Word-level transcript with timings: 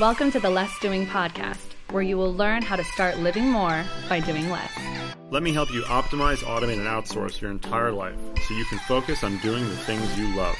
Welcome 0.00 0.32
to 0.32 0.40
the 0.40 0.50
Less 0.50 0.76
Doing 0.80 1.06
Podcast, 1.06 1.68
where 1.92 2.02
you 2.02 2.16
will 2.16 2.34
learn 2.34 2.62
how 2.62 2.74
to 2.74 2.82
start 2.82 3.16
living 3.20 3.48
more 3.48 3.84
by 4.08 4.18
doing 4.18 4.50
less. 4.50 4.72
Let 5.30 5.44
me 5.44 5.52
help 5.52 5.72
you 5.72 5.82
optimize, 5.82 6.38
automate, 6.38 6.78
and 6.78 6.88
outsource 6.88 7.40
your 7.40 7.52
entire 7.52 7.92
life 7.92 8.16
so 8.44 8.54
you 8.54 8.64
can 8.64 8.80
focus 8.88 9.22
on 9.22 9.38
doing 9.38 9.64
the 9.64 9.76
things 9.76 10.18
you 10.18 10.34
love. 10.34 10.56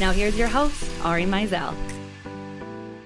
Now, 0.00 0.10
here's 0.10 0.36
your 0.36 0.48
host, 0.48 0.90
Ari 1.04 1.26
Meisel. 1.26 1.76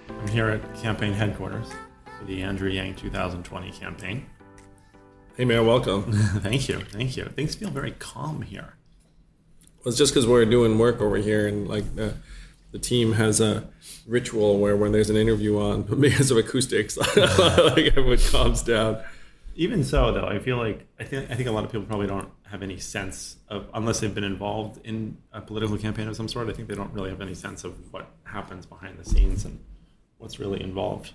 I'm 0.08 0.28
here 0.28 0.48
at 0.48 0.76
campaign 0.76 1.12
headquarters 1.12 1.68
for 1.68 1.93
the 2.26 2.42
Andrew 2.42 2.70
Yang 2.70 2.96
2020 2.96 3.70
campaign. 3.72 4.26
Hey 5.36 5.44
Mayor, 5.44 5.62
welcome. 5.62 6.12
thank 6.40 6.68
you, 6.68 6.78
thank 6.80 7.16
you. 7.16 7.24
Things 7.24 7.54
feel 7.54 7.70
very 7.70 7.90
calm 7.92 8.42
here. 8.42 8.74
Well, 9.78 9.90
it's 9.90 9.98
just 9.98 10.14
because 10.14 10.26
we're 10.26 10.44
doing 10.44 10.78
work 10.78 11.00
over 11.00 11.16
here, 11.16 11.46
and 11.46 11.68
like 11.68 11.96
the, 11.96 12.14
the 12.72 12.78
team 12.78 13.12
has 13.12 13.40
a 13.40 13.68
ritual 14.06 14.58
where 14.58 14.76
when 14.76 14.92
there's 14.92 15.10
an 15.10 15.16
interview 15.16 15.58
on, 15.58 15.82
because 16.00 16.30
of 16.30 16.36
acoustics, 16.36 16.96
like 17.16 17.86
everyone 17.96 18.18
calms 18.30 18.62
down. 18.62 19.02
Even 19.56 19.84
so, 19.84 20.10
though, 20.12 20.26
I 20.26 20.38
feel 20.38 20.56
like 20.56 20.86
I 20.98 21.04
think 21.04 21.30
I 21.30 21.34
think 21.34 21.48
a 21.48 21.52
lot 21.52 21.64
of 21.64 21.70
people 21.70 21.86
probably 21.86 22.06
don't 22.06 22.30
have 22.46 22.62
any 22.62 22.78
sense 22.78 23.36
of 23.48 23.68
unless 23.74 24.00
they've 24.00 24.14
been 24.14 24.24
involved 24.24 24.80
in 24.84 25.16
a 25.32 25.40
political 25.40 25.76
campaign 25.76 26.08
of 26.08 26.16
some 26.16 26.28
sort. 26.28 26.48
I 26.48 26.52
think 26.52 26.68
they 26.68 26.74
don't 26.74 26.92
really 26.92 27.10
have 27.10 27.20
any 27.20 27.34
sense 27.34 27.64
of 27.64 27.74
what 27.92 28.08
happens 28.24 28.66
behind 28.66 28.98
the 28.98 29.04
scenes 29.04 29.44
and 29.44 29.58
what's 30.18 30.38
really 30.38 30.62
involved. 30.62 31.12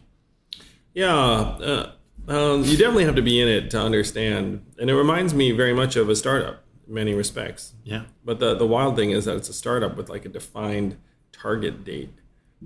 Yeah, 0.93 1.15
uh, 1.15 1.91
um, 2.27 2.63
you 2.63 2.77
definitely 2.77 3.05
have 3.05 3.15
to 3.15 3.21
be 3.21 3.39
in 3.41 3.47
it 3.47 3.71
to 3.71 3.81
understand, 3.81 4.65
and 4.77 4.89
it 4.89 4.95
reminds 4.95 5.33
me 5.33 5.51
very 5.51 5.73
much 5.73 5.95
of 5.95 6.09
a 6.09 6.15
startup 6.15 6.63
in 6.87 6.93
many 6.93 7.13
respects. 7.13 7.73
Yeah. 7.83 8.03
But 8.23 8.39
the 8.39 8.55
the 8.55 8.67
wild 8.67 8.95
thing 8.95 9.11
is 9.11 9.25
that 9.25 9.35
it's 9.37 9.49
a 9.49 9.53
startup 9.53 9.97
with 9.97 10.09
like 10.09 10.25
a 10.25 10.29
defined 10.29 10.97
target 11.31 11.83
date. 11.83 12.13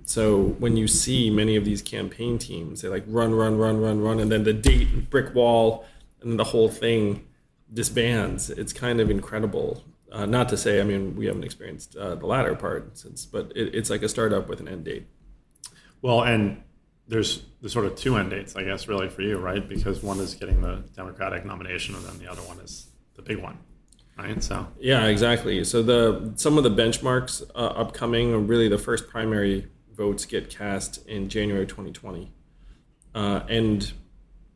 So 0.05 0.41
when 0.59 0.75
you 0.75 0.87
see 0.87 1.29
many 1.29 1.55
of 1.55 1.65
these 1.65 1.81
campaign 1.81 2.39
teams, 2.39 2.81
they 2.81 2.89
like 2.89 3.03
run, 3.07 3.33
run, 3.35 3.57
run, 3.57 3.79
run, 3.79 4.01
run, 4.01 4.19
and 4.19 4.31
then 4.31 4.43
the 4.43 4.53
date, 4.53 5.09
brick 5.09 5.35
wall, 5.35 5.85
and 6.21 6.39
the 6.39 6.45
whole 6.45 6.69
thing 6.69 7.25
disbands. 7.71 8.49
It's 8.49 8.73
kind 8.73 8.99
of 8.99 9.09
incredible. 9.11 9.83
Uh, 10.11 10.25
not 10.25 10.49
to 10.49 10.57
say, 10.57 10.79
I 10.79 10.83
mean, 10.83 11.15
we 11.15 11.25
haven't 11.25 11.43
experienced 11.43 11.95
uh, 11.95 12.15
the 12.15 12.25
latter 12.25 12.55
part 12.55 12.97
since, 12.97 13.25
but 13.25 13.51
it, 13.55 13.73
it's 13.73 13.89
like 13.89 14.03
a 14.03 14.09
startup 14.09 14.47
with 14.47 14.59
an 14.59 14.67
end 14.67 14.85
date. 14.85 15.07
Well, 16.01 16.21
and 16.23 16.61
there's 17.07 17.43
the 17.61 17.69
sort 17.69 17.85
of 17.85 17.95
two 17.95 18.15
end 18.15 18.29
dates, 18.29 18.55
I 18.55 18.63
guess, 18.63 18.87
really 18.87 19.09
for 19.09 19.21
you, 19.21 19.37
right? 19.37 19.67
Because 19.67 20.01
one 20.01 20.19
is 20.19 20.35
getting 20.35 20.61
the 20.61 20.83
Democratic 20.95 21.45
nomination, 21.45 21.95
and 21.95 22.05
then 22.05 22.17
the 22.17 22.29
other 22.31 22.41
one 22.43 22.59
is 22.59 22.87
the 23.15 23.21
big 23.21 23.37
one, 23.37 23.57
right? 24.17 24.41
So 24.41 24.67
yeah, 24.79 25.05
exactly. 25.05 25.63
So 25.63 25.83
the 25.83 26.33
some 26.35 26.57
of 26.57 26.63
the 26.63 26.71
benchmarks 26.71 27.43
uh, 27.55 27.57
upcoming, 27.57 28.33
are 28.33 28.39
really 28.39 28.69
the 28.69 28.77
first 28.77 29.09
primary 29.09 29.67
votes 29.93 30.25
get 30.25 30.49
cast 30.49 31.05
in 31.07 31.29
January 31.29 31.65
2020. 31.65 32.31
Uh, 33.13 33.41
and 33.47 33.93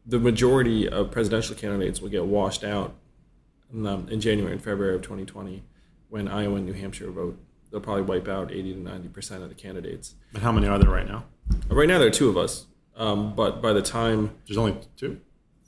the 0.06 0.20
majority 0.20 0.90
of 0.90 1.12
presidential 1.12 1.56
candidates 1.56 2.02
will 2.02 2.10
get 2.10 2.26
washed 2.26 2.64
out 2.64 2.96
in, 3.72 3.86
um, 3.86 4.08
in, 4.10 4.20
January 4.20 4.54
and 4.54 4.64
February 4.64 4.96
of 4.96 5.02
2020 5.04 5.64
when 6.10 6.28
Iowa 6.28 6.56
and 6.56 6.66
New 6.66 6.74
Hampshire 6.74 7.12
vote. 7.12 7.38
They'll 7.70 7.82
probably 7.82 8.04
wipe 8.04 8.28
out 8.28 8.52
80 8.52 8.76
to 8.76 8.80
90% 8.80 9.44
of 9.44 9.50
the 9.50 9.56
candidates. 9.56 10.16
But 10.32 10.42
how 10.42 10.54
many 10.54 10.68
are 10.68 10.80
there 10.80 10.90
right 10.90 11.08
now? 11.08 11.26
Right 11.70 11.88
now, 11.88 12.00
there 12.00 12.08
are 12.08 12.12
two 12.12 12.30
of 12.30 12.38
us. 12.38 12.66
Um, 12.96 13.36
but 13.36 13.62
by 13.62 13.74
the 13.74 13.82
time. 13.82 14.32
There's 14.48 14.58
only 14.58 14.78
two? 14.96 15.22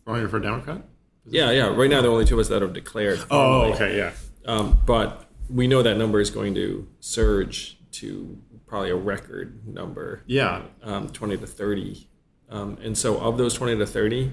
Running 0.05 0.27
for 0.27 0.39
Democrat? 0.39 0.81
Yeah, 1.25 1.51
yeah. 1.51 1.67
Right 1.67 1.89
now, 1.89 2.01
there 2.01 2.09
are 2.09 2.13
only 2.13 2.25
two 2.25 2.35
of 2.35 2.39
us 2.39 2.47
that 2.49 2.61
have 2.61 2.73
declared. 2.73 3.19
Oh, 3.29 3.73
okay, 3.73 3.97
yeah. 3.97 4.13
Um, 4.45 4.79
but 4.85 5.29
we 5.47 5.67
know 5.67 5.83
that 5.83 5.97
number 5.97 6.19
is 6.19 6.31
going 6.31 6.55
to 6.55 6.87
surge 6.99 7.77
to 7.91 8.37
probably 8.65 8.89
a 8.89 8.95
record 8.95 9.67
number. 9.67 10.23
Yeah. 10.25 10.63
Um, 10.81 11.09
20 11.09 11.37
to 11.37 11.47
30. 11.47 12.07
Um, 12.49 12.77
and 12.81 12.97
so 12.97 13.19
of 13.19 13.37
those 13.37 13.53
20 13.53 13.77
to 13.77 13.85
30, 13.85 14.31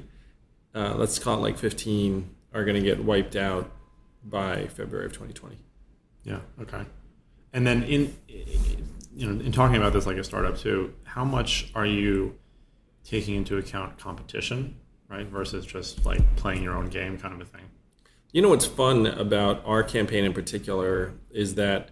uh, 0.75 0.95
let's 0.97 1.19
call 1.19 1.39
it 1.39 1.41
like 1.41 1.59
15 1.59 2.35
are 2.55 2.65
going 2.65 2.77
to 2.77 2.83
get 2.83 3.05
wiped 3.05 3.37
out 3.37 3.71
by 4.25 4.67
February 4.69 5.07
of 5.07 5.13
2020. 5.13 5.57
Yeah. 6.25 6.41
Okay. 6.61 6.83
And 7.53 7.67
then 7.67 7.83
in, 7.83 8.17
you 9.17 9.27
know, 9.27 9.43
in 9.43 9.51
talking 9.51 9.77
about 9.77 9.95
this 9.95 10.07
like 10.07 10.19
a 10.19 10.25
startup 10.25 10.59
too, 10.59 10.93
how 11.05 11.25
much 11.25 11.71
are 11.75 11.87
you 11.87 12.37
taking 13.03 13.35
into 13.35 13.57
account 13.57 13.99
competition, 13.99 14.77
right, 15.09 15.27
versus 15.27 15.65
just 15.65 16.05
like 16.05 16.37
playing 16.37 16.63
your 16.63 16.77
own 16.77 16.87
game 16.87 17.19
kind 17.19 17.35
of 17.35 17.41
a 17.41 17.45
thing? 17.45 17.63
You 18.33 18.43
know 18.43 18.51
what's 18.51 18.67
fun 18.67 19.07
about 19.07 19.63
our 19.65 19.83
campaign 19.83 20.25
in 20.25 20.35
particular 20.35 21.15
is 21.31 21.55
that 21.55 21.91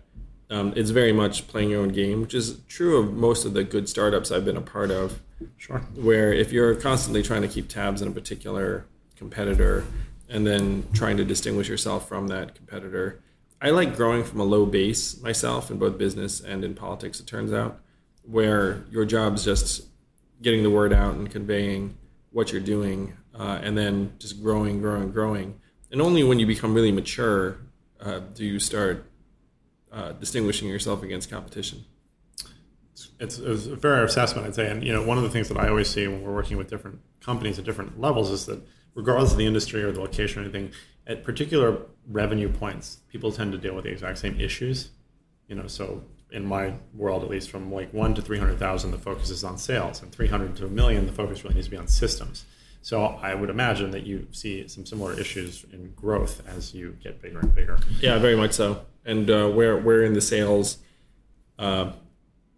um, 0.50 0.74
it's 0.76 0.90
very 0.90 1.12
much 1.12 1.48
playing 1.48 1.70
your 1.70 1.80
own 1.80 1.88
game, 1.88 2.20
which 2.20 2.34
is 2.34 2.58
true 2.68 2.98
of 2.98 3.14
most 3.14 3.46
of 3.46 3.54
the 3.54 3.64
good 3.64 3.88
startups 3.88 4.30
I've 4.30 4.44
been 4.44 4.58
a 4.58 4.60
part 4.60 4.90
of. 4.90 5.22
Sure. 5.56 5.78
Where 5.94 6.32
if 6.32 6.52
you're 6.52 6.74
constantly 6.74 7.22
trying 7.22 7.42
to 7.42 7.48
keep 7.48 7.68
tabs 7.68 8.02
on 8.02 8.08
a 8.08 8.10
particular 8.10 8.84
competitor 9.16 9.84
and 10.28 10.46
then 10.46 10.86
trying 10.92 11.16
to 11.16 11.24
distinguish 11.24 11.68
yourself 11.68 12.06
from 12.06 12.28
that 12.28 12.54
competitor, 12.54 13.22
I 13.64 13.70
like 13.70 13.96
growing 13.96 14.24
from 14.24 14.40
a 14.40 14.44
low 14.44 14.66
base 14.66 15.18
myself 15.22 15.70
in 15.70 15.78
both 15.78 15.96
business 15.96 16.42
and 16.42 16.62
in 16.62 16.74
politics, 16.74 17.18
it 17.18 17.26
turns 17.26 17.50
out, 17.50 17.80
where 18.22 18.84
your 18.90 19.06
job 19.06 19.36
is 19.36 19.44
just 19.44 19.86
getting 20.42 20.62
the 20.62 20.68
word 20.68 20.92
out 20.92 21.14
and 21.14 21.30
conveying 21.30 21.96
what 22.30 22.52
you're 22.52 22.60
doing 22.60 23.16
uh, 23.34 23.60
and 23.62 23.78
then 23.78 24.12
just 24.18 24.42
growing, 24.42 24.82
growing, 24.82 25.10
growing. 25.10 25.58
And 25.90 26.02
only 26.02 26.22
when 26.22 26.38
you 26.38 26.46
become 26.46 26.74
really 26.74 26.92
mature 26.92 27.56
uh, 28.00 28.18
do 28.34 28.44
you 28.44 28.58
start 28.60 29.06
uh, 29.90 30.12
distinguishing 30.12 30.68
yourself 30.68 31.02
against 31.02 31.30
competition? 31.30 31.86
It's, 33.18 33.38
it's, 33.38 33.66
a 33.66 33.78
fair 33.78 34.04
assessment, 34.04 34.46
I'd 34.46 34.54
say. 34.54 34.70
And 34.70 34.84
you 34.84 34.92
know, 34.92 35.06
one 35.06 35.16
of 35.16 35.24
the 35.24 35.30
things 35.30 35.48
that 35.48 35.56
I 35.56 35.70
always 35.70 35.88
see 35.88 36.06
when 36.06 36.22
we're 36.22 36.34
working 36.34 36.58
with 36.58 36.68
different 36.68 37.00
companies 37.20 37.58
at 37.58 37.64
different 37.64 37.98
levels 37.98 38.30
is 38.30 38.44
that, 38.44 38.60
regardless 38.94 39.32
of 39.32 39.38
the 39.38 39.46
industry 39.46 39.82
or 39.82 39.90
the 39.90 40.00
location 40.00 40.42
or 40.42 40.44
anything, 40.44 40.70
at 41.06 41.24
particular 41.24 41.78
revenue 42.08 42.48
points, 42.48 42.98
people 43.08 43.32
tend 43.32 43.52
to 43.52 43.58
deal 43.58 43.74
with 43.74 43.84
the 43.84 43.90
exact 43.90 44.18
same 44.18 44.40
issues. 44.40 44.90
You 45.48 45.56
know, 45.56 45.66
so 45.66 46.02
in 46.32 46.44
my 46.44 46.74
world, 46.94 47.22
at 47.22 47.30
least, 47.30 47.50
from 47.50 47.72
like 47.72 47.92
one 47.92 48.14
to 48.14 48.22
three 48.22 48.38
hundred 48.38 48.58
thousand, 48.58 48.90
the 48.90 48.98
focus 48.98 49.30
is 49.30 49.44
on 49.44 49.58
sales, 49.58 50.02
and 50.02 50.10
three 50.10 50.28
hundred 50.28 50.56
to 50.56 50.66
a 50.66 50.70
million, 50.70 51.06
the 51.06 51.12
focus 51.12 51.44
really 51.44 51.54
needs 51.54 51.66
to 51.66 51.70
be 51.70 51.76
on 51.76 51.88
systems. 51.88 52.44
So 52.82 53.02
I 53.02 53.34
would 53.34 53.48
imagine 53.48 53.90
that 53.92 54.04
you 54.04 54.26
see 54.30 54.68
some 54.68 54.84
similar 54.84 55.18
issues 55.18 55.64
in 55.72 55.92
growth 55.92 56.42
as 56.46 56.74
you 56.74 56.96
get 57.02 57.22
bigger 57.22 57.38
and 57.38 57.54
bigger. 57.54 57.78
Yeah, 58.00 58.18
very 58.18 58.36
much 58.36 58.52
so 58.52 58.84
and 59.04 59.30
uh, 59.30 59.50
we're 59.52 59.78
we're 59.78 60.04
in 60.04 60.14
the 60.14 60.20
sales 60.20 60.78
uh, 61.58 61.92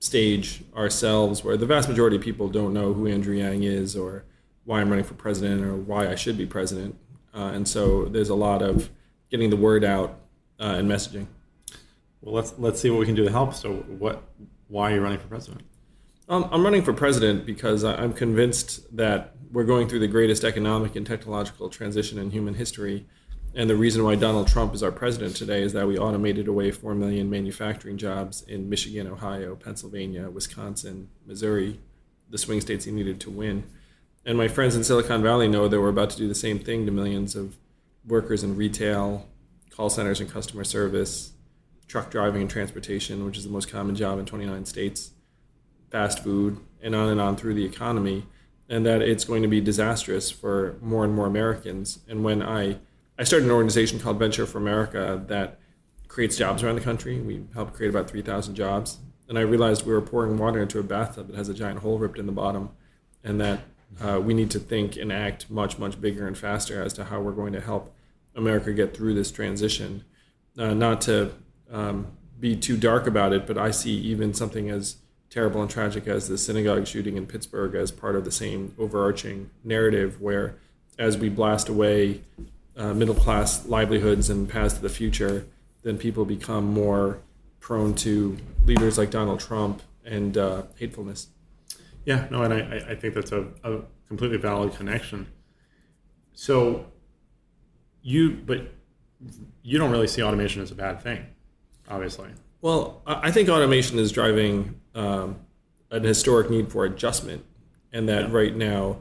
stage 0.00 0.62
ourselves, 0.74 1.42
where 1.42 1.56
the 1.56 1.66
vast 1.66 1.88
majority 1.88 2.16
of 2.16 2.22
people 2.22 2.48
don't 2.48 2.72
know 2.72 2.92
who 2.92 3.06
Andrew 3.06 3.34
Yang 3.34 3.62
is, 3.64 3.96
or 3.96 4.24
why 4.64 4.80
I'm 4.80 4.88
running 4.88 5.04
for 5.04 5.14
president, 5.14 5.62
or 5.64 5.74
why 5.74 6.08
I 6.08 6.14
should 6.14 6.38
be 6.38 6.46
president. 6.46 6.96
Uh, 7.36 7.50
and 7.54 7.68
so 7.68 8.06
there's 8.06 8.30
a 8.30 8.34
lot 8.34 8.62
of 8.62 8.90
getting 9.30 9.50
the 9.50 9.56
word 9.56 9.84
out 9.84 10.18
uh, 10.58 10.76
and 10.78 10.88
messaging. 10.88 11.26
Well, 12.22 12.34
let's 12.34 12.54
let's 12.58 12.80
see 12.80 12.90
what 12.90 12.98
we 12.98 13.06
can 13.06 13.14
do 13.14 13.24
to 13.24 13.30
help. 13.30 13.54
So, 13.54 13.74
what? 13.74 14.22
Why 14.68 14.90
are 14.90 14.94
you 14.96 15.00
running 15.00 15.18
for 15.18 15.28
president? 15.28 15.62
Um, 16.28 16.48
I'm 16.50 16.64
running 16.64 16.82
for 16.82 16.92
president 16.92 17.46
because 17.46 17.84
I'm 17.84 18.12
convinced 18.12 18.96
that 18.96 19.36
we're 19.52 19.64
going 19.64 19.86
through 19.88 20.00
the 20.00 20.08
greatest 20.08 20.42
economic 20.42 20.96
and 20.96 21.06
technological 21.06 21.68
transition 21.68 22.18
in 22.18 22.30
human 22.30 22.54
history 22.54 23.06
and 23.56 23.70
the 23.70 23.76
reason 23.76 24.04
why 24.04 24.16
Donald 24.16 24.48
Trump 24.48 24.74
is 24.74 24.82
our 24.82 24.92
president 24.92 25.34
today 25.34 25.62
is 25.62 25.72
that 25.72 25.88
we 25.88 25.96
automated 25.96 26.46
away 26.46 26.70
4 26.70 26.94
million 26.94 27.30
manufacturing 27.30 27.96
jobs 27.96 28.42
in 28.42 28.68
Michigan, 28.68 29.06
Ohio, 29.06 29.56
Pennsylvania, 29.56 30.28
Wisconsin, 30.28 31.08
Missouri, 31.24 31.80
the 32.28 32.36
swing 32.36 32.60
states 32.60 32.84
he 32.84 32.92
needed 32.92 33.18
to 33.20 33.30
win. 33.30 33.64
And 34.26 34.36
my 34.36 34.48
friends 34.48 34.74
in 34.74 34.82
Silicon 34.82 35.22
Valley 35.22 35.46
know 35.46 35.68
that 35.68 35.80
we're 35.80 35.88
about 35.88 36.10
to 36.10 36.16
do 36.16 36.26
the 36.26 36.34
same 36.34 36.58
thing 36.58 36.84
to 36.84 36.90
millions 36.90 37.36
of 37.36 37.56
workers 38.04 38.42
in 38.42 38.56
retail, 38.56 39.28
call 39.70 39.88
centers 39.88 40.20
and 40.20 40.28
customer 40.28 40.64
service, 40.64 41.30
truck 41.86 42.10
driving 42.10 42.42
and 42.42 42.50
transportation, 42.50 43.24
which 43.24 43.38
is 43.38 43.44
the 43.44 43.50
most 43.50 43.70
common 43.70 43.94
job 43.94 44.18
in 44.18 44.26
29 44.26 44.64
states, 44.66 45.12
fast 45.92 46.24
food, 46.24 46.58
and 46.82 46.92
on 46.96 47.08
and 47.08 47.20
on 47.20 47.36
through 47.36 47.54
the 47.54 47.64
economy. 47.64 48.26
And 48.68 48.84
that 48.84 49.00
it's 49.00 49.24
going 49.24 49.42
to 49.42 49.48
be 49.48 49.60
disastrous 49.60 50.28
for 50.28 50.76
more 50.82 51.04
and 51.04 51.14
more 51.14 51.26
Americans. 51.26 52.00
And 52.08 52.24
when 52.24 52.42
I 52.42 52.78
I 53.16 53.22
started 53.22 53.46
an 53.46 53.52
organization 53.52 54.00
called 54.00 54.18
Venture 54.18 54.44
for 54.44 54.58
America 54.58 55.22
that 55.28 55.60
creates 56.08 56.36
jobs 56.36 56.64
around 56.64 56.74
the 56.74 56.80
country. 56.80 57.20
We 57.20 57.44
help 57.54 57.72
create 57.72 57.90
about 57.90 58.10
3,000 58.10 58.56
jobs. 58.56 58.98
And 59.28 59.38
I 59.38 59.42
realized 59.42 59.86
we 59.86 59.92
were 59.92 60.02
pouring 60.02 60.36
water 60.36 60.60
into 60.60 60.80
a 60.80 60.82
bathtub 60.82 61.28
that 61.28 61.36
has 61.36 61.48
a 61.48 61.54
giant 61.54 61.80
hole 61.80 61.98
ripped 61.98 62.18
in 62.18 62.26
the 62.26 62.32
bottom, 62.32 62.70
and 63.24 63.40
that 63.40 63.60
uh, 64.00 64.20
we 64.20 64.34
need 64.34 64.50
to 64.50 64.58
think 64.58 64.96
and 64.96 65.12
act 65.12 65.50
much, 65.50 65.78
much 65.78 66.00
bigger 66.00 66.26
and 66.26 66.36
faster 66.36 66.82
as 66.82 66.92
to 66.94 67.04
how 67.04 67.20
we're 67.20 67.32
going 67.32 67.52
to 67.52 67.60
help 67.60 67.94
America 68.34 68.72
get 68.72 68.96
through 68.96 69.14
this 69.14 69.30
transition. 69.30 70.04
Uh, 70.58 70.74
not 70.74 71.00
to 71.02 71.32
um, 71.70 72.06
be 72.38 72.56
too 72.56 72.76
dark 72.76 73.06
about 73.06 73.32
it, 73.32 73.46
but 73.46 73.56
I 73.56 73.70
see 73.70 73.92
even 73.92 74.34
something 74.34 74.70
as 74.70 74.96
terrible 75.30 75.60
and 75.60 75.70
tragic 75.70 76.06
as 76.06 76.28
the 76.28 76.38
synagogue 76.38 76.86
shooting 76.86 77.16
in 77.16 77.26
Pittsburgh 77.26 77.74
as 77.74 77.90
part 77.90 78.16
of 78.16 78.24
the 78.24 78.30
same 78.30 78.74
overarching 78.78 79.50
narrative 79.64 80.20
where 80.20 80.56
as 80.98 81.18
we 81.18 81.28
blast 81.28 81.68
away 81.68 82.20
uh, 82.76 82.94
middle 82.94 83.14
class 83.14 83.66
livelihoods 83.66 84.30
and 84.30 84.48
paths 84.48 84.74
to 84.74 84.82
the 84.82 84.88
future, 84.88 85.46
then 85.82 85.98
people 85.98 86.24
become 86.24 86.64
more 86.64 87.18
prone 87.60 87.94
to 87.94 88.36
leaders 88.64 88.98
like 88.98 89.10
Donald 89.10 89.40
Trump 89.40 89.82
and 90.04 90.36
uh, 90.36 90.62
hatefulness. 90.76 91.28
Yeah, 92.06 92.28
no, 92.30 92.42
and 92.42 92.54
I, 92.54 92.86
I 92.90 92.94
think 92.94 93.14
that's 93.14 93.32
a, 93.32 93.48
a 93.64 93.80
completely 94.06 94.38
valid 94.38 94.74
connection. 94.74 95.26
So 96.32 96.86
you, 98.00 98.30
but 98.46 98.60
you 99.62 99.76
don't 99.76 99.90
really 99.90 100.06
see 100.06 100.22
automation 100.22 100.62
as 100.62 100.70
a 100.70 100.76
bad 100.76 101.02
thing, 101.02 101.26
obviously. 101.90 102.30
Well, 102.62 103.02
I 103.06 103.32
think 103.32 103.48
automation 103.48 103.98
is 103.98 104.12
driving 104.12 104.80
um, 104.94 105.40
an 105.90 106.04
historic 106.04 106.48
need 106.48 106.70
for 106.70 106.84
adjustment, 106.84 107.44
and 107.92 108.08
that 108.08 108.30
right 108.30 108.54
now 108.54 109.00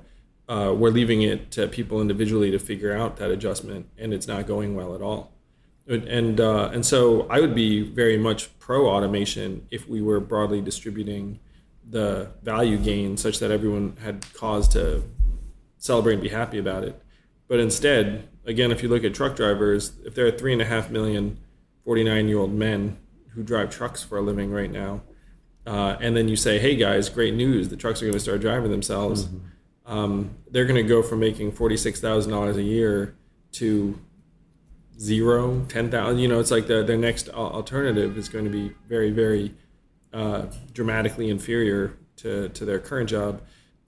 uh, 0.49 0.73
we're 0.75 0.89
leaving 0.89 1.21
it 1.21 1.51
to 1.51 1.67
people 1.67 2.01
individually 2.01 2.49
to 2.51 2.59
figure 2.59 2.95
out 2.95 3.17
that 3.17 3.29
adjustment, 3.29 3.87
and 3.99 4.13
it's 4.13 4.27
not 4.27 4.47
going 4.47 4.75
well 4.75 4.95
at 4.95 5.01
all. 5.01 5.31
And 5.87 6.41
uh, 6.41 6.71
and 6.73 6.83
so 6.83 7.27
I 7.29 7.39
would 7.39 7.53
be 7.53 7.81
very 7.81 8.17
much 8.17 8.57
pro 8.57 8.89
automation 8.89 9.67
if 9.69 9.87
we 9.87 10.01
were 10.01 10.19
broadly 10.19 10.59
distributing 10.59 11.39
the 11.89 12.31
value 12.41 12.77
gain 12.77 13.17
such 13.17 13.39
that 13.39 13.51
everyone 13.51 13.95
had 14.01 14.25
cause 14.33 14.67
to 14.69 15.03
celebrate 15.77 16.13
and 16.13 16.23
be 16.23 16.29
happy 16.29 16.57
about 16.57 16.83
it. 16.83 17.01
But 17.47 17.59
instead, 17.59 18.27
again, 18.45 18.71
if 18.71 18.81
you 18.81 18.89
look 18.89 19.03
at 19.03 19.13
truck 19.13 19.35
drivers, 19.35 19.93
if 20.03 20.15
there 20.15 20.25
are 20.25 20.31
three 20.31 20.53
and 20.53 20.61
a 20.61 20.65
half 20.65 20.89
million 20.89 21.37
49 21.83 22.27
year 22.27 22.39
old 22.39 22.53
men 22.53 22.97
who 23.29 23.43
drive 23.43 23.69
trucks 23.69 24.01
for 24.01 24.17
a 24.17 24.21
living 24.21 24.51
right 24.51 24.71
now, 24.71 25.01
uh, 25.67 25.97
and 25.99 26.15
then 26.15 26.27
you 26.27 26.35
say, 26.35 26.59
hey 26.59 26.75
guys, 26.75 27.09
great 27.09 27.33
news, 27.33 27.69
the 27.69 27.77
trucks 27.77 28.01
are 28.01 28.05
going 28.05 28.13
to 28.13 28.19
start 28.19 28.41
driving 28.41 28.71
themselves, 28.71 29.25
mm-hmm. 29.25 29.91
um, 29.91 30.35
they're 30.49 30.65
going 30.65 30.75
to 30.75 30.87
go 30.87 31.01
from 31.01 31.19
making 31.19 31.51
$46,000 31.51 32.55
a 32.55 32.63
year 32.63 33.15
to 33.53 33.99
zero, 34.99 35.65
10,000. 35.67 36.19
You 36.19 36.27
know, 36.27 36.39
it's 36.39 36.51
like 36.51 36.67
the, 36.67 36.83
their 36.83 36.97
next 36.97 37.29
alternative 37.29 38.17
is 38.17 38.29
going 38.29 38.45
to 38.45 38.51
be 38.51 38.73
very, 38.87 39.11
very 39.11 39.53
uh, 40.15 40.45
dramatically 40.71 41.29
inferior 41.29 41.97
to, 42.15 42.47
to 42.49 42.63
their 42.63 42.79
current 42.79 43.09
job. 43.09 43.41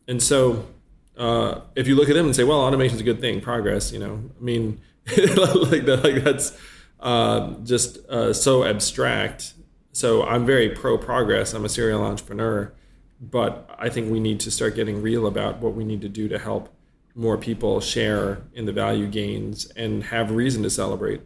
And 0.10 0.22
so 0.22 0.68
uh, 1.16 1.62
if 1.76 1.88
you 1.88 1.96
look 1.96 2.10
at 2.10 2.16
them 2.16 2.26
and 2.26 2.36
say, 2.36 2.44
well, 2.44 2.60
automation 2.60 2.96
is 2.96 3.02
a 3.02 3.06
good 3.06 3.22
thing, 3.22 3.40
progress, 3.40 3.94
you 3.94 4.00
know, 4.00 4.22
I 4.38 4.44
mean, 4.44 4.82
like, 5.08 5.86
that, 5.86 6.02
like 6.04 6.24
that's 6.26 6.60
uh, 7.00 7.54
just 7.64 8.00
uh, 8.10 8.34
so 8.34 8.66
abstract. 8.66 9.54
So 9.94 10.24
I'm 10.26 10.46
very 10.46 10.70
pro 10.70 10.98
progress. 10.98 11.54
I'm 11.54 11.64
a 11.64 11.70
serial 11.70 12.04
entrepreneur, 12.04 12.74
but 13.22 13.74
I 13.80 13.88
think 13.88 14.12
we 14.12 14.20
need 14.20 14.42
to 14.42 14.52
start 14.52 14.76
getting 14.76 15.02
real 15.02 15.28
about 15.28 15.60
what 15.60 15.76
we 15.76 15.86
need 15.86 16.02
to 16.02 16.10
do 16.10 16.28
to 16.28 16.38
help 16.38 16.74
more 17.16 17.38
people 17.38 17.80
share 17.80 18.42
in 18.54 18.66
the 18.66 18.74
value 18.74 19.08
gains 19.08 19.66
and 19.78 20.04
have 20.04 20.32
reason 20.32 20.62
to 20.64 20.70
celebrate. 20.70 21.22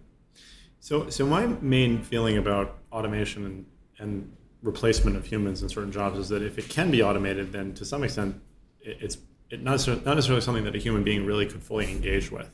So, 0.80 1.10
so 1.10 1.26
my 1.26 1.48
main 1.48 2.04
feeling 2.04 2.38
about 2.38 2.78
automation 2.92 3.46
and, 3.46 3.66
and 3.98 4.32
replacement 4.62 5.18
of 5.18 5.26
humans 5.26 5.62
in 5.62 5.70
certain 5.70 5.92
jobs 5.92 6.18
is 6.18 6.30
that 6.30 6.42
if 6.42 6.58
it 6.58 6.70
can 6.70 6.92
be 6.92 7.02
automated, 7.02 7.52
then 7.52 7.74
to 7.74 7.86
some 7.86 8.04
extent, 8.04 8.40
it's 8.82 9.18
it 9.50 9.62
not, 9.62 9.72
necessarily, 9.72 10.04
not 10.06 10.16
necessarily 10.16 10.42
something 10.42 10.64
that 10.64 10.76
a 10.76 10.80
human 10.80 11.04
being 11.04 11.26
really 11.26 11.46
could 11.46 11.62
fully 11.62 11.92
engage 11.92 12.32
with. 12.32 12.50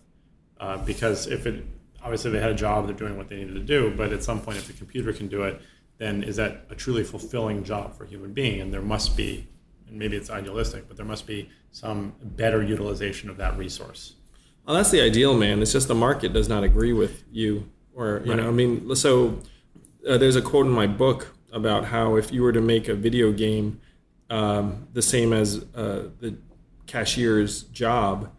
Uh, 0.60 0.78
because 0.78 1.28
if 1.28 1.46
it 1.46 1.64
obviously 2.02 2.32
they 2.32 2.40
had 2.40 2.52
a 2.52 2.56
job, 2.56 2.88
they're 2.88 2.96
doing 2.96 3.18
what 3.18 3.28
they 3.30 3.36
needed 3.36 3.54
to 3.54 3.60
do, 3.60 3.94
but 3.96 4.12
at 4.12 4.24
some 4.24 4.42
point, 4.42 4.58
if 4.58 4.68
the 4.68 4.74
computer 4.74 5.14
can 5.14 5.28
do 5.28 5.44
it, 5.44 5.62
then 5.98 6.24
is 6.24 6.36
that 6.38 6.66
a 6.70 6.76
truly 6.76 7.04
fulfilling 7.04 7.64
job 7.64 7.96
for 7.96 8.06
a 8.06 8.08
human 8.08 8.34
being? 8.34 8.62
And 8.62 8.74
there 8.74 8.82
must 8.82 9.18
be, 9.18 9.48
and 9.88 9.98
maybe 9.98 10.16
it's 10.16 10.30
idealistic, 10.30 10.88
but 10.88 10.98
there 10.98 11.06
must 11.06 11.28
be 11.28 11.50
some 11.72 12.14
better 12.22 12.64
utilization 12.64 13.30
of 13.30 13.38
that 13.38 13.58
resource. 13.58 14.16
Well, 14.66 14.76
that's 14.76 14.92
the 14.92 15.02
ideal, 15.02 15.38
man. 15.38 15.62
It's 15.62 15.72
just 15.72 15.88
the 15.88 15.96
market 15.96 16.34
does 16.34 16.50
not 16.50 16.64
agree 16.64 16.94
with 16.94 17.24
you, 17.32 17.70
or 17.96 18.22
you 18.24 18.32
right. 18.32 18.42
know, 18.42 18.48
I 18.48 18.52
mean, 18.52 18.96
so 18.96 19.40
uh, 20.08 20.18
there's 20.18 20.36
a 20.36 20.42
quote 20.42 20.66
in 20.66 20.72
my 20.72 20.88
book 20.88 21.37
about 21.58 21.86
how 21.86 22.16
if 22.16 22.32
you 22.32 22.42
were 22.42 22.54
to 22.54 22.62
make 22.62 22.88
a 22.88 22.96
video 22.96 23.32
game 23.34 23.82
um, 24.30 24.88
the 24.94 25.02
same 25.02 25.34
as 25.34 25.66
uh, 25.76 26.10
the 26.20 26.38
cashier's 26.86 27.64
job, 27.64 28.32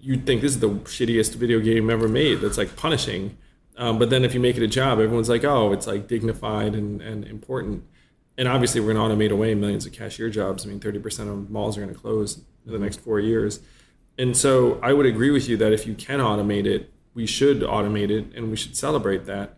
you'd 0.00 0.26
think 0.26 0.40
this 0.40 0.52
is 0.52 0.60
the 0.60 0.70
shittiest 0.70 1.36
video 1.36 1.60
game 1.60 1.88
ever 1.90 2.08
made. 2.08 2.40
That's 2.40 2.58
like 2.58 2.74
punishing. 2.74 3.36
Um, 3.76 3.98
but 3.98 4.10
then 4.10 4.24
if 4.24 4.34
you 4.34 4.40
make 4.40 4.56
it 4.56 4.62
a 4.62 4.68
job, 4.68 4.98
everyone's 4.98 5.28
like, 5.28 5.44
oh, 5.44 5.72
it's 5.72 5.86
like 5.86 6.08
dignified 6.08 6.74
and, 6.74 7.00
and 7.00 7.24
important. 7.24 7.84
And 8.36 8.48
obviously, 8.48 8.80
we're 8.80 8.94
going 8.94 9.08
to 9.08 9.14
automate 9.14 9.30
away 9.30 9.54
millions 9.54 9.86
of 9.86 9.92
cashier 9.92 10.30
jobs. 10.30 10.66
I 10.66 10.68
mean, 10.68 10.80
30% 10.80 11.30
of 11.30 11.50
malls 11.50 11.76
are 11.76 11.82
going 11.82 11.94
to 11.94 12.00
close 12.00 12.38
in 12.66 12.72
the 12.72 12.78
next 12.78 13.00
four 13.00 13.20
years. 13.20 13.60
And 14.18 14.36
so 14.36 14.78
I 14.82 14.92
would 14.92 15.06
agree 15.06 15.30
with 15.30 15.48
you 15.48 15.56
that 15.58 15.72
if 15.72 15.86
you 15.86 15.94
can 15.94 16.18
automate 16.20 16.66
it, 16.66 16.92
we 17.14 17.26
should 17.26 17.60
automate 17.60 18.10
it 18.10 18.34
and 18.34 18.50
we 18.50 18.56
should 18.56 18.76
celebrate 18.76 19.26
that. 19.26 19.56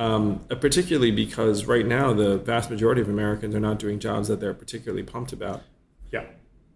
Um, 0.00 0.38
particularly 0.48 1.10
because 1.10 1.66
right 1.66 1.84
now 1.84 2.14
the 2.14 2.38
vast 2.38 2.70
majority 2.70 3.02
of 3.02 3.10
Americans 3.10 3.54
are 3.54 3.60
not 3.60 3.78
doing 3.78 3.98
jobs 3.98 4.28
that 4.28 4.40
they're 4.40 4.54
particularly 4.54 5.02
pumped 5.02 5.34
about. 5.34 5.60
Yeah, 6.10 6.24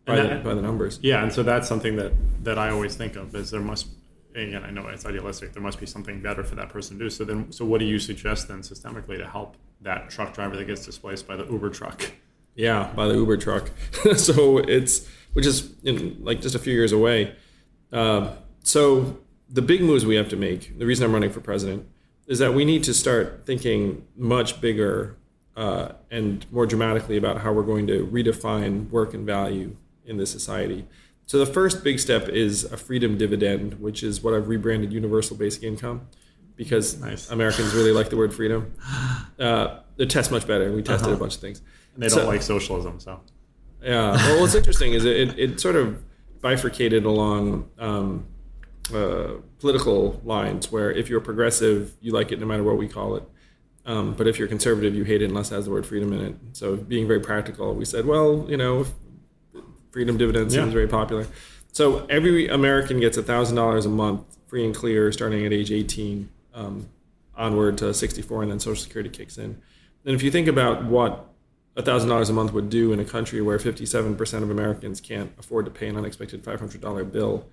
by, 0.05 0.17
that, 0.17 0.29
the, 0.29 0.49
by 0.51 0.55
the 0.55 0.61
numbers. 0.61 1.01
Yeah, 1.03 1.23
and 1.23 1.33
so 1.33 1.43
that's 1.43 1.67
something 1.67 1.97
that 1.97 2.13
that 2.45 2.59
I 2.59 2.69
always 2.69 2.97
think 2.97 3.17
of 3.17 3.35
is 3.35 3.51
there 3.51 3.63
must 3.63 3.87
again 4.35 4.63
I 4.63 4.71
know 4.71 4.87
it's 4.89 5.07
idealistic 5.07 5.55
there 5.55 5.63
must 5.63 5.81
be 5.81 5.87
something 5.87 6.21
better 6.21 6.45
for 6.45 6.55
that 6.57 6.69
person 6.69 6.99
to 6.99 7.05
do. 7.05 7.09
So 7.09 7.25
then 7.25 7.51
so 7.51 7.65
what 7.65 7.79
do 7.79 7.87
you 7.87 7.99
suggest 7.99 8.47
then 8.47 8.61
systemically 8.61 9.17
to 9.17 9.27
help 9.27 9.57
that 9.81 10.11
truck 10.11 10.35
driver 10.35 10.57
that 10.57 10.67
gets 10.67 10.85
displaced 10.85 11.27
by 11.27 11.37
the 11.37 11.47
Uber 11.47 11.71
truck? 11.71 12.13
Yeah, 12.55 12.93
by 12.95 13.09
the 13.09 13.15
Uber 13.15 13.39
truck. 13.39 13.71
so 14.17 14.59
it's 14.59 15.09
which 15.33 15.47
is 15.47 15.73
in, 15.83 16.23
like 16.23 16.43
just 16.43 16.55
a 16.55 16.59
few 16.59 16.75
years 16.75 16.93
away. 16.93 17.35
Uh, 17.91 18.33
so 18.63 19.17
the 19.49 19.63
big 19.63 19.81
moves 19.81 20.05
we 20.05 20.17
have 20.17 20.29
to 20.29 20.37
make. 20.37 20.79
The 20.79 20.85
reason 20.85 21.07
I'm 21.07 21.15
running 21.15 21.31
for 21.31 21.41
president 21.41 21.89
is 22.27 22.39
that 22.39 22.55
we 22.55 22.65
need 22.65 22.83
to 22.85 22.95
start 22.95 23.43
thinking 23.45 24.07
much 24.17 24.61
bigger 24.61 25.17
uh, 25.57 25.93
and 26.11 26.47
more 26.51 26.67
dramatically 26.67 27.17
about 27.17 27.41
how 27.41 27.53
we're 27.53 27.63
going 27.63 27.87
to 27.87 28.07
redefine 28.07 28.89
work 28.91 29.15
and 29.15 29.27
value 29.27 29.77
in 30.05 30.17
this 30.17 30.31
society. 30.31 30.87
So 31.27 31.39
the 31.39 31.47
first 31.47 31.83
big 31.83 31.99
step 31.99 32.29
is 32.29 32.65
a 32.65 32.77
freedom 32.77 33.17
dividend, 33.17 33.81
which 33.81 34.03
is 34.03 34.23
what 34.23 34.35
I've 34.35 34.49
rebranded 34.49 34.93
universal 34.93 35.37
basic 35.37 35.63
income, 35.63 36.09
because 36.57 37.01
nice. 37.01 37.31
Americans 37.31 37.73
really 37.73 37.93
like 37.93 38.11
the 38.11 38.17
word 38.17 38.35
freedom. 38.35 38.75
Uh, 39.37 39.81
it 39.99 40.09
tests 40.09 40.31
much 40.31 40.47
better. 40.47 40.71
We 40.71 40.81
tested 40.81 41.09
uh-huh. 41.09 41.17
a 41.17 41.19
bunch 41.19 41.35
of 41.35 41.41
things. 41.41 41.61
And 41.95 42.03
they 42.05 42.07
don't 42.07 42.21
so, 42.21 42.27
like 42.27 42.41
socialism, 42.41 43.01
so. 43.01 43.21
Yeah. 43.83 44.13
Well, 44.13 44.41
what's 44.41 44.55
interesting 44.55 44.93
is 44.93 45.05
it, 45.05 45.17
it, 45.17 45.39
it, 45.39 45.61
sort 45.61 45.75
of 45.75 46.01
bifurcated 46.41 47.05
along 47.05 47.69
um, 47.81 48.25
uh, 48.93 49.35
political 49.59 50.21
lines 50.25 50.71
where 50.71 50.91
if 50.91 51.09
you're 51.09 51.21
progressive, 51.21 51.95
you 52.01 52.13
like 52.13 52.33
it 52.33 52.41
no 52.41 52.47
matter 52.47 52.63
what 52.63 52.77
we 52.77 52.89
call 52.89 53.17
it. 53.17 53.23
Um, 53.87 54.15
but 54.15 54.27
if 54.27 54.39
you're 54.39 54.49
conservative, 54.49 54.95
you 54.95 55.05
hate 55.05 55.23
it 55.23 55.27
unless 55.27 55.53
it 55.53 55.57
has 55.57 55.67
the 55.67 55.71
word 55.71 55.87
freedom 55.87 56.13
in 56.13 56.21
it. 56.21 56.37
So 56.53 56.77
being 56.77 57.07
very 57.07 57.21
practical, 57.21 57.75
we 57.75 57.85
said, 57.85 58.07
well, 58.07 58.47
you 58.49 58.57
know, 58.57 58.87
freedom 59.91 60.17
dividend 60.17 60.53
seems 60.53 60.67
yeah. 60.67 60.73
very 60.73 60.89
popular. 60.89 61.27
So 61.73 62.07
every 62.07 62.49
American 62.49 63.01
gets 63.01 63.19
thousand 63.19 63.57
dollars 63.57 63.85
a 63.85 63.91
month, 63.91 64.39
free 64.47 64.65
and 64.65 64.75
clear, 64.75 65.11
starting 65.13 65.45
at 65.45 65.53
age 65.53 65.71
18, 65.71 66.29
um, 66.55 66.89
onward 67.37 67.79
to 67.79 67.93
64, 67.93 68.43
and 68.43 68.51
then 68.51 68.61
Social 68.61 68.83
Security 68.83 69.11
kicks 69.11 69.39
in. 69.39 69.61
And 70.05 70.15
if 70.15 70.23
you 70.23 70.31
think 70.31 70.49
about 70.49 70.85
what 70.85 71.31
thousand 71.77 72.09
dollars 72.09 72.31
a 72.31 72.33
month 72.33 72.53
would 72.53 72.71
do 72.71 72.93
in 72.93 73.01
a 73.01 73.05
country 73.05 73.41
where 73.43 73.59
57% 73.59 74.43
of 74.43 74.51
Americans 74.51 75.01
can't 75.01 75.33
afford 75.39 75.65
to 75.65 75.71
pay 75.71 75.89
an 75.89 75.97
unexpected 75.97 76.45
$500 76.45 77.11
bill, 77.11 77.47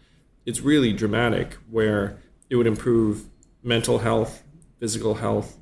it's 0.46 0.62
really 0.62 0.94
dramatic 0.94 1.58
where 1.70 2.18
it 2.50 2.56
would 2.56 2.68
improve 2.68 3.26
mental 3.64 4.00
health, 4.00 4.44
physical 4.80 5.16
health, 5.16 5.58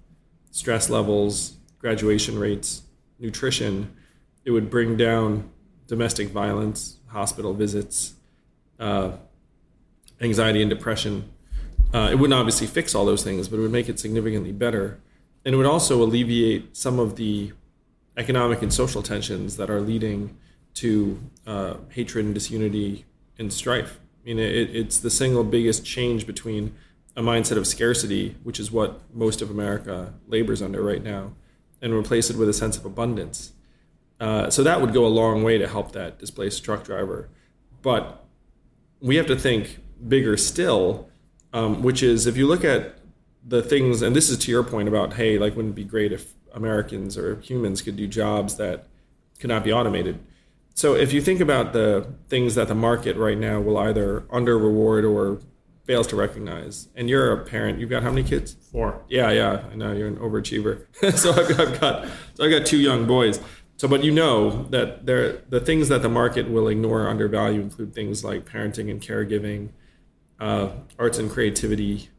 stress 0.51 0.89
levels, 0.89 1.57
graduation 1.79 2.39
rates, 2.39 2.83
nutrition. 3.19 3.95
It 4.45 4.51
would 4.51 4.69
bring 4.69 4.97
down 4.97 5.49
domestic 5.87 6.29
violence, 6.29 6.97
hospital 7.07 7.53
visits, 7.53 8.13
uh, 8.79 9.11
anxiety 10.21 10.61
and 10.61 10.69
depression. 10.69 11.29
Uh, 11.93 12.09
it 12.11 12.15
wouldn't 12.15 12.39
obviously 12.39 12.67
fix 12.67 12.93
all 12.95 13.05
those 13.05 13.23
things, 13.23 13.47
but 13.47 13.57
it 13.57 13.61
would 13.61 13.71
make 13.71 13.89
it 13.89 13.99
significantly 13.99 14.51
better. 14.51 14.99
And 15.43 15.53
it 15.53 15.57
would 15.57 15.65
also 15.65 16.01
alleviate 16.01 16.75
some 16.77 16.99
of 16.99 17.15
the 17.15 17.51
economic 18.17 18.61
and 18.61 18.73
social 18.73 19.01
tensions 19.01 19.57
that 19.57 19.69
are 19.69 19.81
leading 19.81 20.37
to 20.75 21.19
uh, 21.47 21.75
hatred 21.89 22.25
and 22.25 22.33
disunity 22.33 23.05
and 23.37 23.51
strife 23.51 23.99
mean, 24.25 24.39
it, 24.39 24.75
it's 24.75 24.99
the 24.99 25.09
single 25.09 25.43
biggest 25.43 25.85
change 25.85 26.27
between 26.27 26.75
a 27.15 27.21
mindset 27.21 27.57
of 27.57 27.67
scarcity, 27.67 28.35
which 28.43 28.59
is 28.59 28.71
what 28.71 29.01
most 29.13 29.41
of 29.41 29.49
America 29.49 30.13
labors 30.27 30.61
under 30.61 30.81
right 30.81 31.03
now, 31.03 31.33
and 31.81 31.93
replace 31.93 32.29
it 32.29 32.37
with 32.37 32.49
a 32.49 32.53
sense 32.53 32.77
of 32.77 32.85
abundance. 32.85 33.53
Uh, 34.19 34.49
so 34.49 34.63
that 34.63 34.81
would 34.81 34.93
go 34.93 35.05
a 35.05 35.07
long 35.07 35.43
way 35.43 35.57
to 35.57 35.67
help 35.67 35.91
that 35.93 36.19
displaced 36.19 36.63
truck 36.63 36.83
driver. 36.83 37.29
But 37.81 38.25
we 39.01 39.15
have 39.15 39.27
to 39.27 39.35
think 39.35 39.79
bigger 40.07 40.37
still, 40.37 41.09
um, 41.53 41.81
which 41.81 42.03
is 42.03 42.27
if 42.27 42.37
you 42.37 42.47
look 42.47 42.63
at 42.63 42.95
the 43.45 43.61
things, 43.61 44.01
and 44.01 44.15
this 44.15 44.29
is 44.29 44.37
to 44.39 44.51
your 44.51 44.63
point 44.63 44.87
about, 44.87 45.13
hey, 45.13 45.37
like, 45.37 45.55
wouldn't 45.55 45.73
it 45.73 45.75
be 45.75 45.85
great 45.85 46.11
if 46.11 46.33
Americans 46.53 47.17
or 47.17 47.39
humans 47.39 47.81
could 47.81 47.95
do 47.95 48.07
jobs 48.07 48.55
that 48.57 48.87
could 49.39 49.47
not 49.47 49.63
be 49.63 49.71
automated? 49.71 50.19
So 50.73 50.95
if 50.95 51.11
you 51.11 51.21
think 51.21 51.39
about 51.41 51.73
the 51.73 52.07
things 52.29 52.55
that 52.55 52.67
the 52.67 52.75
market 52.75 53.17
right 53.17 53.37
now 53.37 53.59
will 53.59 53.77
either 53.77 54.25
under 54.31 54.57
reward 54.57 55.03
or 55.05 55.39
fails 55.85 56.07
to 56.07 56.15
recognize, 56.15 56.87
and 56.95 57.09
you're 57.09 57.33
a 57.33 57.43
parent, 57.43 57.79
you've 57.79 57.89
got 57.89 58.03
how 58.03 58.09
many 58.09 58.23
kids? 58.23 58.55
Four. 58.71 59.01
Yeah, 59.09 59.31
yeah, 59.31 59.63
I 59.71 59.75
know 59.75 59.91
you're 59.91 60.07
an 60.07 60.17
overachiever. 60.17 60.85
so 61.17 61.31
I've, 61.31 61.59
I've 61.59 61.81
got 61.81 62.07
so 62.35 62.45
I've 62.45 62.51
got 62.51 62.65
two 62.65 62.77
young 62.77 63.07
boys. 63.07 63.39
So, 63.77 63.87
but 63.87 64.03
you 64.03 64.11
know 64.11 64.63
that 64.71 65.05
there 65.05 65.41
the 65.49 65.59
things 65.59 65.87
that 65.87 66.01
the 66.01 66.09
market 66.09 66.49
will 66.49 66.67
ignore 66.67 67.03
or 67.03 67.09
undervalue 67.09 67.61
include 67.61 67.93
things 67.93 68.23
like 68.23 68.45
parenting 68.45 68.91
and 68.91 69.01
caregiving, 69.01 69.69
uh, 70.39 70.69
arts 70.97 71.17
and 71.17 71.31
creativity, 71.31 72.09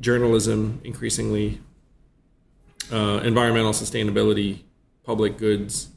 journalism, 0.00 0.80
increasingly, 0.84 1.60
uh, 2.92 3.20
environmental 3.24 3.72
sustainability, 3.72 4.62
public 5.04 5.36
goods, 5.36 5.88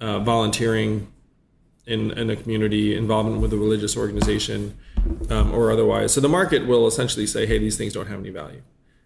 uh, 0.00 0.18
volunteering 0.20 1.12
in, 1.86 2.10
in 2.12 2.30
a 2.30 2.36
community, 2.36 2.96
involvement 2.96 3.40
with 3.40 3.52
a 3.52 3.56
religious 3.56 3.96
organization, 3.96 4.76
um, 5.28 5.52
or 5.52 5.70
otherwise. 5.70 6.12
So 6.12 6.20
the 6.20 6.28
market 6.28 6.66
will 6.66 6.86
essentially 6.86 7.26
say, 7.26 7.46
hey, 7.46 7.58
these 7.58 7.76
things 7.76 7.92
don't 7.92 8.06
have 8.06 8.20
any 8.20 8.30
value. 8.30 8.62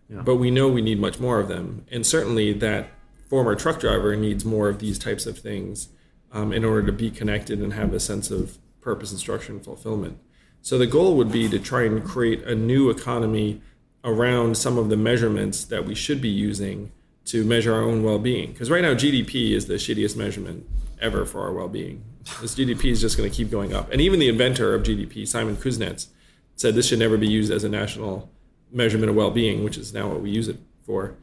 Yeah. 0.08 0.22
But 0.22 0.36
we 0.36 0.50
know 0.50 0.68
we 0.68 0.82
need 0.82 1.00
much 1.00 1.18
more 1.18 1.40
of 1.40 1.48
them. 1.48 1.86
And 1.90 2.06
certainly 2.06 2.52
that 2.54 2.90
former 3.28 3.54
truck 3.54 3.80
driver 3.80 4.14
needs 4.16 4.44
more 4.44 4.68
of 4.68 4.78
these 4.78 4.98
types 4.98 5.26
of 5.26 5.38
things 5.38 5.88
um, 6.32 6.52
in 6.52 6.64
order 6.64 6.84
to 6.86 6.92
be 6.92 7.10
connected 7.10 7.60
and 7.60 7.72
have 7.72 7.94
a 7.94 8.00
sense 8.00 8.30
of 8.30 8.58
purpose 8.80 9.10
and 9.10 9.20
structure 9.20 9.52
and 9.52 9.64
fulfillment. 9.64 10.18
So 10.60 10.78
the 10.78 10.86
goal 10.86 11.16
would 11.16 11.32
be 11.32 11.48
to 11.48 11.58
try 11.58 11.84
and 11.84 12.04
create 12.04 12.42
a 12.42 12.54
new 12.54 12.90
economy 12.90 13.62
around 14.02 14.56
some 14.56 14.76
of 14.76 14.90
the 14.90 14.96
measurements 14.96 15.64
that 15.64 15.86
we 15.86 15.94
should 15.94 16.20
be 16.20 16.28
using 16.28 16.92
to 17.26 17.44
measure 17.44 17.72
our 17.72 17.82
own 17.82 18.02
well-being. 18.02 18.52
Because 18.52 18.70
right 18.70 18.82
now 18.82 18.92
GDP 18.92 19.52
is 19.52 19.66
the 19.66 19.74
shittiest 19.74 20.16
measurement 20.16 20.66
ever 21.00 21.24
for 21.24 21.42
our 21.42 21.52
well-being. 21.52 22.04
This 22.40 22.54
GDP 22.54 22.86
is 22.86 23.00
just 23.00 23.16
going 23.16 23.28
to 23.28 23.34
keep 23.34 23.50
going 23.50 23.74
up. 23.74 23.90
And 23.92 24.00
even 24.00 24.18
the 24.18 24.28
inventor 24.28 24.74
of 24.74 24.82
GDP, 24.82 25.26
Simon 25.28 25.56
Kuznets, 25.56 26.08
said 26.56 26.74
this 26.74 26.88
should 26.88 26.98
never 26.98 27.16
be 27.16 27.28
used 27.28 27.52
as 27.52 27.64
a 27.64 27.68
national 27.68 28.30
measurement 28.70 29.10
of 29.10 29.16
well-being, 29.16 29.64
which 29.64 29.76
is 29.76 29.92
now 29.92 30.08
what 30.08 30.20
we 30.20 30.30
use 30.30 30.48
it 30.48 30.58
for. 30.84 31.16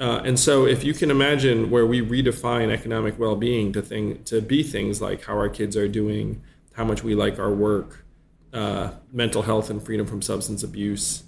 Uh, 0.00 0.20
and 0.24 0.38
so, 0.38 0.66
if 0.66 0.82
you 0.82 0.92
can 0.92 1.10
imagine 1.10 1.70
where 1.70 1.86
we 1.86 2.00
redefine 2.00 2.70
economic 2.70 3.18
well-being 3.18 3.72
to 3.72 3.80
thing 3.80 4.22
to 4.24 4.40
be 4.40 4.62
things 4.62 5.00
like 5.00 5.24
how 5.24 5.34
our 5.34 5.48
kids 5.48 5.76
are 5.76 5.86
doing, 5.86 6.42
how 6.74 6.84
much 6.84 7.04
we 7.04 7.14
like 7.14 7.38
our 7.38 7.52
work, 7.52 8.04
uh, 8.52 8.90
mental 9.12 9.42
health 9.42 9.70
and 9.70 9.82
freedom 9.82 10.06
from 10.06 10.20
substance 10.20 10.62
abuse, 10.62 11.22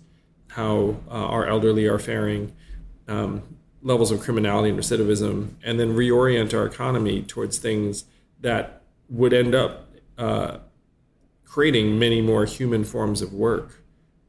how 0.48 0.96
uh, 1.08 1.12
our 1.12 1.46
elderly 1.46 1.86
are 1.86 1.98
faring, 1.98 2.52
um, 3.06 3.42
levels 3.84 4.10
of 4.10 4.20
criminality 4.20 4.70
and 4.70 4.78
recidivism, 4.78 5.50
and 5.62 5.78
then 5.78 5.94
reorient 5.94 6.52
our 6.58 6.66
economy 6.66 7.22
towards 7.22 7.58
things 7.58 8.06
that 8.40 8.82
would 9.08 9.32
end 9.32 9.54
up 9.54 9.88
uh, 10.18 10.58
creating 11.44 11.98
many 11.98 12.20
more 12.20 12.46
human 12.46 12.82
forms 12.82 13.22
of 13.22 13.32
work. 13.32 13.82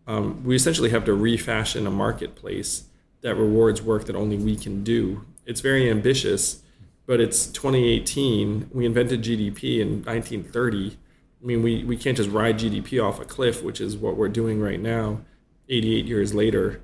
Um, 0.05 0.43
we 0.43 0.55
essentially 0.55 0.91
have 0.91 1.05
to 1.05 1.13
refashion 1.13 1.88
a 1.88 1.91
marketplace 1.91 2.83
that 3.21 3.35
rewards 3.35 3.81
work 3.81 4.05
that 4.05 4.15
only 4.15 4.38
we 4.38 4.55
can 4.55 4.83
do. 4.83 5.25
It's 5.45 5.62
very 5.62 5.89
ambitious, 5.89 6.62
but 7.07 7.19
it's 7.19 7.47
2018. 7.47 8.69
We 8.74 8.85
invented 8.85 9.24
GDP 9.24 9.79
in 9.79 10.03
1930. 10.03 10.97
I 11.41 11.45
mean, 11.45 11.63
we, 11.63 11.83
we 11.83 11.97
can't 11.97 12.17
just 12.17 12.29
ride 12.29 12.59
GDP 12.59 13.03
off 13.03 13.19
a 13.19 13.25
cliff, 13.25 13.63
which 13.63 13.79
is 13.79 13.95
what 13.95 14.17
we're 14.17 14.29
doing 14.29 14.59
right 14.59 14.79
now, 14.79 15.21
88 15.69 16.05
years 16.05 16.33
later. 16.33 16.81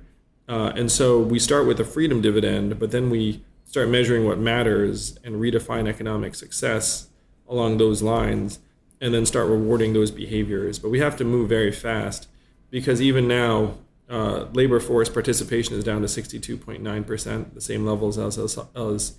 Uh, 0.48 0.72
and 0.76 0.90
so 0.90 1.20
we 1.20 1.38
start 1.38 1.66
with 1.66 1.78
a 1.80 1.84
freedom 1.84 2.20
dividend, 2.20 2.78
but 2.78 2.90
then 2.90 3.10
we 3.10 3.42
start 3.64 3.88
measuring 3.88 4.26
what 4.26 4.38
matters 4.38 5.16
and 5.24 5.36
redefine 5.36 5.88
economic 5.88 6.34
success 6.34 7.08
along 7.48 7.78
those 7.78 8.02
lines, 8.02 8.58
and 9.00 9.12
then 9.12 9.26
start 9.26 9.48
rewarding 9.48 9.92
those 9.92 10.10
behaviors. 10.10 10.78
But 10.78 10.90
we 10.90 11.00
have 11.00 11.16
to 11.16 11.24
move 11.24 11.48
very 11.48 11.72
fast 11.72 12.28
because 12.70 13.00
even 13.00 13.28
now, 13.28 13.74
uh, 14.08 14.46
labor 14.52 14.78
force 14.78 15.08
participation 15.08 15.74
is 15.74 15.84
down 15.84 16.02
to 16.02 16.06
62.9%, 16.06 17.54
the 17.54 17.60
same 17.60 17.86
levels 17.86 18.18
as, 18.18 18.38
as, 18.38 18.58
as 18.74 19.18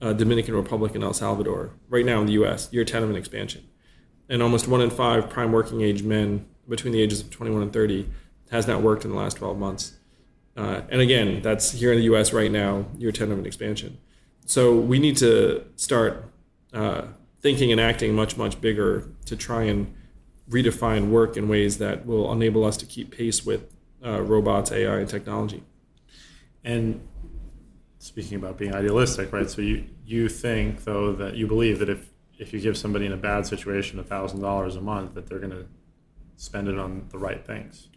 uh, 0.00 0.12
Dominican 0.12 0.54
Republic 0.54 0.94
and 0.94 1.04
El 1.04 1.12
Salvador, 1.12 1.70
right 1.88 2.06
now 2.06 2.20
in 2.20 2.26
the 2.26 2.32
US, 2.44 2.72
year 2.72 2.84
10 2.84 3.02
of 3.02 3.10
an 3.10 3.16
expansion. 3.16 3.68
And 4.28 4.42
almost 4.42 4.66
one 4.66 4.80
in 4.80 4.90
five 4.90 5.28
prime 5.28 5.52
working 5.52 5.82
age 5.82 6.02
men 6.02 6.46
between 6.68 6.92
the 6.92 7.02
ages 7.02 7.20
of 7.20 7.30
21 7.30 7.62
and 7.62 7.72
30 7.72 8.08
has 8.50 8.66
not 8.66 8.82
worked 8.82 9.04
in 9.04 9.10
the 9.10 9.16
last 9.16 9.36
12 9.36 9.58
months. 9.58 9.94
Uh, 10.56 10.82
and 10.88 11.00
again, 11.00 11.40
that's 11.42 11.72
here 11.72 11.92
in 11.92 11.98
the 11.98 12.04
US 12.04 12.32
right 12.32 12.50
now, 12.50 12.86
year 12.98 13.12
10 13.12 13.30
of 13.30 13.38
an 13.38 13.46
expansion. 13.46 13.98
So 14.46 14.74
we 14.74 14.98
need 14.98 15.16
to 15.18 15.64
start 15.76 16.24
uh, 16.72 17.02
thinking 17.40 17.72
and 17.72 17.80
acting 17.80 18.14
much, 18.14 18.36
much 18.36 18.60
bigger 18.60 19.08
to 19.26 19.36
try 19.36 19.64
and 19.64 19.94
redefine 20.50 21.08
work 21.08 21.36
in 21.36 21.48
ways 21.48 21.78
that 21.78 22.04
will 22.04 22.30
enable 22.32 22.64
us 22.64 22.76
to 22.78 22.86
keep 22.86 23.16
pace 23.16 23.46
with 23.46 23.72
uh, 24.04 24.20
robots, 24.22 24.72
AI, 24.72 24.98
and 24.98 25.08
technology. 25.08 25.62
And 26.64 27.06
speaking 27.98 28.36
about 28.36 28.58
being 28.58 28.74
idealistic, 28.74 29.32
right? 29.32 29.48
So 29.48 29.62
you 29.62 29.86
you 30.04 30.28
think 30.28 30.84
though 30.84 31.12
that 31.12 31.36
you 31.36 31.46
believe 31.46 31.78
that 31.78 31.88
if 31.88 32.10
if 32.38 32.52
you 32.52 32.60
give 32.60 32.76
somebody 32.76 33.06
in 33.06 33.12
a 33.12 33.16
bad 33.16 33.46
situation 33.46 34.02
thousand 34.02 34.40
dollars 34.40 34.76
a 34.76 34.80
month, 34.80 35.14
that 35.14 35.28
they're 35.28 35.38
going 35.38 35.52
to 35.52 35.66
spend 36.36 36.68
it 36.68 36.78
on 36.78 37.06
the 37.10 37.18
right 37.18 37.44
things. 37.46 37.88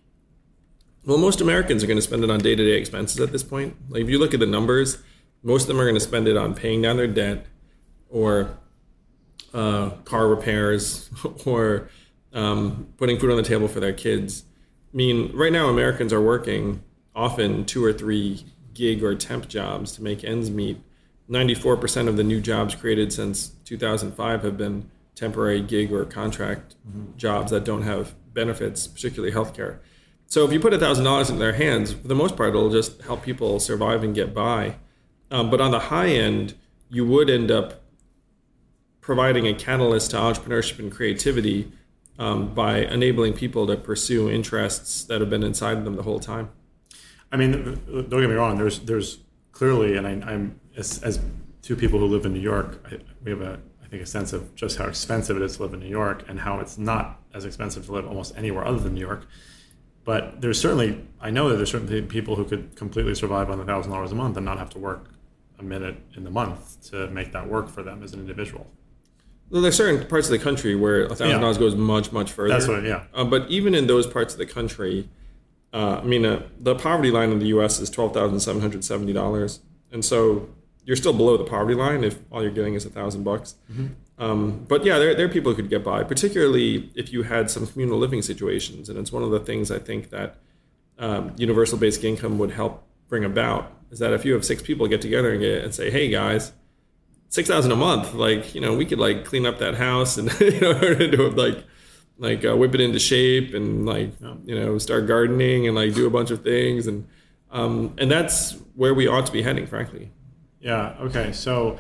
Well, 1.05 1.17
most 1.17 1.41
Americans 1.41 1.83
are 1.83 1.88
going 1.88 1.98
to 1.98 2.01
spend 2.01 2.24
it 2.24 2.29
on 2.29 2.39
day 2.39 2.55
to 2.55 2.63
day 2.63 2.77
expenses 2.77 3.19
at 3.19 3.31
this 3.31 3.43
point. 3.43 3.75
Like 3.89 4.03
if 4.03 4.10
you 4.10 4.19
look 4.19 4.33
at 4.33 4.39
the 4.39 4.45
numbers, 4.45 5.00
most 5.43 5.63
of 5.63 5.67
them 5.67 5.79
are 5.79 5.83
going 5.83 5.95
to 5.95 6.00
spend 6.00 6.27
it 6.27 6.38
on 6.38 6.53
paying 6.55 6.81
down 6.81 6.95
their 6.95 7.07
debt, 7.07 7.45
or 8.10 8.57
uh, 9.53 9.89
car 10.05 10.27
repairs, 10.27 11.10
or 11.45 11.89
um, 12.31 12.88
putting 12.98 13.19
food 13.19 13.31
on 13.31 13.38
the 13.38 13.43
table 13.43 13.67
for 13.67 13.79
their 13.79 13.93
kids. 13.93 14.43
I 14.93 14.98
mean, 14.98 15.31
right 15.36 15.51
now 15.51 15.67
Americans 15.67 16.13
are 16.13 16.22
working 16.22 16.83
often 17.15 17.65
two 17.65 17.83
or 17.83 17.91
three 17.91 18.45
gig 18.74 19.03
or 19.03 19.15
temp 19.15 19.48
jobs 19.48 19.91
to 19.93 20.03
make 20.03 20.24
ends 20.24 20.50
meet. 20.50 20.81
94% 21.29 22.07
of 22.07 22.17
the 22.17 22.24
new 22.24 22.41
jobs 22.41 22.75
created 22.75 23.13
since 23.13 23.50
2005 23.65 24.43
have 24.43 24.57
been 24.57 24.89
temporary 25.15 25.62
gig 25.62 25.91
or 25.91 26.05
contract 26.05 26.75
mm-hmm. 26.88 27.17
jobs 27.17 27.51
that 27.51 27.63
don't 27.63 27.83
have 27.83 28.13
benefits, 28.33 28.88
particularly 28.88 29.33
healthcare. 29.33 29.79
So 30.34 30.44
if 30.44 30.52
you 30.52 30.60
put 30.60 30.74
$1,000 30.74 31.30
in 31.30 31.38
their 31.38 31.54
hands, 31.54 31.94
for 31.94 32.08
the 32.08 32.16
most 32.16 32.36
part, 32.36 32.56
it'll 32.56 32.72
just 32.72 33.04
help 33.04 33.22
people 33.22 33.60
survive 33.60 34.04
and 34.04 34.16
get 34.16 34.34
by. 34.34 34.78
Um, 35.30 35.52
but 35.52 35.62
on 35.62 35.70
the 35.70 35.80
high 35.80 36.08
end, 36.08 36.56
you 36.90 37.06
would 37.06 37.30
end 37.30 37.52
up 37.52 37.84
providing 39.00 39.46
a 39.46 39.54
catalyst 39.54 40.10
to 40.10 40.18
entrepreneurship 40.18 40.80
and 40.80 40.92
creativity 40.92 41.72
um, 42.18 42.52
by 42.52 42.78
enabling 42.78 43.34
people 43.34 43.68
to 43.68 43.78
pursue 43.78 44.28
interests 44.28 45.04
that 45.04 45.22
have 45.22 45.30
been 45.30 45.44
inside 45.44 45.86
them 45.86 45.98
the 45.98 46.02
whole 46.02 46.20
time. 46.20 46.50
I 47.32 47.38
mean, 47.38 47.80
don't 47.86 48.10
get 48.10 48.28
me 48.28 48.34
wrong. 48.34 48.58
There's 48.58 48.80
there's 48.80 49.20
clearly, 49.52 49.98
and 49.98 50.08
I, 50.08 50.34
am 50.34 50.60
as, 50.75 50.98
as, 51.04 51.20
two 51.62 51.75
people 51.75 52.00
who 52.00 52.08
live 52.08 52.25
in 52.25 52.34
New 52.34 52.40
York, 52.40 52.84
I, 52.92 52.98
we 53.24 53.30
have 53.30 53.42
a 53.42 53.60
I 53.84 53.88
think 53.88 54.02
a 54.02 54.08
sense 54.08 54.34
of 54.34 54.56
just 54.56 54.80
how 54.80 54.86
expensive 54.88 55.38
it 55.38 55.44
is 55.44 55.58
to 55.58 55.62
live 55.62 55.75
in 55.75 55.80
New 55.80 55.96
York 56.02 56.25
and 56.28 56.40
how 56.40 56.60
it's 56.60 56.80
not 56.80 57.22
as 57.36 57.46
expensive 57.46 57.86
to 57.86 57.92
live 57.92 58.08
almost 58.08 58.36
anywhere 58.36 58.66
other 58.66 58.80
than 58.80 58.96
New 58.96 59.02
York. 59.02 59.28
But 60.05 60.41
there's 60.41 60.60
certainly 60.60 61.05
I 61.22 61.29
know 61.29 61.50
that 61.50 61.55
there's 61.55 61.72
certainly 61.72 62.01
people 62.01 62.36
who 62.36 62.45
could 62.45 62.75
completely 62.75 63.15
survive 63.15 63.50
on 63.50 63.60
a 63.60 63.65
thousand 63.65 63.91
dollars 63.91 64.12
a 64.12 64.15
month 64.15 64.38
and 64.38 64.45
not 64.45 64.57
have 64.57 64.69
to 64.72 64.79
work 64.79 65.10
a 65.60 65.63
minute 65.63 65.95
in 66.15 66.24
the 66.24 66.29
month 66.29 66.89
to 66.89 67.07
make 67.10 67.31
that 67.31 67.48
work 67.48 67.69
for 67.69 67.83
them 67.83 68.03
as 68.03 68.13
an 68.13 68.19
individual. 68.19 68.67
Well, 69.50 69.62
there's 69.62 69.77
certain 69.77 70.07
parts 70.07 70.27
of 70.27 70.31
the 70.31 70.39
country 70.39 70.75
where 70.75 71.07
thousand 71.07 71.29
yeah. 71.29 71.39
dollars 71.39 71.57
goes 71.57 71.75
much 71.75 72.12
much 72.12 72.31
further. 72.31 72.53
That's 72.53 72.67
what, 72.67 72.83
yeah. 72.83 73.03
Uh, 73.13 73.24
but 73.24 73.50
even 73.50 73.75
in 73.75 73.88
those 73.88 74.07
parts 74.07 74.33
of 74.33 74.39
the 74.39 74.45
country, 74.45 75.10
uh, 75.72 76.00
I 76.01 76.03
mean, 76.03 76.25
uh, 76.25 76.43
the 76.60 76.75
poverty 76.75 77.12
line 77.12 77.31
in 77.31 77.39
the 77.39 77.48
U.S. 77.48 77.79
is 77.79 77.89
twelve 77.89 78.13
thousand 78.13 78.39
seven 78.39 78.62
hundred 78.62 78.83
seventy 78.83 79.13
dollars, 79.13 79.60
and 79.91 80.03
so 80.03 80.50
you're 80.86 80.95
still 80.98 81.13
below 81.13 81.38
the 81.38 81.45
poverty 81.45 81.75
line 81.75 82.03
if 82.03 82.19
all 82.31 82.41
you're 82.41 82.51
getting 82.51 82.74
is 82.74 82.86
a 82.86 82.89
thousand 82.89 83.24
bucks. 83.24 83.55
Um, 84.24 84.65
but 84.68 84.86
yeah, 84.86 85.00
there, 85.00 85.15
there 85.15 85.25
are 85.25 85.30
people 85.30 85.51
who 85.51 85.56
could 85.56 85.70
get 85.70 85.84
by, 85.84 86.03
particularly 86.03 86.92
if 86.96 87.12
you 87.12 87.24
had 87.24 87.51
some 87.51 87.68
communal 87.68 87.98
living 87.98 88.22
situations, 88.22 88.89
and 88.89 88.98
it's 88.98 89.12
one 89.12 89.24
of 89.24 89.32
the 89.32 89.39
things 89.39 89.72
I 89.72 89.80
think 89.80 90.12
that 90.12 90.38
um, 91.00 91.34
universal 91.38 91.77
basic 91.77 92.03
income 92.03 92.38
would 92.39 92.51
help 92.51 92.84
bring 93.10 93.25
about. 93.25 93.72
Is 93.92 94.00
that 94.00 94.13
if 94.13 94.25
you 94.25 94.34
have 94.34 94.46
six 94.46 94.62
people 94.62 94.88
get 94.88 95.01
together 95.01 95.32
and, 95.32 95.42
get, 95.42 95.63
and 95.63 95.74
say, 95.74 95.92
"Hey 95.92 96.10
guys, 96.10 96.53
six 97.30 97.50
thousand 97.50 97.72
a 97.72 97.75
month. 97.75 98.13
Like 98.13 98.56
you 98.56 98.62
know, 98.62 98.75
we 98.75 98.86
could 98.86 99.00
like 99.00 99.25
clean 99.25 99.46
up 99.46 99.60
that 99.60 99.75
house 99.75 100.18
and 100.18 100.32
you 100.39 100.60
know, 100.62 101.34
like 101.36 101.63
like 102.18 102.46
uh, 102.46 102.56
whip 102.56 102.74
it 102.75 102.82
into 102.82 103.00
shape 103.00 103.53
and 103.53 103.86
like 103.86 104.12
you 104.46 104.56
know 104.56 104.77
start 104.77 105.08
gardening 105.08 105.68
and 105.68 105.75
like 105.75 105.94
do 105.94 106.08
a 106.08 106.10
bunch 106.10 106.32
of 106.32 106.44
things 106.44 106.88
and 106.88 107.08
um, 107.51 107.94
and 107.98 108.10
that's 108.10 108.53
where 108.75 108.94
we 108.94 109.08
ought 109.08 109.25
to 109.25 109.32
be 109.32 109.42
heading, 109.42 109.68
frankly. 109.68 110.12
Yeah. 110.60 110.96
Okay. 111.01 111.32
So 111.34 111.77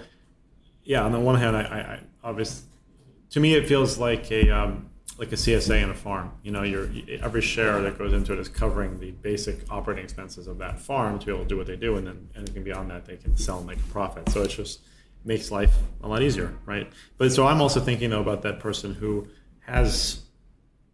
yeah, 0.83 1.03
on 1.03 1.11
the 1.11 1.19
one 1.19 1.35
hand, 1.35 1.55
I, 1.55 1.61
I, 1.61 1.77
I 1.77 1.99
obviously 2.23 2.67
to 3.33 3.39
me 3.39 3.55
it 3.55 3.67
feels 3.67 3.97
like 3.97 4.31
a 4.31 4.49
um, 4.49 4.89
like 5.17 5.31
a 5.31 5.35
CSA 5.35 5.83
in 5.83 5.89
a 5.89 5.95
farm. 5.95 6.31
You 6.43 6.51
know, 6.51 6.63
your 6.63 6.89
every 7.21 7.41
share 7.41 7.81
that 7.81 7.97
goes 7.97 8.13
into 8.13 8.33
it 8.33 8.39
is 8.39 8.47
covering 8.47 8.99
the 8.99 9.11
basic 9.11 9.71
operating 9.71 10.03
expenses 10.03 10.47
of 10.47 10.59
that 10.59 10.79
farm 10.79 11.19
to 11.19 11.25
be 11.25 11.31
able 11.31 11.43
to 11.43 11.49
do 11.49 11.57
what 11.57 11.67
they 11.67 11.75
do, 11.75 11.97
and 11.97 12.07
then 12.07 12.29
anything 12.35 12.63
beyond 12.63 12.91
that 12.91 13.05
they 13.05 13.17
can 13.17 13.35
sell 13.35 13.57
and 13.57 13.67
make 13.67 13.79
a 13.79 13.91
profit. 13.91 14.29
So 14.29 14.43
it's 14.43 14.55
just 14.55 14.81
makes 15.25 15.51
life 15.51 15.75
a 16.03 16.07
lot 16.07 16.21
easier, 16.21 16.53
right? 16.65 16.91
But 17.17 17.31
so 17.31 17.47
I'm 17.47 17.61
also 17.61 17.79
thinking 17.79 18.11
though 18.11 18.21
about 18.21 18.43
that 18.43 18.59
person 18.59 18.93
who 18.93 19.27
has 19.61 20.21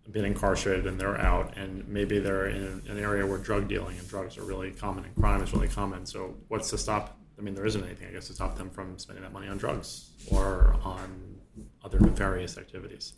been 0.09 0.25
incarcerated 0.25 0.87
and 0.87 0.99
they're 0.99 1.19
out, 1.19 1.57
and 1.57 1.87
maybe 1.87 2.19
they're 2.19 2.47
in 2.47 2.81
an 2.87 2.99
area 2.99 3.25
where 3.25 3.37
drug 3.37 3.67
dealing 3.67 3.97
and 3.97 4.07
drugs 4.07 4.37
are 4.37 4.43
really 4.43 4.71
common 4.71 5.03
and 5.03 5.15
crime 5.15 5.43
is 5.43 5.53
really 5.53 5.67
common. 5.67 6.05
So 6.05 6.35
what's 6.47 6.69
to 6.69 6.77
stop? 6.77 7.18
I 7.39 7.41
mean, 7.41 7.55
there 7.55 7.65
isn't 7.65 7.83
anything, 7.83 8.09
I 8.09 8.11
guess, 8.11 8.27
to 8.27 8.33
stop 8.33 8.57
them 8.57 8.69
from 8.69 8.99
spending 8.99 9.23
that 9.23 9.31
money 9.31 9.47
on 9.47 9.57
drugs 9.57 10.09
or 10.29 10.75
on 10.83 11.37
other 11.83 11.99
nefarious 11.99 12.57
activities. 12.57 13.13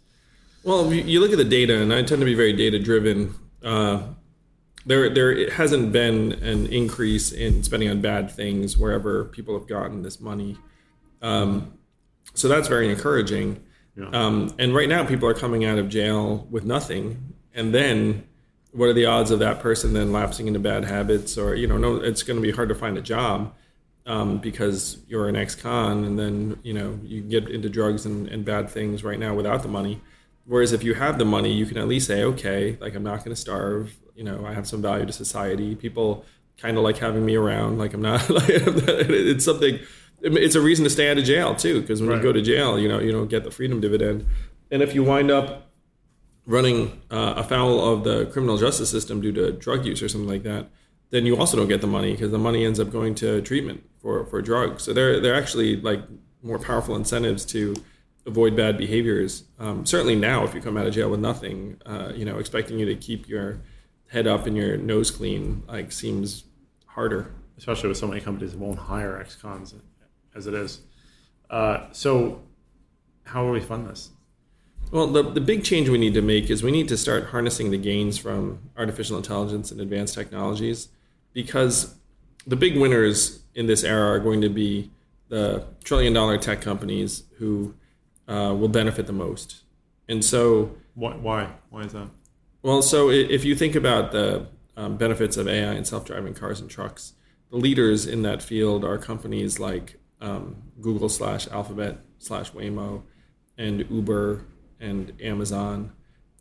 Well, 0.63 0.93
you 0.93 1.19
look 1.19 1.31
at 1.31 1.39
the 1.39 1.43
data, 1.43 1.81
and 1.81 1.91
I 1.91 2.03
tend 2.03 2.19
to 2.21 2.25
be 2.25 2.35
very 2.35 2.53
data 2.53 2.77
driven. 2.77 3.33
Uh, 3.63 4.03
there, 4.85 5.09
there 5.09 5.49
hasn't 5.49 5.91
been 5.91 6.33
an 6.33 6.67
increase 6.67 7.31
in 7.31 7.63
spending 7.63 7.89
on 7.89 8.01
bad 8.01 8.29
things 8.29 8.77
wherever 8.77 9.25
people 9.25 9.57
have 9.57 9.67
gotten 9.67 10.03
this 10.03 10.21
money. 10.21 10.57
Um, 11.23 11.73
so 12.35 12.47
that's 12.47 12.67
very 12.67 12.89
encouraging. 12.89 13.63
Yeah. 13.97 14.09
Um, 14.13 14.53
and 14.59 14.75
right 14.75 14.87
now, 14.87 15.03
people 15.03 15.27
are 15.27 15.33
coming 15.33 15.65
out 15.65 15.79
of 15.79 15.89
jail 15.89 16.47
with 16.51 16.63
nothing, 16.63 17.33
and 17.55 17.73
then 17.73 18.27
what 18.71 18.85
are 18.85 18.93
the 18.93 19.05
odds 19.05 19.31
of 19.31 19.39
that 19.39 19.59
person 19.59 19.93
then 19.93 20.11
lapsing 20.11 20.47
into 20.47 20.59
bad 20.59 20.85
habits? 20.85 21.37
Or 21.39 21.55
you 21.55 21.65
know, 21.67 21.77
no, 21.77 21.95
it's 21.95 22.21
going 22.21 22.37
to 22.37 22.41
be 22.41 22.51
hard 22.51 22.69
to 22.69 22.75
find 22.75 22.97
a 22.97 23.01
job 23.01 23.53
um, 24.05 24.39
because 24.39 24.97
you're 25.07 25.27
an 25.27 25.35
ex-con, 25.35 26.03
and 26.03 26.17
then 26.17 26.59
you 26.63 26.73
know 26.73 26.99
you 27.03 27.21
get 27.21 27.49
into 27.49 27.69
drugs 27.69 28.05
and, 28.05 28.27
and 28.27 28.45
bad 28.45 28.69
things 28.69 29.03
right 29.03 29.19
now 29.19 29.33
without 29.33 29.61
the 29.63 29.69
money. 29.69 30.01
Whereas 30.45 30.73
if 30.73 30.83
you 30.83 30.95
have 30.95 31.17
the 31.17 31.25
money, 31.25 31.53
you 31.53 31.65
can 31.65 31.77
at 31.77 31.87
least 31.87 32.07
say, 32.07 32.23
okay, 32.23 32.77
like 32.81 32.95
I'm 32.95 33.03
not 33.03 33.19
going 33.19 33.35
to 33.35 33.39
starve. 33.39 33.95
You 34.15 34.23
know, 34.23 34.45
I 34.45 34.53
have 34.53 34.67
some 34.67 34.81
value 34.81 35.05
to 35.05 35.13
society. 35.13 35.75
People 35.75 36.25
kind 36.57 36.77
of 36.77 36.83
like 36.83 36.97
having 36.97 37.25
me 37.25 37.35
around. 37.35 37.77
Like 37.77 37.93
I'm 37.93 38.01
not. 38.01 38.29
Like, 38.29 38.49
it's 38.49 39.45
something 39.45 39.79
it's 40.23 40.55
a 40.55 40.61
reason 40.61 40.83
to 40.83 40.89
stay 40.89 41.09
out 41.09 41.17
of 41.17 41.23
jail 41.23 41.55
too, 41.55 41.81
because 41.81 42.01
when 42.01 42.09
right. 42.09 42.17
you 42.17 42.23
go 42.23 42.31
to 42.31 42.41
jail, 42.41 42.79
you 42.79 42.87
know 42.87 42.99
you 42.99 43.11
don't 43.11 43.27
get 43.27 43.43
the 43.43 43.51
freedom 43.51 43.81
dividend, 43.81 44.25
and 44.69 44.81
if 44.81 44.93
you 44.93 45.03
wind 45.03 45.31
up 45.31 45.71
running 46.45 47.01
uh, 47.09 47.33
afoul 47.37 47.93
of 47.93 48.03
the 48.03 48.25
criminal 48.27 48.57
justice 48.57 48.89
system 48.89 49.21
due 49.21 49.31
to 49.31 49.51
drug 49.51 49.85
use 49.85 50.01
or 50.01 50.09
something 50.09 50.29
like 50.29 50.43
that, 50.43 50.69
then 51.11 51.25
you 51.25 51.37
also 51.37 51.55
don't 51.57 51.67
get 51.67 51.81
the 51.81 51.87
money 51.87 52.13
because 52.13 52.31
the 52.31 52.39
money 52.39 52.65
ends 52.65 52.79
up 52.79 52.91
going 52.91 53.13
to 53.15 53.41
treatment 53.41 53.83
for 54.01 54.25
for 54.25 54.41
drugs. 54.41 54.83
So 54.83 54.93
they're 54.93 55.19
they're 55.19 55.35
actually 55.35 55.75
like 55.75 56.01
more 56.41 56.57
powerful 56.57 56.95
incentives 56.95 57.45
to 57.45 57.75
avoid 58.25 58.55
bad 58.55 58.77
behaviors. 58.77 59.43
Um, 59.59 59.85
certainly 59.85 60.15
now, 60.15 60.43
if 60.43 60.55
you 60.55 60.61
come 60.61 60.77
out 60.77 60.87
of 60.87 60.93
jail 60.93 61.09
with 61.09 61.19
nothing, 61.19 61.79
uh, 61.85 62.11
you 62.15 62.25
know, 62.25 62.37
expecting 62.37 62.79
you 62.79 62.85
to 62.85 62.95
keep 62.95 63.27
your 63.27 63.61
head 64.07 64.25
up 64.27 64.45
and 64.45 64.57
your 64.57 64.77
nose 64.77 65.11
clean 65.11 65.63
like 65.67 65.91
seems 65.91 66.45
harder. 66.85 67.33
Especially 67.57 67.89
with 67.89 67.97
so 67.97 68.07
many 68.07 68.21
companies 68.21 68.51
that 68.53 68.59
won't 68.59 68.79
hire 68.79 69.19
ex-cons 69.19 69.75
as 70.33 70.47
it 70.47 70.53
is. 70.53 70.81
Uh, 71.49 71.87
so, 71.91 72.41
how 73.23 73.43
will 73.45 73.51
we 73.51 73.59
fund 73.59 73.87
this? 73.87 74.09
Well, 74.91 75.07
the, 75.07 75.21
the 75.21 75.41
big 75.41 75.63
change 75.63 75.87
we 75.87 75.97
need 75.97 76.15
to 76.15 76.21
make 76.21 76.49
is 76.49 76.63
we 76.63 76.71
need 76.71 76.87
to 76.87 76.97
start 76.97 77.27
harnessing 77.27 77.69
the 77.69 77.77
gains 77.77 78.17
from 78.17 78.71
artificial 78.75 79.15
intelligence 79.15 79.71
and 79.71 79.79
advanced 79.79 80.15
technologies 80.15 80.89
because 81.33 81.95
the 82.45 82.55
big 82.55 82.77
winners 82.77 83.43
in 83.53 83.67
this 83.67 83.83
era 83.83 84.11
are 84.11 84.19
going 84.19 84.41
to 84.41 84.49
be 84.49 84.91
the 85.29 85.65
trillion 85.83 86.13
dollar 86.13 86.37
tech 86.37 86.61
companies 86.61 87.23
who 87.37 87.75
uh, 88.27 88.55
will 88.57 88.67
benefit 88.67 89.07
the 89.07 89.13
most. 89.13 89.63
And 90.07 90.23
so, 90.23 90.75
why? 90.93 91.15
Why, 91.15 91.49
why 91.69 91.81
is 91.81 91.93
that? 91.93 92.07
Well, 92.63 92.81
so 92.81 93.09
if 93.09 93.43
you 93.43 93.55
think 93.55 93.75
about 93.75 94.11
the 94.11 94.47
um, 94.77 94.97
benefits 94.97 95.37
of 95.37 95.47
AI 95.47 95.73
and 95.73 95.87
self 95.87 96.05
driving 96.05 96.33
cars 96.33 96.59
and 96.59 96.69
trucks, 96.69 97.13
the 97.49 97.57
leaders 97.57 98.05
in 98.05 98.21
that 98.23 98.41
field 98.41 98.83
are 98.83 98.97
companies 98.97 99.59
like 99.59 99.99
um, 100.19 100.57
Google 100.79 101.09
slash 101.09 101.47
Alphabet 101.47 101.97
slash 102.19 102.51
Waymo 102.51 103.03
and 103.57 103.85
Uber 103.89 104.45
and 104.79 105.13
Amazon. 105.21 105.91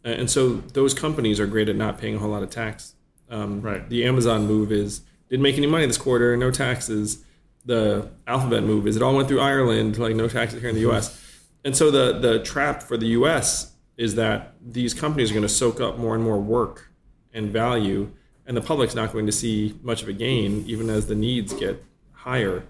And 0.05 0.31
so 0.31 0.55
those 0.55 0.95
companies 0.95 1.41
are 1.41 1.47
great 1.47 1.69
at 1.69 1.77
not 1.77 1.99
paying 1.99 2.17
a 2.17 2.19
whole 2.19 2.31
lot 2.31 2.43
of 2.43 2.51
tax. 2.51 2.95
Um, 3.31 3.63
right. 3.63 3.89
The 3.89 4.05
Amazon 4.05 4.47
move 4.47 4.73
is 4.73 5.03
didn't 5.29 5.43
make 5.43 5.57
any 5.57 5.69
money 5.69 5.87
this 5.87 5.97
quarter, 5.97 6.37
no 6.37 6.51
taxes. 6.51 7.25
The 7.65 8.11
Alphabet 8.27 8.65
move 8.65 8.87
is 8.87 8.97
it 8.97 9.03
all 9.03 9.15
went 9.15 9.29
through 9.29 9.41
Ireland, 9.41 9.97
like 9.99 10.17
no 10.17 10.29
taxes 10.29 10.61
here 10.61 10.69
in 10.69 10.75
the 10.75 10.83
U.S. 10.83 11.19
And 11.65 11.77
so 11.77 11.91
the 11.91 12.19
the 12.19 12.43
trap 12.43 12.83
for 12.83 12.97
the 12.97 13.07
U.S. 13.09 13.73
is 13.97 14.17
that 14.17 14.55
these 14.61 14.93
companies 14.93 15.31
are 15.31 15.35
going 15.35 15.43
to 15.43 15.49
soak 15.49 15.81
up 15.81 15.99
more 15.99 16.15
and 16.15 16.25
more 16.25 16.41
work 16.41 16.91
and 17.33 17.51
value, 17.51 18.11
and 18.47 18.57
the 18.57 18.61
public's 18.61 18.95
not 18.95 19.13
going 19.13 19.27
to 19.27 19.33
see 19.33 19.79
much 19.83 20.03
of 20.03 20.09
a 20.09 20.13
gain, 20.13 20.65
even 20.67 20.91
as 20.91 21.07
the 21.07 21.15
needs 21.15 21.53
get 21.53 21.85
higher. 22.13 22.65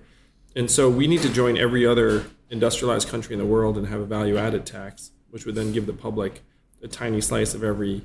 And 0.55 0.71
so 0.71 0.91
we 0.91 1.07
need 1.07 1.23
to 1.23 1.33
join 1.33 1.57
every 1.57 1.87
other 1.87 2.25
industrialized 2.51 3.09
country 3.09 3.33
in 3.33 3.39
the 3.39 3.47
world 3.47 3.79
and 3.79 3.87
have 3.87 4.01
a 4.01 4.05
value 4.05 4.37
added 4.37 4.67
tax, 4.67 5.13
which 5.31 5.47
would 5.47 5.55
then 5.55 5.73
give 5.73 5.87
the 5.87 5.93
public 5.93 6.43
a 6.83 6.89
tiny 6.89 7.21
slice 7.21 7.55
of 7.55 7.63
every 7.63 8.03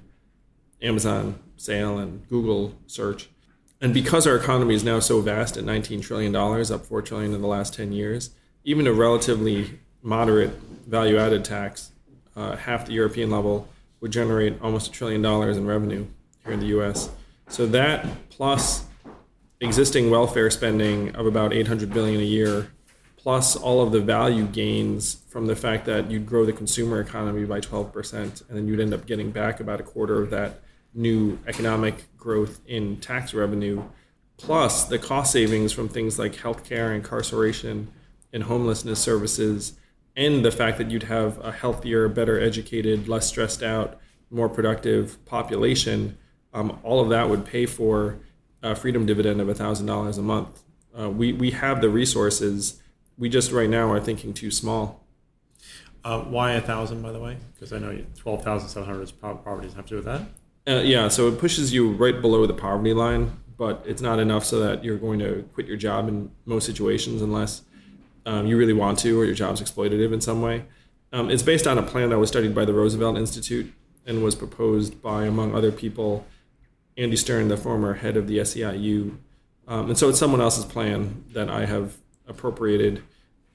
Amazon 0.81 1.39
sale 1.57 1.97
and 1.97 2.27
Google 2.27 2.73
search. 2.87 3.29
And 3.81 3.93
because 3.93 4.25
our 4.25 4.35
economy 4.35 4.75
is 4.75 4.83
now 4.83 4.99
so 4.99 5.21
vast 5.21 5.57
at 5.57 5.63
$19 5.63 6.01
trillion, 6.01 6.35
up 6.35 6.85
4 6.85 7.01
trillion 7.01 7.33
in 7.33 7.41
the 7.41 7.47
last 7.47 7.73
10 7.73 7.91
years, 7.91 8.31
even 8.63 8.87
a 8.87 8.93
relatively 8.93 9.79
moderate 10.01 10.51
value 10.87 11.17
added 11.17 11.43
tax, 11.43 11.91
uh, 12.35 12.55
half 12.55 12.85
the 12.85 12.93
European 12.93 13.29
level, 13.29 13.67
would 14.01 14.11
generate 14.11 14.61
almost 14.61 14.87
a 14.87 14.91
trillion 14.91 15.21
dollars 15.21 15.57
in 15.57 15.65
revenue 15.65 16.05
here 16.43 16.53
in 16.53 16.59
the 16.59 16.67
US. 16.67 17.09
So 17.47 17.65
that 17.67 18.07
plus 18.29 18.85
existing 19.61 20.09
welfare 20.09 20.49
spending 20.49 21.15
of 21.15 21.25
about 21.25 21.53
800 21.53 21.93
billion 21.93 22.21
a 22.21 22.23
year 22.23 22.71
plus 23.25 23.55
all 23.55 23.81
of 23.81 23.91
the 23.91 23.99
value 23.99 24.45
gains 24.45 25.15
from 25.29 25.47
the 25.47 25.55
fact 25.55 25.85
that 25.85 26.11
you'd 26.11 26.27
grow 26.27 26.45
the 26.45 26.53
consumer 26.53 26.99
economy 26.99 27.43
by 27.43 27.59
12% 27.59 28.13
and 28.13 28.55
then 28.55 28.67
you'd 28.67 28.79
end 28.79 28.93
up 28.93 29.07
getting 29.07 29.31
back 29.31 29.59
about 29.59 29.79
a 29.79 29.83
quarter 29.83 30.21
of 30.21 30.29
that 30.29 30.61
new 30.93 31.35
economic 31.47 32.15
growth 32.15 32.61
in 32.67 32.95
tax 32.97 33.33
revenue 33.33 33.81
plus 34.37 34.85
the 34.85 34.99
cost 34.99 35.31
savings 35.31 35.73
from 35.73 35.89
things 35.89 36.19
like 36.19 36.33
healthcare 36.33 36.95
incarceration 36.95 37.91
and 38.31 38.43
homelessness 38.43 38.99
services 38.99 39.73
and 40.15 40.45
the 40.45 40.51
fact 40.51 40.77
that 40.77 40.91
you'd 40.91 41.01
have 41.01 41.43
a 41.43 41.51
healthier 41.51 42.07
better 42.07 42.39
educated 42.39 43.07
less 43.07 43.27
stressed 43.27 43.63
out 43.63 43.99
more 44.29 44.47
productive 44.47 45.17
population 45.25 46.15
um, 46.53 46.79
all 46.83 46.99
of 46.99 47.09
that 47.09 47.27
would 47.27 47.43
pay 47.43 47.65
for 47.65 48.19
a 48.61 48.75
freedom 48.75 49.07
dividend 49.07 49.41
of 49.41 49.47
$1,000 49.47 50.17
a 50.17 50.21
month. 50.21 50.63
Uh, 50.97 51.09
we, 51.09 51.33
we 51.33 51.51
have 51.51 51.81
the 51.81 51.89
resources. 51.89 52.81
We 53.17 53.29
just 53.29 53.51
right 53.51 53.69
now 53.69 53.91
are 53.91 53.99
thinking 53.99 54.33
too 54.33 54.51
small. 54.51 55.05
Uh, 56.03 56.21
why 56.21 56.51
a 56.51 56.61
thousand, 56.61 57.01
by 57.01 57.11
the 57.11 57.19
way? 57.19 57.37
Because 57.53 57.73
I 57.73 57.79
know 57.79 57.97
twelve 58.15 58.43
thousand 58.43 58.69
seven 58.69 58.87
hundred 58.87 59.03
is 59.03 59.11
poverty. 59.11 59.67
Does 59.67 59.75
have 59.75 59.85
to 59.85 59.89
do 59.89 59.95
with 59.95 60.05
that? 60.05 60.21
Uh, 60.67 60.81
yeah, 60.81 61.07
so 61.07 61.27
it 61.27 61.39
pushes 61.39 61.73
you 61.73 61.91
right 61.93 62.21
below 62.21 62.45
the 62.45 62.53
poverty 62.53 62.93
line, 62.93 63.39
but 63.57 63.83
it's 63.85 64.01
not 64.01 64.19
enough 64.19 64.43
so 64.43 64.59
that 64.59 64.83
you're 64.83 64.97
going 64.97 65.19
to 65.19 65.47
quit 65.53 65.67
your 65.67 65.77
job 65.77 66.07
in 66.07 66.31
most 66.45 66.65
situations 66.65 67.21
unless 67.21 67.61
um, 68.25 68.47
you 68.47 68.57
really 68.57 68.73
want 68.73 68.99
to 68.99 69.19
or 69.19 69.25
your 69.25 69.35
job's 69.35 69.61
exploitative 69.61 70.11
in 70.13 70.21
some 70.21 70.41
way. 70.41 70.65
Um, 71.13 71.29
it's 71.29 71.43
based 71.43 71.67
on 71.67 71.77
a 71.77 71.83
plan 71.83 72.09
that 72.09 72.19
was 72.19 72.29
studied 72.29 72.53
by 72.53 72.65
the 72.65 72.73
Roosevelt 72.73 73.17
Institute 73.17 73.71
and 74.05 74.23
was 74.23 74.35
proposed 74.35 75.01
by, 75.01 75.25
among 75.25 75.55
other 75.55 75.71
people, 75.71 76.25
Andy 76.97 77.15
Stern, 77.15 77.47
the 77.47 77.57
former 77.57 77.95
head 77.95 78.17
of 78.17 78.27
the 78.27 78.39
SEIU. 78.39 79.17
Um, 79.67 79.89
and 79.89 79.97
so 79.97 80.09
it's 80.09 80.19
someone 80.19 80.41
else's 80.41 80.65
plan 80.65 81.23
that 81.33 81.49
I 81.49 81.65
have 81.65 81.97
appropriated, 82.27 83.03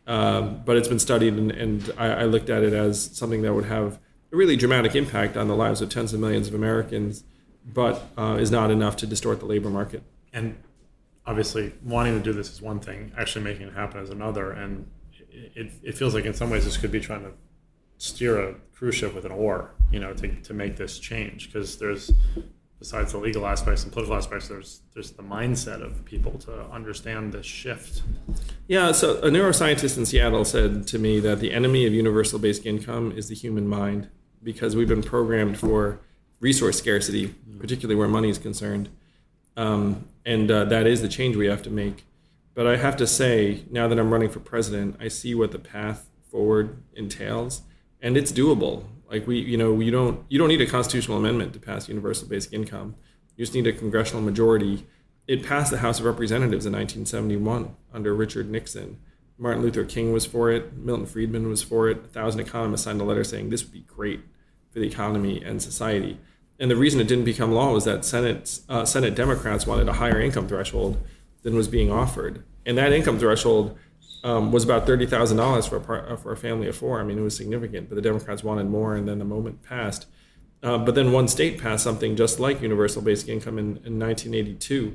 um, 0.06 0.62
but 0.64 0.76
it's 0.76 0.88
been 0.88 0.98
studied, 0.98 1.34
and, 1.34 1.50
and 1.50 1.92
I, 1.96 2.08
I, 2.08 2.24
looked 2.24 2.50
at 2.50 2.62
it 2.62 2.72
as 2.72 3.16
something 3.16 3.42
that 3.42 3.54
would 3.54 3.66
have 3.66 3.98
a 4.32 4.36
really 4.36 4.56
dramatic 4.56 4.94
impact 4.94 5.36
on 5.36 5.48
the 5.48 5.54
lives 5.54 5.80
of 5.80 5.88
tens 5.88 6.12
of 6.12 6.20
millions 6.20 6.48
of 6.48 6.54
Americans, 6.54 7.24
but 7.64 8.02
uh, 8.16 8.36
is 8.40 8.50
not 8.50 8.70
enough 8.70 8.96
to 8.96 9.06
distort 9.06 9.40
the 9.40 9.46
labor 9.46 9.70
market. 9.70 10.02
And 10.32 10.56
obviously, 11.26 11.72
wanting 11.84 12.16
to 12.16 12.22
do 12.22 12.32
this 12.32 12.52
is 12.52 12.62
one 12.62 12.80
thing; 12.80 13.12
actually 13.16 13.44
making 13.44 13.68
it 13.68 13.74
happen 13.74 14.00
is 14.00 14.10
another. 14.10 14.52
And 14.52 14.90
it, 15.30 15.72
it 15.82 15.96
feels 15.96 16.14
like, 16.14 16.24
in 16.24 16.34
some 16.34 16.50
ways, 16.50 16.64
this 16.64 16.76
could 16.76 16.92
be 16.92 17.00
trying 17.00 17.22
to 17.22 17.32
steer 17.98 18.40
a 18.40 18.54
cruise 18.72 18.94
ship 18.94 19.14
with 19.14 19.24
an 19.24 19.32
oar, 19.32 19.72
you 19.92 20.00
know, 20.00 20.14
to, 20.14 20.28
to 20.42 20.54
make 20.54 20.76
this 20.76 20.98
change 20.98 21.52
because 21.52 21.78
there's 21.78 22.10
besides 22.80 23.12
the 23.12 23.18
legal 23.18 23.46
aspects 23.46 23.84
and 23.84 23.92
political 23.92 24.16
aspects, 24.16 24.48
there's 24.48 24.80
there's 24.94 25.12
the 25.12 25.22
mindset 25.22 25.84
of 25.84 26.04
people 26.04 26.36
to 26.38 26.64
understand 26.72 27.32
this 27.32 27.46
shift. 27.46 28.02
Yeah, 28.66 28.90
so 28.90 29.18
a 29.18 29.28
neuroscientist 29.28 29.96
in 29.96 30.06
Seattle 30.06 30.44
said 30.44 30.88
to 30.88 30.98
me 30.98 31.20
that 31.20 31.38
the 31.38 31.52
enemy 31.52 31.86
of 31.86 31.92
universal 31.92 32.38
basic 32.40 32.66
income 32.66 33.12
is 33.12 33.28
the 33.28 33.36
human 33.36 33.68
mind 33.68 34.08
because 34.42 34.74
we've 34.74 34.88
been 34.88 35.02
programmed 35.02 35.58
for 35.58 36.00
resource 36.40 36.78
scarcity, 36.78 37.34
particularly 37.58 37.94
where 37.94 38.08
money 38.08 38.30
is 38.30 38.38
concerned, 38.38 38.88
um, 39.56 40.08
and 40.24 40.50
uh, 40.50 40.64
that 40.64 40.86
is 40.86 41.02
the 41.02 41.08
change 41.08 41.36
we 41.36 41.46
have 41.46 41.62
to 41.62 41.70
make. 41.70 42.04
But 42.54 42.66
I 42.66 42.76
have 42.76 42.96
to 42.96 43.06
say, 43.06 43.64
now 43.70 43.86
that 43.88 43.98
I'm 43.98 44.10
running 44.10 44.30
for 44.30 44.40
president, 44.40 44.96
I 44.98 45.08
see 45.08 45.34
what 45.34 45.52
the 45.52 45.58
path 45.58 46.08
forward 46.30 46.82
entails, 46.94 47.62
and 48.00 48.16
it's 48.16 48.32
doable. 48.32 48.84
Like 49.10 49.26
we, 49.26 49.40
you 49.40 49.56
know, 49.56 49.80
you 49.80 49.90
don't 49.90 50.24
you 50.28 50.38
don't 50.38 50.48
need 50.48 50.60
a 50.60 50.66
constitutional 50.66 51.18
amendment 51.18 51.52
to 51.54 51.58
pass 51.58 51.88
universal 51.88 52.28
basic 52.28 52.52
income. 52.52 52.94
You 53.36 53.44
just 53.44 53.54
need 53.54 53.66
a 53.66 53.72
congressional 53.72 54.22
majority. 54.22 54.86
It 55.26 55.44
passed 55.44 55.70
the 55.70 55.78
House 55.78 55.98
of 55.98 56.06
Representatives 56.06 56.66
in 56.66 56.72
1971 56.72 57.74
under 57.92 58.14
Richard 58.14 58.50
Nixon. 58.50 58.98
Martin 59.36 59.62
Luther 59.62 59.84
King 59.84 60.12
was 60.12 60.26
for 60.26 60.50
it. 60.50 60.76
Milton 60.76 61.06
Friedman 61.06 61.48
was 61.48 61.62
for 61.62 61.88
it. 61.88 61.96
A 62.04 62.08
thousand 62.08 62.40
economists 62.40 62.82
signed 62.82 63.00
a 63.00 63.04
letter 63.04 63.24
saying 63.24 63.48
this 63.50 63.64
would 63.64 63.72
be 63.72 63.80
great 63.80 64.20
for 64.70 64.78
the 64.78 64.86
economy 64.86 65.42
and 65.42 65.62
society. 65.62 66.18
And 66.58 66.70
the 66.70 66.76
reason 66.76 67.00
it 67.00 67.08
didn't 67.08 67.24
become 67.24 67.52
law 67.52 67.72
was 67.72 67.84
that 67.86 68.04
Senate 68.04 68.60
uh, 68.68 68.84
Senate 68.84 69.14
Democrats 69.14 69.66
wanted 69.66 69.88
a 69.88 69.94
higher 69.94 70.20
income 70.20 70.46
threshold 70.46 70.98
than 71.42 71.56
was 71.56 71.68
being 71.68 71.90
offered, 71.90 72.44
and 72.66 72.76
that 72.76 72.92
income 72.92 73.18
threshold 73.18 73.78
um, 74.22 74.52
was 74.52 74.64
about 74.64 74.86
thirty 74.86 75.06
thousand 75.06 75.38
dollars 75.38 75.66
for 75.66 75.76
a 75.76 76.12
uh, 76.12 76.16
for 76.16 76.32
a 76.32 76.36
family 76.36 76.68
of 76.68 76.76
four. 76.76 77.00
I 77.00 77.04
mean, 77.04 77.18
it 77.18 77.22
was 77.22 77.36
significant, 77.36 77.88
but 77.88 77.94
the 77.94 78.02
Democrats 78.02 78.44
wanted 78.44 78.68
more, 78.68 78.94
and 78.94 79.08
then 79.08 79.18
the 79.18 79.24
moment 79.24 79.62
passed. 79.62 80.06
Uh, 80.62 80.76
but 80.78 80.94
then 80.94 81.12
one 81.12 81.26
state 81.26 81.58
passed 81.58 81.82
something 81.82 82.16
just 82.16 82.38
like 82.38 82.60
universal 82.60 83.00
basic 83.00 83.28
income 83.28 83.58
in, 83.58 83.78
in 83.84 83.98
1982, 83.98 84.94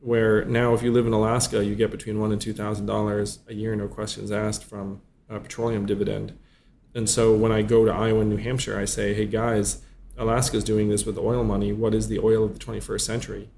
where 0.00 0.44
now 0.44 0.74
if 0.74 0.82
you 0.82 0.92
live 0.92 1.06
in 1.06 1.14
Alaska, 1.14 1.64
you 1.64 1.74
get 1.74 1.90
between 1.90 2.20
one 2.20 2.32
and 2.32 2.40
two 2.40 2.52
thousand 2.52 2.86
dollars 2.86 3.38
a 3.48 3.54
year, 3.54 3.74
no 3.74 3.88
questions 3.88 4.30
asked, 4.30 4.64
from 4.64 5.00
a 5.28 5.40
petroleum 5.40 5.86
dividend. 5.86 6.38
And 6.94 7.08
so 7.08 7.34
when 7.34 7.52
I 7.52 7.62
go 7.62 7.84
to 7.84 7.92
Iowa 7.92 8.20
and 8.20 8.30
New 8.30 8.36
Hampshire, 8.36 8.78
I 8.78 8.84
say, 8.84 9.14
"Hey 9.14 9.26
guys, 9.26 9.82
Alaska's 10.18 10.64
doing 10.64 10.88
this 10.90 11.06
with 11.06 11.18
oil 11.18 11.44
money. 11.44 11.72
What 11.72 11.94
is 11.94 12.08
the 12.08 12.18
oil 12.18 12.44
of 12.44 12.58
the 12.58 12.64
21st 12.64 13.00
century?" 13.00 13.50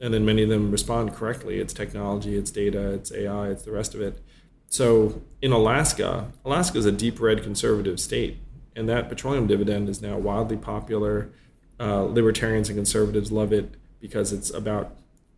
And 0.00 0.12
then 0.12 0.26
many 0.26 0.42
of 0.42 0.50
them 0.50 0.70
respond 0.70 1.14
correctly. 1.14 1.58
It's 1.58 1.72
technology, 1.72 2.36
it's 2.36 2.50
data, 2.50 2.92
it's 2.92 3.10
AI, 3.12 3.48
it's 3.48 3.62
the 3.62 3.72
rest 3.72 3.94
of 3.94 4.02
it. 4.02 4.22
So 4.68 5.22
in 5.40 5.52
Alaska, 5.52 6.32
Alaska 6.44 6.78
is 6.78 6.86
a 6.86 6.92
deep 6.92 7.20
red 7.20 7.42
conservative 7.42 8.00
state, 8.00 8.38
and 8.74 8.88
that 8.88 9.08
petroleum 9.08 9.46
dividend 9.46 9.88
is 9.88 10.02
now 10.02 10.18
wildly 10.18 10.56
popular. 10.56 11.30
Uh, 11.78 12.02
libertarians 12.02 12.68
and 12.68 12.76
conservatives 12.76 13.30
love 13.30 13.52
it 13.52 13.74
because 14.00 14.32
it's 14.32 14.50
about 14.50 14.94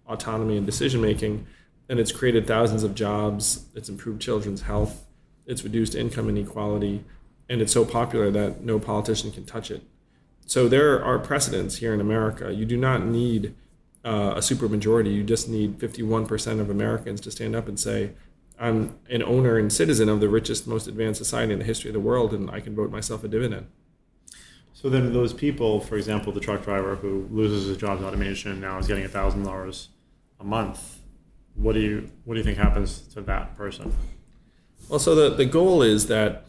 autonomy 0.07 0.57
and 0.57 0.67
decision 0.67 1.01
making, 1.01 1.47
and 1.89 1.99
it's 2.01 2.13
created 2.13 2.47
thousands 2.47 2.83
of 2.83 2.95
jobs. 2.95 3.67
It's 3.75 3.89
improved 3.89 4.21
children's 4.21 4.63
health. 4.63 5.05
It's 5.47 5.65
reduced 5.65 5.95
income 5.95 6.29
inequality, 6.29 7.05
and 7.49 7.61
it's 7.61 7.73
so 7.73 7.85
popular 7.85 8.31
that 8.31 8.63
no 8.63 8.79
politician 8.79 9.31
can 9.31 9.45
touch 9.45 9.71
it. 9.71 9.83
So 10.47 10.69
there 10.69 11.03
are 11.05 11.19
precedents 11.19 11.77
here 11.77 11.93
in 11.93 12.01
America. 12.01 12.53
You 12.53 12.65
do 12.65 12.77
not 12.77 13.05
need 13.05 13.55
uh, 14.05 14.35
a 14.37 14.41
supermajority. 14.41 15.15
You 15.15 15.23
just 15.23 15.49
need 15.49 15.79
51% 15.79 16.61
of 16.61 16.71
Americans 16.71 17.21
to 17.23 17.31
stand 17.31 17.55
up 17.55 17.69
and 17.69 17.79
say, 17.79 18.13
I'm 18.61 18.99
an 19.09 19.23
owner 19.23 19.59
and 19.59 19.73
citizen 19.73 20.09
of 20.09 20.21
the 20.21 20.29
richest, 20.29 20.67
most 20.67 20.89
advanced 20.89 21.19
society 21.19 21.53
in 21.53 21.59
the 21.59 21.65
history 21.65 21.91
of 21.91 21.95
the 21.95 22.01
world, 22.01 22.35
and 22.35 22.51
I 22.51 22.61
can 22.61 22.75
vote 22.75 22.91
myself 22.91 23.23
a 23.25 23.29
dividend. 23.29 23.69
So 24.73 24.89
then, 24.89 25.13
those 25.13 25.33
people, 25.33 25.81
for 25.81 25.97
example, 25.97 26.33
the 26.33 26.41
truck 26.41 26.65
driver 26.65 26.97
who 26.97 27.29
loses 27.31 27.67
his 27.67 27.77
job 27.77 27.99
to 27.99 28.07
automation 28.07 28.53
and 28.53 28.61
now 28.61 28.79
is 28.79 28.87
getting 28.87 29.07
thousand 29.09 29.43
dollars 29.45 29.89
a 30.41 30.45
month, 30.45 31.01
what 31.55 31.73
do 31.73 31.81
you 31.81 32.11
what 32.25 32.35
do 32.35 32.39
you 32.39 32.45
think 32.45 32.59
happens 32.59 33.01
to 33.15 33.21
that 33.23 33.57
person? 33.57 33.93
Well, 34.89 35.01
so 35.01 35.15
the 35.15 35.35
the 35.35 35.45
goal 35.45 35.83
is 35.83 36.07
that 36.07 36.45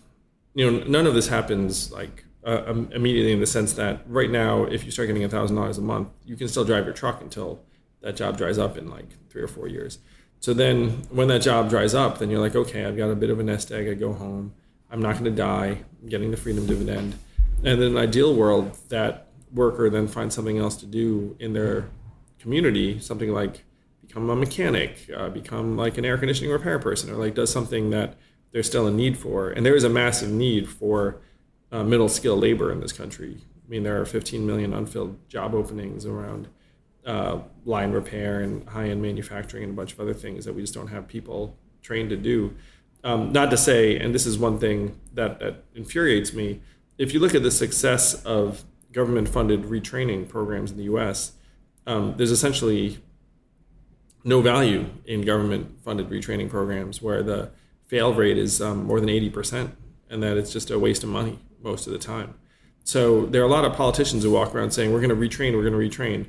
you 0.54 0.70
know 0.70 0.84
none 0.86 1.08
of 1.08 1.16
this 1.16 1.28
happens 1.28 1.92
like 1.92 2.26
uh, 2.46 2.64
um, 2.68 2.90
immediately 2.94 3.34
in 3.34 3.40
the 3.40 3.48
sense 3.48 3.74
that 3.74 4.02
right 4.08 4.30
now, 4.30 4.64
if 4.64 4.86
you 4.86 4.92
start 4.92 5.08
getting 5.08 5.28
thousand 5.28 5.56
dollars 5.56 5.78
a 5.78 5.82
month, 5.82 6.10
you 6.26 6.36
can 6.36 6.48
still 6.48 6.64
drive 6.64 6.86
your 6.86 6.94
truck 6.94 7.22
until 7.22 7.64
that 8.02 8.16
job 8.16 8.38
dries 8.38 8.58
up 8.58 8.78
in 8.78 8.90
like 8.90 9.08
three 9.30 9.42
or 9.42 9.48
four 9.48 9.68
years. 9.68 10.00
So 10.40 10.54
then 10.54 10.90
when 11.10 11.28
that 11.28 11.40
job 11.42 11.70
dries 11.70 11.94
up, 11.94 12.20
then 12.20 12.30
you're 12.30 12.40
like, 12.40 12.56
okay, 12.56 12.86
I've 12.86 12.98
got 12.98 13.10
a 13.10 13.16
bit 13.16 13.30
of 13.30 13.40
a 13.40 13.44
nest 13.44 13.72
egg. 13.72 13.88
I 13.88 13.94
go 13.94 14.14
home. 14.14 14.54
I'm 14.90 15.02
not 15.02 15.14
going 15.14 15.26
to 15.26 15.32
die. 15.32 15.84
I'm 16.02 16.10
getting 16.10 16.32
the 16.32 16.38
freedom 16.38 16.66
dividend. 16.66 17.16
And 17.64 17.82
in 17.82 17.92
an 17.92 17.98
ideal 17.98 18.34
world, 18.34 18.78
that 18.90 19.28
worker 19.54 19.90
then 19.90 20.08
finds 20.08 20.36
something 20.36 20.58
else 20.58 20.78
to 20.78 20.86
do 20.86 21.36
in 21.40 21.54
their 21.54 21.90
community, 22.40 23.00
something 23.00 23.34
like 23.34 23.64
become 24.06 24.30
a 24.30 24.36
mechanic, 24.36 25.10
uh, 25.16 25.30
become 25.30 25.76
like 25.76 25.98
an 25.98 26.06
air 26.06 26.18
conditioning 26.18 26.52
repair 26.52 26.80
person, 26.80 27.10
or 27.10 27.16
like 27.16 27.36
does 27.36 27.52
something 27.52 27.90
that 27.90 28.16
there's 28.52 28.66
still 28.66 28.88
a 28.88 28.92
need 28.92 29.18
for. 29.18 29.50
And 29.50 29.66
there 29.66 29.76
is 29.76 29.84
a 29.84 29.90
massive 29.90 30.30
need 30.30 30.70
for 30.70 31.22
uh, 31.72 31.84
middle 31.84 32.10
skill 32.10 32.38
labor 32.38 32.72
in 32.72 32.80
this 32.80 32.94
country. 32.94 33.42
I 33.42 33.70
mean, 33.70 33.84
there 33.84 34.02
are 34.02 34.06
15 34.06 34.48
million 34.48 34.74
unfilled 34.74 35.30
job 35.30 35.54
openings 35.54 36.06
around 36.06 36.48
uh, 37.06 37.40
line 37.66 37.92
repair 37.92 38.42
and 38.42 38.68
high 38.70 38.90
end 38.90 39.02
manufacturing 39.02 39.64
and 39.64 39.74
a 39.74 39.76
bunch 39.76 39.94
of 39.94 40.00
other 40.00 40.14
things 40.14 40.46
that 40.46 40.54
we 40.54 40.62
just 40.62 40.74
don't 40.74 40.88
have 40.88 41.08
people 41.08 41.58
trained 41.82 42.10
to 42.10 42.18
do. 42.18 42.54
Um, 43.04 43.32
not 43.32 43.50
to 43.52 43.58
say, 43.58 43.98
and 43.98 44.14
this 44.14 44.26
is 44.26 44.38
one 44.38 44.60
thing 44.60 45.00
that, 45.14 45.40
that 45.40 45.64
infuriates 45.74 46.34
me, 46.34 46.62
if 46.98 47.14
you 47.14 47.20
look 47.20 47.34
at 47.34 47.44
the 47.44 47.52
success 47.52 48.24
of 48.26 48.66
government 48.92 49.30
funded 49.30 49.64
retraining 49.64 50.28
programs 50.28 50.72
in 50.72 50.78
the 50.78 50.84
US, 50.84 51.34
um, 51.88 52.16
there's 52.18 52.32
essentially 52.32 53.00
no 54.24 54.42
value 54.42 54.86
in 55.06 55.22
government 55.22 55.80
funded 55.84 56.10
retraining 56.10 56.50
programs 56.50 57.02
where 57.02 57.24
the 57.24 57.52
fail 57.88 58.14
rate 58.14 58.38
is 58.38 58.62
um, 58.62 58.84
more 58.84 59.00
than 59.00 59.10
80% 59.10 59.72
and 60.10 60.22
that 60.22 60.38
it's 60.38 60.52
just 60.52 60.70
a 60.70 60.78
waste 60.78 61.04
of 61.04 61.10
money 61.10 61.40
most 61.62 61.88
of 61.88 61.94
the 61.94 62.00
time. 62.00 62.36
So 62.84 63.26
there 63.26 63.42
are 63.42 63.46
a 63.46 63.50
lot 63.50 63.66
of 63.66 63.74
politicians 63.74 64.24
who 64.24 64.32
walk 64.32 64.54
around 64.54 64.72
saying, 64.72 64.92
we're 64.92 65.02
going 65.02 65.10
to 65.10 65.16
retrain, 65.16 65.56
we're 65.56 65.70
going 65.70 65.74
to 65.74 65.98
retrain 65.98 66.28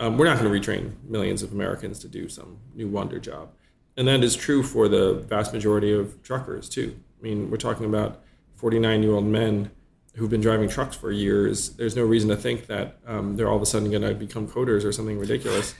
um, 0.00 0.18
we're 0.18 0.26
not 0.26 0.38
going 0.38 0.50
to 0.50 0.58
retrain 0.70 0.92
millions 1.04 1.42
of 1.42 1.52
Americans 1.52 1.98
to 2.00 2.08
do 2.08 2.28
some 2.28 2.58
new 2.74 2.88
wonder 2.88 3.18
job. 3.18 3.50
And 3.96 4.08
that 4.08 4.24
is 4.24 4.34
true 4.34 4.62
for 4.62 4.88
the 4.88 5.14
vast 5.14 5.52
majority 5.52 5.92
of 5.92 6.20
truckers, 6.22 6.68
too. 6.68 6.98
I 7.20 7.22
mean, 7.22 7.50
we're 7.50 7.56
talking 7.56 7.86
about 7.86 8.22
49 8.56 9.02
year 9.02 9.12
old 9.12 9.24
men 9.24 9.70
who've 10.16 10.30
been 10.30 10.40
driving 10.40 10.68
trucks 10.68 10.96
for 10.96 11.10
years. 11.10 11.70
There's 11.70 11.96
no 11.96 12.04
reason 12.04 12.28
to 12.30 12.36
think 12.36 12.66
that 12.66 12.98
um, 13.06 13.36
they're 13.36 13.48
all 13.48 13.56
of 13.56 13.62
a 13.62 13.66
sudden 13.66 13.90
going 13.90 14.02
to 14.02 14.14
become 14.14 14.48
coders 14.48 14.84
or 14.84 14.92
something 14.92 15.18
ridiculous. 15.18 15.74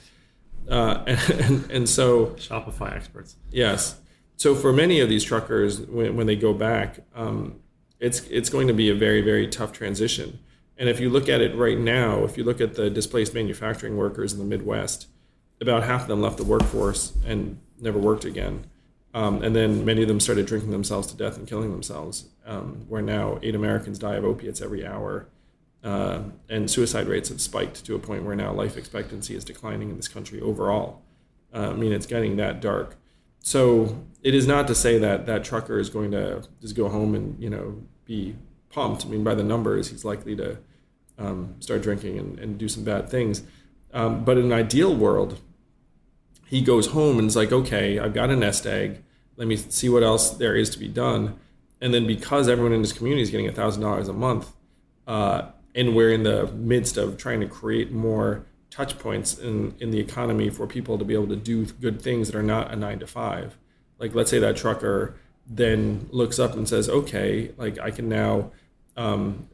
Uh, 0.69 1.03
and, 1.07 1.29
and, 1.29 1.71
and, 1.71 1.89
so. 1.89 2.27
Shopify 2.37 2.95
experts. 2.95 3.35
Yes. 3.51 3.99
So 4.37 4.55
for 4.55 4.73
many 4.73 4.99
of 4.99 5.09
these 5.09 5.23
truckers, 5.23 5.81
when, 5.81 6.15
when 6.15 6.27
they 6.27 6.35
go 6.35 6.53
back, 6.53 6.99
um, 7.15 7.59
it's, 7.99 8.21
it's 8.27 8.49
going 8.49 8.67
to 8.67 8.73
be 8.73 8.89
a 8.89 8.95
very, 8.95 9.21
very 9.21 9.47
tough 9.47 9.71
transition 9.71 10.39
and 10.77 10.89
if 10.89 10.99
you 10.99 11.09
look 11.09 11.29
at 11.29 11.41
it 11.41 11.55
right 11.55 11.77
now, 11.77 12.23
if 12.23 12.37
you 12.37 12.43
look 12.43 12.59
at 12.59 12.75
the 12.75 12.89
displaced 12.89 13.33
manufacturing 13.33 13.97
workers 13.97 14.33
in 14.33 14.39
the 14.39 14.45
Midwest, 14.45 15.07
about 15.61 15.83
half 15.83 16.03
of 16.03 16.07
them 16.07 16.21
left 16.21 16.37
the 16.37 16.43
workforce 16.43 17.13
and 17.25 17.59
never 17.79 17.97
worked 17.97 18.25
again. 18.25 18.65
Um, 19.13 19.41
and 19.41 19.55
then 19.55 19.85
many 19.85 20.01
of 20.01 20.09
them 20.09 20.19
started 20.19 20.45
drinking 20.45 20.71
themselves 20.71 21.07
to 21.07 21.15
death 21.15 21.37
and 21.37 21.47
killing 21.47 21.71
themselves, 21.71 22.25
um, 22.45 22.85
where 22.89 23.01
now 23.01 23.39
eight 23.41 23.55
Americans 23.55 23.97
die 23.97 24.15
of 24.15 24.25
opiates 24.25 24.61
every 24.61 24.85
hour. 24.85 25.27
Uh, 25.81 26.23
and 26.49 26.69
suicide 26.69 27.07
rates 27.07 27.29
have 27.29 27.39
spiked 27.39 27.85
to 27.85 27.95
a 27.95 27.99
point 27.99 28.23
where 28.23 28.35
now 28.35 28.51
life 28.51 28.75
expectancy 28.75 29.35
is 29.35 29.45
declining 29.45 29.89
in 29.89 29.95
this 29.95 30.09
country 30.09 30.41
overall. 30.41 31.01
Uh, 31.53 31.69
I 31.69 31.73
mean, 31.73 31.93
it's 31.93 32.07
getting 32.07 32.35
that 32.37 32.59
dark. 32.59 32.97
So 33.39 34.03
it 34.21 34.33
is 34.33 34.47
not 34.47 34.67
to 34.67 34.75
say 34.75 34.97
that 34.97 35.27
that 35.27 35.43
trucker 35.45 35.77
is 35.77 35.89
going 35.89 36.11
to 36.11 36.43
just 36.59 36.75
go 36.75 36.89
home 36.89 37.13
and 37.13 37.41
you 37.41 37.49
know 37.49 37.83
be 38.03 38.35
pumped. 38.75 39.05
I 39.05 39.09
mean, 39.09 39.23
by 39.23 39.33
the 39.33 39.43
numbers, 39.43 39.89
he's 39.89 40.03
likely 40.03 40.35
to 40.35 40.57
um, 41.17 41.55
start 41.61 41.81
drinking 41.81 42.19
and, 42.19 42.37
and, 42.37 42.57
do 42.57 42.67
some 42.67 42.83
bad 42.83 43.09
things. 43.09 43.41
Um, 43.93 44.25
but 44.25 44.37
in 44.37 44.45
an 44.45 44.53
ideal 44.53 44.93
world, 44.93 45.39
he 46.45 46.61
goes 46.61 46.87
home 46.87 47.17
and 47.17 47.29
is 47.29 47.37
like, 47.37 47.53
okay, 47.53 47.97
I've 47.99 48.13
got 48.13 48.29
a 48.29 48.35
nest 48.35 48.67
egg. 48.67 49.01
Let 49.37 49.47
me 49.47 49.55
see 49.55 49.87
what 49.87 50.03
else 50.03 50.31
there 50.31 50.57
is 50.57 50.69
to 50.71 50.79
be 50.79 50.89
done. 50.89 51.39
And 51.79 51.93
then 51.93 52.05
because 52.05 52.49
everyone 52.49 52.73
in 52.73 52.81
his 52.81 52.91
community 52.91 53.21
is 53.21 53.29
getting 53.29 53.49
$1,000 53.49 54.09
a 54.09 54.13
month, 54.13 54.51
uh, 55.07 55.43
and 55.73 55.95
we're 55.95 56.11
in 56.11 56.23
the 56.23 56.47
midst 56.47 56.97
of 56.97 57.17
trying 57.17 57.39
to 57.39 57.47
create 57.47 57.93
more 57.93 58.45
touch 58.69 58.99
points 58.99 59.37
in, 59.37 59.73
in 59.79 59.91
the 59.91 59.99
economy 59.99 60.49
for 60.49 60.67
people 60.67 60.97
to 60.97 61.05
be 61.05 61.13
able 61.13 61.29
to 61.29 61.37
do 61.37 61.65
good 61.65 62.01
things 62.01 62.29
that 62.29 62.37
are 62.37 62.43
not 62.43 62.71
a 62.73 62.75
nine 62.75 62.99
to 62.99 63.07
five. 63.07 63.57
Like, 63.99 64.13
let's 64.13 64.29
say 64.29 64.39
that 64.39 64.57
trucker 64.57 65.15
then 65.47 66.09
looks 66.11 66.39
up 66.39 66.55
and 66.55 66.67
says, 66.67 66.89
okay, 66.89 67.51
like 67.57 67.79
I 67.79 67.91
can 67.91 68.09
now 68.09 68.51
um, 68.95 69.47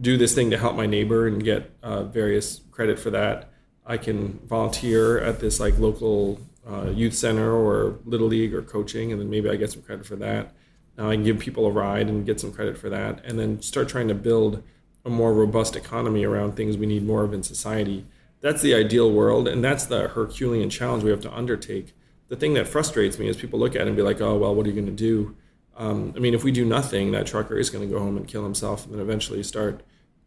do 0.00 0.16
this 0.16 0.34
thing 0.34 0.50
to 0.50 0.58
help 0.58 0.76
my 0.76 0.86
neighbor 0.86 1.26
and 1.26 1.42
get 1.42 1.70
uh, 1.82 2.04
various 2.04 2.60
credit 2.70 2.98
for 2.98 3.10
that. 3.10 3.50
I 3.86 3.96
can 3.96 4.40
volunteer 4.46 5.18
at 5.18 5.40
this 5.40 5.60
like 5.60 5.78
local 5.78 6.40
uh, 6.68 6.90
youth 6.90 7.14
center 7.14 7.52
or 7.52 7.98
little 8.04 8.26
league 8.26 8.54
or 8.54 8.62
coaching, 8.62 9.12
and 9.12 9.20
then 9.20 9.30
maybe 9.30 9.48
I 9.48 9.56
get 9.56 9.72
some 9.72 9.82
credit 9.82 10.06
for 10.06 10.16
that. 10.16 10.52
Now 10.98 11.10
I 11.10 11.14
can 11.14 11.24
give 11.24 11.38
people 11.38 11.66
a 11.66 11.70
ride 11.70 12.08
and 12.08 12.26
get 12.26 12.40
some 12.40 12.52
credit 12.52 12.76
for 12.76 12.90
that, 12.90 13.24
and 13.24 13.38
then 13.38 13.62
start 13.62 13.88
trying 13.88 14.08
to 14.08 14.14
build 14.14 14.62
a 15.04 15.10
more 15.10 15.32
robust 15.32 15.76
economy 15.76 16.24
around 16.24 16.56
things 16.56 16.76
we 16.76 16.86
need 16.86 17.04
more 17.04 17.22
of 17.22 17.32
in 17.32 17.42
society. 17.42 18.04
That's 18.40 18.60
the 18.60 18.74
ideal 18.74 19.10
world, 19.10 19.46
and 19.46 19.62
that's 19.62 19.86
the 19.86 20.08
Herculean 20.08 20.68
challenge 20.68 21.04
we 21.04 21.10
have 21.10 21.20
to 21.20 21.32
undertake. 21.32 21.94
The 22.28 22.36
thing 22.36 22.54
that 22.54 22.66
frustrates 22.66 23.18
me 23.18 23.28
is 23.28 23.36
people 23.36 23.60
look 23.60 23.76
at 23.76 23.82
it 23.82 23.86
and 23.86 23.96
be 23.96 24.02
like, 24.02 24.20
"Oh, 24.20 24.36
well, 24.36 24.54
what 24.54 24.66
are 24.66 24.68
you 24.68 24.74
going 24.74 24.86
to 24.86 24.92
do?" 24.92 25.36
Um, 25.76 26.14
I 26.16 26.20
mean, 26.20 26.34
if 26.34 26.42
we 26.42 26.52
do 26.52 26.64
nothing, 26.64 27.12
that 27.12 27.26
trucker 27.26 27.58
is 27.58 27.70
going 27.70 27.86
to 27.86 27.92
go 27.92 28.00
home 28.00 28.16
and 28.16 28.26
kill 28.26 28.42
himself, 28.42 28.84
and 28.84 28.94
then 28.94 29.00
eventually 29.00 29.42
start. 29.42 29.82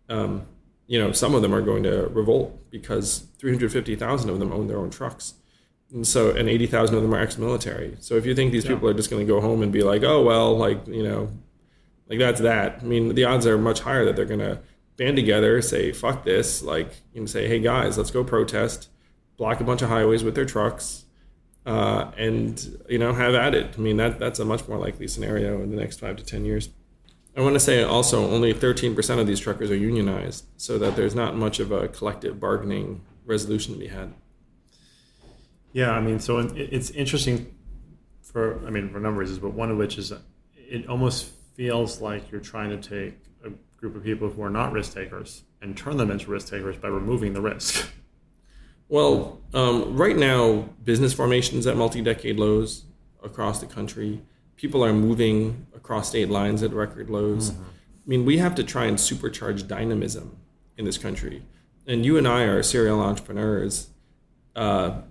Um, 0.07 0.45
you 0.87 0.97
know, 0.97 1.11
some 1.11 1.35
of 1.35 1.41
them 1.41 1.53
are 1.53 1.61
going 1.61 1.83
to 1.83 2.07
revolt 2.07 2.71
because 2.71 3.27
350,000 3.37 4.29
of 4.29 4.39
them 4.39 4.51
own 4.51 4.67
their 4.67 4.77
own 4.77 4.89
trucks, 4.89 5.35
and 5.91 6.05
so 6.05 6.31
and 6.31 6.49
80,000 6.49 6.95
of 6.95 7.01
them 7.01 7.13
are 7.13 7.19
ex-military. 7.19 7.97
So 7.99 8.15
if 8.15 8.25
you 8.25 8.35
think 8.35 8.51
these 8.51 8.65
yeah. 8.65 8.71
people 8.71 8.89
are 8.89 8.93
just 8.93 9.09
going 9.09 9.25
to 9.25 9.31
go 9.31 9.41
home 9.41 9.61
and 9.61 9.71
be 9.71 9.83
like, 9.83 10.03
oh 10.03 10.23
well, 10.23 10.57
like 10.57 10.87
you 10.87 11.03
know, 11.03 11.29
like 12.07 12.19
that's 12.19 12.41
that. 12.41 12.79
I 12.81 12.85
mean, 12.85 13.15
the 13.15 13.25
odds 13.25 13.45
are 13.45 13.57
much 13.57 13.81
higher 13.81 14.05
that 14.05 14.15
they're 14.15 14.25
going 14.25 14.39
to 14.39 14.59
band 14.97 15.15
together, 15.15 15.61
say 15.61 15.91
fuck 15.91 16.25
this, 16.25 16.61
like 16.61 16.91
you 17.13 17.21
know, 17.21 17.27
say, 17.27 17.47
hey 17.47 17.59
guys, 17.59 17.97
let's 17.97 18.11
go 18.11 18.23
protest, 18.23 18.89
block 19.37 19.61
a 19.61 19.63
bunch 19.63 19.81
of 19.81 19.89
highways 19.89 20.23
with 20.23 20.35
their 20.35 20.45
trucks, 20.45 21.05
uh, 21.69 22.11
and 22.17 22.81
you 22.89 22.97
know 22.97 23.13
have 23.13 23.35
it. 23.53 23.75
I 23.77 23.79
mean 23.79 23.97
that 23.97 24.17
that's 24.17 24.39
a 24.39 24.45
much 24.45 24.67
more 24.67 24.79
likely 24.79 25.07
scenario 25.07 25.61
in 25.61 25.69
the 25.69 25.77
next 25.77 25.99
five 25.99 26.15
to 26.15 26.25
ten 26.25 26.43
years. 26.43 26.69
I 27.37 27.41
want 27.41 27.53
to 27.53 27.59
say 27.59 27.83
also 27.83 28.27
only 28.29 28.53
13% 28.53 29.19
of 29.19 29.27
these 29.27 29.39
truckers 29.39 29.69
are 29.69 29.75
unionized, 29.75 30.45
so 30.57 30.79
that 30.79 30.95
there's 30.95 31.13
not 31.13 31.37
much 31.37 31.59
of 31.59 31.71
a 31.71 31.87
collective 31.87 32.39
bargaining 32.39 33.01
resolution 33.23 33.75
to 33.75 33.79
be 33.79 33.87
had. 33.87 34.13
Yeah, 35.71 35.91
I 35.91 36.01
mean, 36.01 36.19
so 36.19 36.39
it's 36.39 36.89
interesting 36.89 37.55
for 38.23 38.65
I 38.65 38.71
mean 38.71 38.89
for 38.89 38.97
a 38.97 39.01
number 39.01 39.21
of 39.21 39.27
reasons, 39.29 39.37
but 39.37 39.53
one 39.53 39.69
of 39.69 39.77
which 39.77 39.99
is 39.99 40.11
it 40.55 40.87
almost 40.89 41.31
feels 41.53 42.01
like 42.01 42.31
you're 42.31 42.41
trying 42.41 42.71
to 42.71 42.89
take 42.89 43.13
a 43.45 43.51
group 43.77 43.95
of 43.95 44.03
people 44.03 44.27
who 44.27 44.41
are 44.41 44.49
not 44.49 44.71
risk 44.71 44.95
takers 44.95 45.43
and 45.61 45.77
turn 45.77 45.97
them 45.97 46.09
into 46.09 46.31
risk 46.31 46.47
takers 46.47 46.77
by 46.77 46.87
removing 46.87 47.33
the 47.33 47.41
risk. 47.41 47.87
Well, 48.89 49.39
um, 49.53 49.95
right 49.95 50.17
now, 50.17 50.67
business 50.83 51.13
formations 51.13 51.67
at 51.67 51.77
multi-decade 51.77 52.37
lows 52.37 52.85
across 53.23 53.59
the 53.59 53.67
country. 53.67 54.21
People 54.55 54.83
are 54.83 54.93
moving 54.93 55.67
across 55.75 56.09
state 56.09 56.29
lines 56.29 56.63
at 56.63 56.73
record 56.73 57.09
lows. 57.09 57.51
Mm-hmm. 57.51 57.63
I 57.63 58.07
mean, 58.07 58.25
we 58.25 58.39
have 58.39 58.55
to 58.55 58.63
try 58.63 58.85
and 58.85 58.97
supercharge 58.97 59.67
dynamism 59.67 60.37
in 60.75 60.85
this 60.85 60.97
country. 60.97 61.43
And 61.85 62.03
you 62.03 62.17
and 62.17 62.27
I 62.27 62.43
are 62.43 62.63
serial 62.63 62.99
entrepreneurs. 62.99 63.89
Uh, 64.55 65.01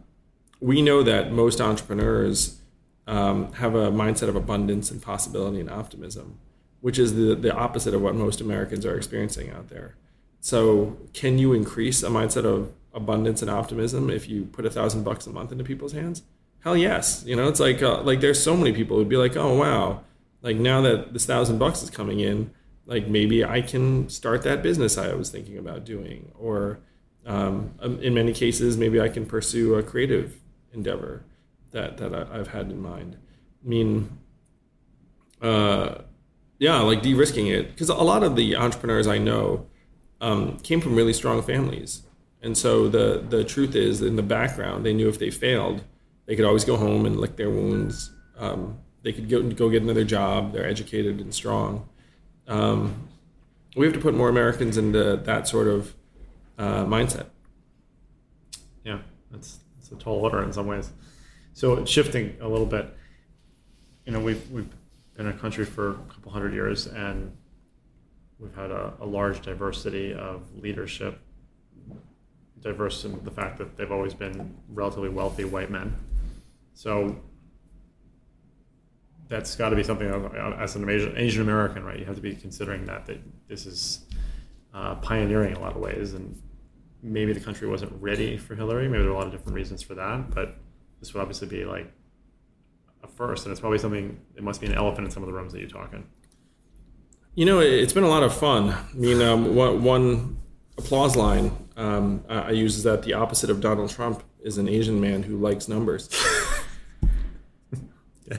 we 0.60 0.82
know 0.82 1.04
that 1.04 1.30
most 1.30 1.60
entrepreneurs 1.60 2.60
um, 3.06 3.52
have 3.54 3.76
a 3.76 3.92
mindset 3.92 4.28
of 4.28 4.34
abundance 4.34 4.90
and 4.90 5.00
possibility 5.00 5.60
and 5.60 5.70
optimism, 5.70 6.40
which 6.80 6.98
is 6.98 7.14
the, 7.14 7.36
the 7.36 7.54
opposite 7.54 7.94
of 7.94 8.02
what 8.02 8.16
most 8.16 8.40
Americans 8.40 8.84
are 8.84 8.96
experiencing 8.96 9.50
out 9.50 9.68
there. 9.68 9.94
So, 10.40 10.98
can 11.14 11.38
you 11.38 11.52
increase 11.52 12.02
a 12.02 12.08
mindset 12.08 12.44
of 12.44 12.72
abundance 12.98 13.40
and 13.40 13.50
optimism 13.50 14.10
if 14.10 14.28
you 14.28 14.44
put 14.44 14.66
a 14.66 14.70
thousand 14.70 15.04
bucks 15.04 15.26
a 15.26 15.30
month 15.30 15.52
into 15.52 15.64
people's 15.64 15.92
hands? 15.92 16.22
Hell 16.60 16.76
yes. 16.76 17.22
You 17.24 17.36
know, 17.36 17.48
it's 17.48 17.60
like 17.60 17.82
uh, 17.82 18.02
like 18.02 18.20
there's 18.20 18.42
so 18.42 18.56
many 18.56 18.72
people 18.72 18.96
who'd 18.96 19.08
be 19.08 19.16
like, 19.16 19.36
oh 19.36 19.56
wow, 19.56 20.02
like 20.42 20.56
now 20.56 20.80
that 20.82 21.12
this 21.12 21.24
thousand 21.24 21.58
bucks 21.58 21.82
is 21.82 21.90
coming 21.90 22.20
in, 22.20 22.50
like 22.86 23.06
maybe 23.06 23.44
I 23.44 23.62
can 23.62 24.08
start 24.08 24.42
that 24.42 24.62
business 24.62 24.98
I 24.98 25.14
was 25.14 25.30
thinking 25.30 25.56
about 25.56 25.84
doing, 25.84 26.32
or 26.38 26.80
um, 27.24 27.74
um 27.80 28.00
in 28.00 28.12
many 28.14 28.32
cases, 28.32 28.76
maybe 28.76 29.00
I 29.00 29.08
can 29.08 29.24
pursue 29.24 29.76
a 29.76 29.82
creative 29.82 30.40
endeavor 30.72 31.24
that 31.70 31.96
that 31.98 32.14
I, 32.14 32.36
have 32.36 32.48
had 32.48 32.70
in 32.70 32.82
mind. 32.82 33.16
I 33.64 33.68
mean, 33.68 34.18
uh, 35.40 35.98
yeah, 36.58 36.80
like 36.80 37.02
de-risking 37.02 37.46
it 37.46 37.70
because 37.70 37.88
a 37.88 37.94
lot 37.94 38.24
of 38.24 38.34
the 38.34 38.56
entrepreneurs 38.56 39.06
I 39.06 39.18
know 39.18 39.66
um, 40.20 40.58
came 40.58 40.80
from 40.80 40.96
really 40.96 41.12
strong 41.12 41.42
families, 41.42 42.02
and 42.42 42.56
so 42.56 42.88
the 42.88 43.24
the 43.28 43.44
truth 43.44 43.74
is, 43.74 44.02
in 44.02 44.16
the 44.16 44.22
background, 44.22 44.84
they 44.84 44.92
knew 44.92 45.08
if 45.08 45.18
they 45.18 45.30
failed, 45.30 45.82
they 46.26 46.36
could 46.36 46.44
always 46.44 46.64
go 46.64 46.76
home 46.76 47.06
and 47.06 47.18
lick 47.18 47.36
their 47.36 47.50
wounds. 47.50 48.12
Um, 48.36 48.78
they 49.02 49.12
could 49.12 49.28
go 49.28 49.42
go 49.42 49.68
get 49.70 49.82
another 49.82 50.04
job. 50.04 50.52
They're 50.52 50.66
educated 50.66 51.20
and 51.20 51.34
strong. 51.34 51.88
Um, 52.46 53.08
we 53.76 53.86
have 53.86 53.94
to 53.94 54.00
put 54.00 54.14
more 54.14 54.28
Americans 54.28 54.76
into 54.76 55.16
that 55.16 55.46
sort 55.46 55.68
of 55.68 55.94
uh, 56.58 56.84
mindset. 56.84 57.26
Yeah, 58.84 58.98
that's 59.30 59.58
that's 59.76 59.92
a 59.92 59.96
tall 59.96 60.20
order 60.20 60.42
in 60.42 60.52
some 60.52 60.66
ways. 60.66 60.90
So 61.54 61.84
shifting 61.84 62.36
a 62.40 62.48
little 62.48 62.66
bit, 62.66 62.94
you 64.06 64.12
know, 64.12 64.20
we've 64.20 64.50
we've 64.50 64.68
been 65.16 65.28
a 65.28 65.32
country 65.32 65.64
for 65.64 65.90
a 65.90 65.94
couple 66.08 66.32
hundred 66.32 66.54
years, 66.54 66.86
and 66.86 67.36
we've 68.38 68.54
had 68.54 68.70
a, 68.70 68.94
a 69.00 69.06
large 69.06 69.42
diversity 69.42 70.14
of 70.14 70.42
leadership, 70.56 71.20
diverse 72.60 73.04
in 73.04 73.22
the 73.24 73.30
fact 73.30 73.58
that 73.58 73.76
they've 73.76 73.92
always 73.92 74.14
been 74.14 74.54
relatively 74.68 75.08
wealthy 75.08 75.44
white 75.44 75.70
men. 75.70 75.94
So 76.74 77.20
that's 79.28 79.54
got 79.56 79.70
to 79.70 79.76
be 79.76 79.82
something 79.82 80.08
as 80.58 80.74
an 80.74 80.88
Asian, 81.16 81.42
American, 81.42 81.84
right? 81.84 81.98
You 81.98 82.04
have 82.06 82.16
to 82.16 82.22
be 82.22 82.34
considering 82.34 82.86
that 82.86 83.06
that 83.06 83.18
this 83.48 83.66
is 83.66 84.06
uh, 84.74 84.94
pioneering 84.96 85.52
in 85.52 85.56
a 85.56 85.60
lot 85.60 85.76
of 85.76 85.82
ways, 85.82 86.14
and 86.14 86.40
maybe 87.02 87.32
the 87.32 87.40
country 87.40 87.68
wasn't 87.68 87.92
ready 88.00 88.36
for 88.36 88.54
Hillary. 88.54 88.88
Maybe 88.88 89.02
there 89.02 89.10
are 89.10 89.14
a 89.14 89.18
lot 89.18 89.26
of 89.26 89.32
different 89.32 89.54
reasons 89.54 89.82
for 89.82 89.94
that, 89.94 90.30
but 90.30 90.56
this 91.00 91.12
would 91.14 91.20
obviously 91.20 91.48
be 91.48 91.64
like 91.64 91.92
a 93.02 93.08
first, 93.08 93.44
and 93.44 93.52
it's 93.52 93.60
probably 93.60 93.78
something. 93.78 94.18
It 94.34 94.42
must 94.42 94.60
be 94.60 94.66
an 94.66 94.74
elephant 94.74 95.06
in 95.06 95.10
some 95.10 95.22
of 95.22 95.26
the 95.26 95.32
rooms 95.32 95.52
that 95.52 95.60
you 95.60 95.68
talk 95.68 95.92
in. 95.92 96.04
You 97.34 97.44
know, 97.44 97.60
it's 97.60 97.92
been 97.92 98.04
a 98.04 98.08
lot 98.08 98.22
of 98.22 98.34
fun. 98.34 98.70
I 98.70 98.94
mean, 98.94 99.22
um, 99.22 99.54
one 99.54 100.40
applause 100.78 101.16
line 101.16 101.52
um, 101.76 102.24
I 102.28 102.52
use 102.52 102.76
is 102.76 102.82
that 102.84 103.02
the 103.02 103.14
opposite 103.14 103.50
of 103.50 103.60
Donald 103.60 103.90
Trump 103.90 104.22
is 104.40 104.58
an 104.58 104.68
Asian 104.68 105.00
man 105.00 105.22
who 105.22 105.36
likes 105.36 105.68
numbers. 105.68 106.08
yeah. 108.30 108.38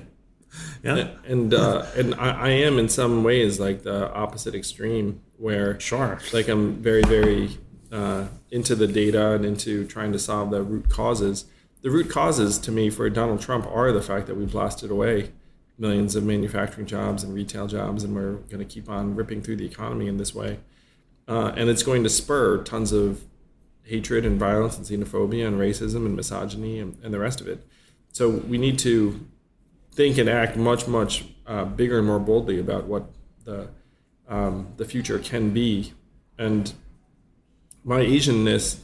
yeah, 0.84 1.08
and 1.26 1.54
uh, 1.54 1.86
and 1.96 2.16
I, 2.16 2.32
I, 2.32 2.50
am 2.50 2.80
in 2.80 2.90
some 2.90 3.24
ways 3.24 3.60
like 3.60 3.84
the 3.84 4.12
opposite 4.14 4.56
extreme, 4.56 5.22
where 5.38 5.80
sure, 5.80 6.20
like 6.34 6.48
I'm 6.48 6.76
very 6.76 7.04
very 7.04 7.58
uh, 7.92 8.28
into 8.52 8.76
the 8.76 8.88
data 8.88 9.34
and 9.34 9.46
into 9.46 9.86
trying 9.86 10.12
to 10.12 10.20
solve 10.20 10.52
the 10.52 10.62
root 10.62 10.90
causes 10.90 11.46
the 11.82 11.90
root 11.90 12.10
causes 12.10 12.58
to 12.60 12.72
me 12.72 12.90
for 12.90 13.10
Donald 13.10 13.42
Trump 13.42 13.66
are 13.68 13.92
the 13.92 14.02
fact 14.02 14.28
that 14.28 14.36
we 14.36 14.46
blasted 14.46 14.92
away 14.92 15.32
millions 15.78 16.16
of 16.16 16.26
manufacturing 16.26 16.86
jobs 16.86 17.24
and 17.24 17.34
retail 17.34 17.68
jobs, 17.68 18.04
and 18.04 18.14
we're 18.14 18.34
going 18.34 18.60
to 18.60 18.66
keep 18.66 18.90
on 18.90 19.16
ripping 19.16 19.42
through 19.42 19.56
the 19.56 19.66
economy 19.66 20.08
in 20.08 20.18
this 20.18 20.36
way. 20.36 20.60
Uh, 21.30 21.54
and 21.56 21.70
it's 21.70 21.84
going 21.84 22.04
to 22.04 22.10
spur 22.10 22.64
tons 22.64 22.92
of 22.92 23.24
hatred 23.84 24.26
and 24.26 24.40
violence 24.40 24.78
and 24.78 24.86
xenophobia 24.86 25.48
and 25.48 25.60
racism 25.60 26.06
and 26.08 26.16
misogyny 26.16 26.80
and, 26.80 26.98
and 27.04 27.14
the 27.14 27.20
rest 27.20 27.40
of 27.40 27.48
it. 27.48 27.66
So 28.12 28.30
we 28.30 28.58
need 28.58 28.80
to 28.80 29.28
think 29.92 30.18
and 30.18 30.28
act 30.28 30.58
much, 30.58 30.88
much 30.88 31.26
uh, 31.46 31.66
bigger 31.66 32.00
and 32.00 32.08
more 32.08 32.20
boldly 32.20 32.60
about 32.60 32.86
what 32.86 33.12
the 33.46 33.70
um, 34.28 34.74
the 34.78 34.86
future 34.86 35.20
can 35.20 35.52
be. 35.52 35.94
And 36.38 36.74
my 37.84 38.02
Asianness, 38.02 38.80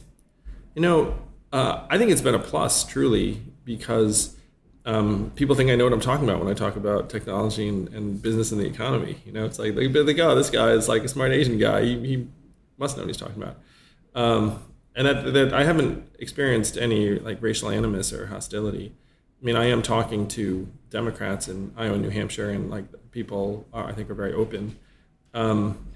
you 0.74 0.82
know, 0.82 1.16
uh, 1.52 1.86
I 1.88 1.98
think 1.98 2.10
it's 2.10 2.20
been 2.20 2.34
a 2.34 2.40
plus, 2.40 2.84
truly, 2.84 3.40
because 3.64 4.36
um, 4.84 5.32
people 5.34 5.54
think 5.54 5.70
I 5.70 5.76
know 5.76 5.84
what 5.84 5.92
I'm 5.92 6.00
talking 6.00 6.28
about 6.28 6.40
when 6.40 6.48
I 6.48 6.54
talk 6.54 6.76
about 6.76 7.10
technology 7.10 7.68
and, 7.68 7.88
and 7.88 8.20
business 8.20 8.52
and 8.52 8.60
the 8.60 8.66
economy. 8.66 9.20
You 9.24 9.32
know, 9.32 9.44
it's 9.44 9.58
like 9.58 9.74
they 9.74 9.88
think, 9.88 10.18
oh, 10.18 10.34
this 10.34 10.50
guy 10.50 10.70
is 10.70 10.88
like 10.88 11.02
a 11.02 11.08
smart 11.08 11.32
Asian 11.32 11.58
guy. 11.58 11.84
He, 11.84 12.06
he 12.06 12.28
must 12.78 12.96
know 12.96 13.02
what 13.02 13.08
he's 13.08 13.16
talking 13.16 13.42
about. 13.42 13.56
Um, 14.14 14.62
and 14.94 15.06
that, 15.06 15.32
that 15.34 15.52
I 15.52 15.64
haven't 15.64 16.08
experienced 16.18 16.78
any 16.78 17.18
like 17.18 17.42
racial 17.42 17.68
animus 17.68 18.12
or 18.12 18.26
hostility. 18.26 18.94
I 19.40 19.44
mean, 19.44 19.56
I 19.56 19.66
am 19.66 19.82
talking 19.82 20.26
to 20.28 20.68
Democrats 20.90 21.48
in 21.48 21.72
Iowa, 21.76 21.98
New 21.98 22.08
Hampshire, 22.08 22.50
and 22.50 22.70
like 22.70 22.84
people 23.10 23.66
are, 23.72 23.86
I 23.86 23.92
think 23.92 24.08
are 24.08 24.14
very 24.14 24.32
open. 24.32 24.78
Um, 25.34 25.86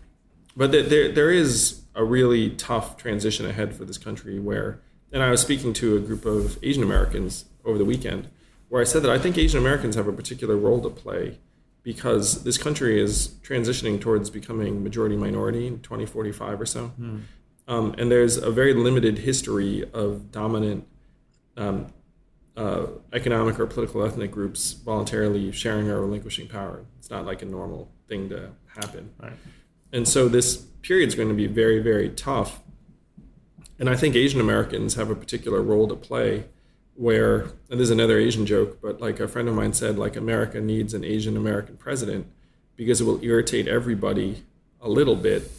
but 0.56 0.72
there, 0.72 1.10
there 1.10 1.30
is 1.30 1.80
a 1.94 2.04
really 2.04 2.50
tough 2.50 2.96
transition 2.96 3.46
ahead 3.46 3.74
for 3.74 3.84
this 3.84 3.96
country 3.96 4.38
where 4.38 4.80
and 5.12 5.22
I 5.22 5.30
was 5.30 5.40
speaking 5.40 5.72
to 5.74 5.96
a 5.96 6.00
group 6.00 6.24
of 6.24 6.58
Asian 6.62 6.82
Americans 6.82 7.46
over 7.64 7.78
the 7.78 7.84
weekend 7.84 8.28
where 8.68 8.80
I 8.80 8.84
said 8.84 9.02
that 9.02 9.10
I 9.10 9.18
think 9.18 9.36
Asian 9.36 9.58
Americans 9.58 9.96
have 9.96 10.06
a 10.06 10.12
particular 10.12 10.56
role 10.56 10.80
to 10.82 10.90
play 10.90 11.38
because 11.82 12.44
this 12.44 12.58
country 12.58 13.00
is 13.00 13.28
transitioning 13.42 14.00
towards 14.00 14.30
becoming 14.30 14.82
majority 14.82 15.16
minority 15.16 15.66
in 15.66 15.80
2045 15.80 16.60
or 16.60 16.66
so. 16.66 16.92
Mm. 17.00 17.22
Um, 17.68 17.94
and 17.98 18.10
there's 18.10 18.36
a 18.36 18.50
very 18.50 18.74
limited 18.74 19.18
history 19.18 19.88
of 19.92 20.30
dominant 20.32 20.86
um, 21.56 21.86
uh, 22.56 22.86
economic 23.12 23.58
or 23.58 23.66
political 23.66 24.04
ethnic 24.04 24.30
groups 24.30 24.72
voluntarily 24.72 25.50
sharing 25.52 25.88
or 25.88 26.00
relinquishing 26.00 26.48
power. 26.48 26.84
It's 26.98 27.10
not 27.10 27.24
like 27.24 27.42
a 27.42 27.46
normal 27.46 27.90
thing 28.08 28.28
to 28.30 28.50
happen. 28.66 29.10
Right. 29.22 29.32
And 29.92 30.06
so 30.06 30.28
this 30.28 30.56
period 30.82 31.08
is 31.08 31.14
going 31.14 31.28
to 31.28 31.34
be 31.34 31.46
very, 31.46 31.78
very 31.78 32.10
tough 32.10 32.60
and 33.80 33.88
I 33.88 33.96
think 33.96 34.14
Asian 34.14 34.40
Americans 34.40 34.94
have 34.94 35.10
a 35.10 35.16
particular 35.16 35.62
role 35.62 35.88
to 35.88 35.96
play 35.96 36.44
where, 36.94 37.42
and 37.70 37.78
there's 37.78 37.90
another 37.90 38.18
Asian 38.18 38.46
joke, 38.46 38.80
but 38.82 39.00
like 39.00 39.20
a 39.20 39.28
friend 39.28 39.48
of 39.48 39.54
mine 39.54 39.72
said, 39.72 39.98
like 39.98 40.16
America 40.16 40.60
needs 40.60 40.94
an 40.94 41.04
Asian 41.04 41.36
American 41.36 41.76
president 41.76 42.26
because 42.76 43.00
it 43.00 43.04
will 43.04 43.22
irritate 43.24 43.68
everybody 43.68 44.42
a 44.80 44.88
little 44.88 45.16
bit, 45.16 45.50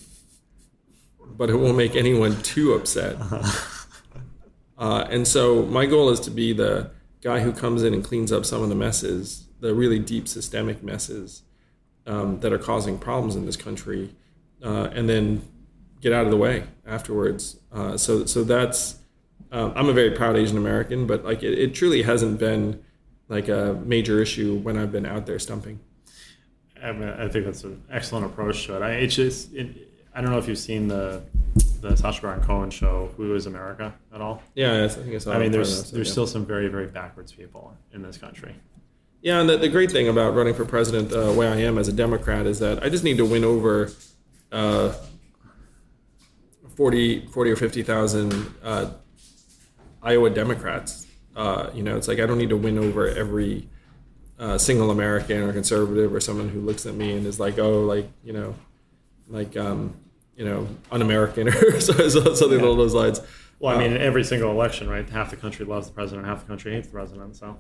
but 1.37 1.49
it 1.49 1.55
won't 1.55 1.77
make 1.77 1.95
anyone 1.95 2.41
too 2.41 2.73
upset. 2.73 3.17
Uh, 4.81 5.05
and 5.11 5.27
so 5.27 5.61
my 5.67 5.85
goal 5.85 6.09
is 6.09 6.19
to 6.19 6.31
be 6.31 6.53
the 6.53 6.89
guy 7.21 7.39
who 7.39 7.53
comes 7.53 7.83
in 7.83 7.93
and 7.93 8.03
cleans 8.03 8.31
up 8.31 8.43
some 8.43 8.63
of 8.63 8.69
the 8.69 8.73
messes, 8.73 9.45
the 9.59 9.75
really 9.75 9.99
deep 9.99 10.27
systemic 10.27 10.81
messes 10.81 11.43
um, 12.07 12.39
that 12.39 12.51
are 12.51 12.57
causing 12.57 12.97
problems 12.97 13.35
in 13.35 13.45
this 13.45 13.55
country, 13.55 14.09
uh, 14.63 14.89
and 14.91 15.07
then 15.07 15.47
get 16.01 16.11
out 16.11 16.25
of 16.25 16.31
the 16.31 16.37
way 16.37 16.63
afterwards. 16.83 17.57
Uh, 17.71 17.95
so 17.95 18.25
so 18.25 18.43
that's 18.43 18.95
um, 19.51 19.73
I'm 19.75 19.89
a 19.89 19.93
very 19.93 20.11
proud 20.11 20.37
Asian 20.37 20.57
American, 20.57 21.05
but 21.05 21.25
like 21.25 21.43
it, 21.43 21.57
it, 21.57 21.73
truly 21.73 22.03
hasn't 22.03 22.39
been 22.39 22.83
like 23.27 23.49
a 23.49 23.79
major 23.85 24.21
issue 24.21 24.57
when 24.59 24.77
I've 24.77 24.91
been 24.91 25.05
out 25.05 25.25
there 25.25 25.39
stumping. 25.39 25.79
I, 26.81 26.91
mean, 26.93 27.09
I 27.09 27.27
think 27.27 27.45
that's 27.45 27.63
an 27.63 27.83
excellent 27.91 28.25
approach 28.25 28.65
to 28.67 28.77
it. 28.77 28.81
I 28.81 28.91
it's 28.91 29.15
just 29.15 29.53
it, 29.53 29.89
I 30.15 30.21
don't 30.21 30.31
know 30.31 30.37
if 30.37 30.47
you've 30.47 30.57
seen 30.57 30.87
the 30.87 31.21
the 31.81 31.95
Sacha 31.95 32.21
Baron 32.21 32.41
Cohen 32.41 32.69
show, 32.69 33.11
Who 33.17 33.35
Is 33.35 33.45
America, 33.45 33.93
at 34.13 34.21
all? 34.21 34.41
Yeah, 34.55 34.85
I 34.85 34.87
think 34.87 35.15
I 35.15 35.17
saw. 35.17 35.33
I 35.33 35.39
mean, 35.39 35.51
there's 35.51 35.83
that, 35.83 35.95
there's 35.95 36.07
yeah. 36.07 36.11
still 36.11 36.27
some 36.27 36.45
very 36.45 36.67
very 36.67 36.87
backwards 36.87 37.31
people 37.33 37.75
in 37.93 38.01
this 38.01 38.17
country. 38.17 38.55
Yeah, 39.21 39.39
and 39.39 39.49
the, 39.49 39.57
the 39.57 39.69
great 39.69 39.91
thing 39.91 40.07
about 40.07 40.33
running 40.33 40.55
for 40.55 40.65
president 40.65 41.09
the 41.09 41.31
way 41.31 41.47
I 41.47 41.57
am 41.57 41.77
as 41.77 41.87
a 41.87 41.93
Democrat 41.93 42.47
is 42.47 42.59
that 42.59 42.83
I 42.83 42.89
just 42.89 43.03
need 43.03 43.17
to 43.17 43.25
win 43.25 43.43
over 43.43 43.91
uh, 44.51 44.93
40, 46.75 47.27
40 47.27 47.51
or 47.51 47.55
50,000 47.55 48.53
uh, 48.63 48.89
Iowa 50.01 50.29
Democrats. 50.29 51.07
Uh, 51.35 51.69
you 51.73 51.83
know, 51.83 51.95
it's 51.97 52.07
like 52.07 52.19
I 52.19 52.25
don't 52.25 52.37
need 52.37 52.49
to 52.49 52.57
win 52.57 52.77
over 52.77 53.07
every 53.07 53.69
uh, 54.39 54.57
single 54.57 54.91
American 54.91 55.41
or 55.43 55.53
conservative 55.53 56.13
or 56.13 56.19
someone 56.19 56.49
who 56.49 56.59
looks 56.61 56.85
at 56.85 56.95
me 56.95 57.15
and 57.15 57.25
is 57.25 57.39
like, 57.39 57.59
oh, 57.59 57.81
like, 57.83 58.09
you 58.23 58.33
know, 58.33 58.55
like, 59.29 59.55
um, 59.55 59.95
you 60.35 60.43
know, 60.43 60.67
un-American 60.91 61.47
or 61.53 61.79
so- 61.79 62.09
so- 62.09 62.33
something 62.33 62.59
along 62.59 62.77
those 62.77 62.93
lines. 62.93 63.21
Well, 63.59 63.75
I 63.75 63.79
mean, 63.79 63.93
in 63.93 64.01
every 64.01 64.23
single 64.23 64.49
election, 64.49 64.89
right? 64.89 65.07
Half 65.07 65.29
the 65.29 65.35
country 65.37 65.65
loves 65.65 65.87
the 65.87 65.93
president, 65.93 66.25
half 66.25 66.41
the 66.41 66.47
country 66.47 66.73
hates 66.73 66.87
the 66.87 66.93
president. 66.93 67.35
So 67.35 67.57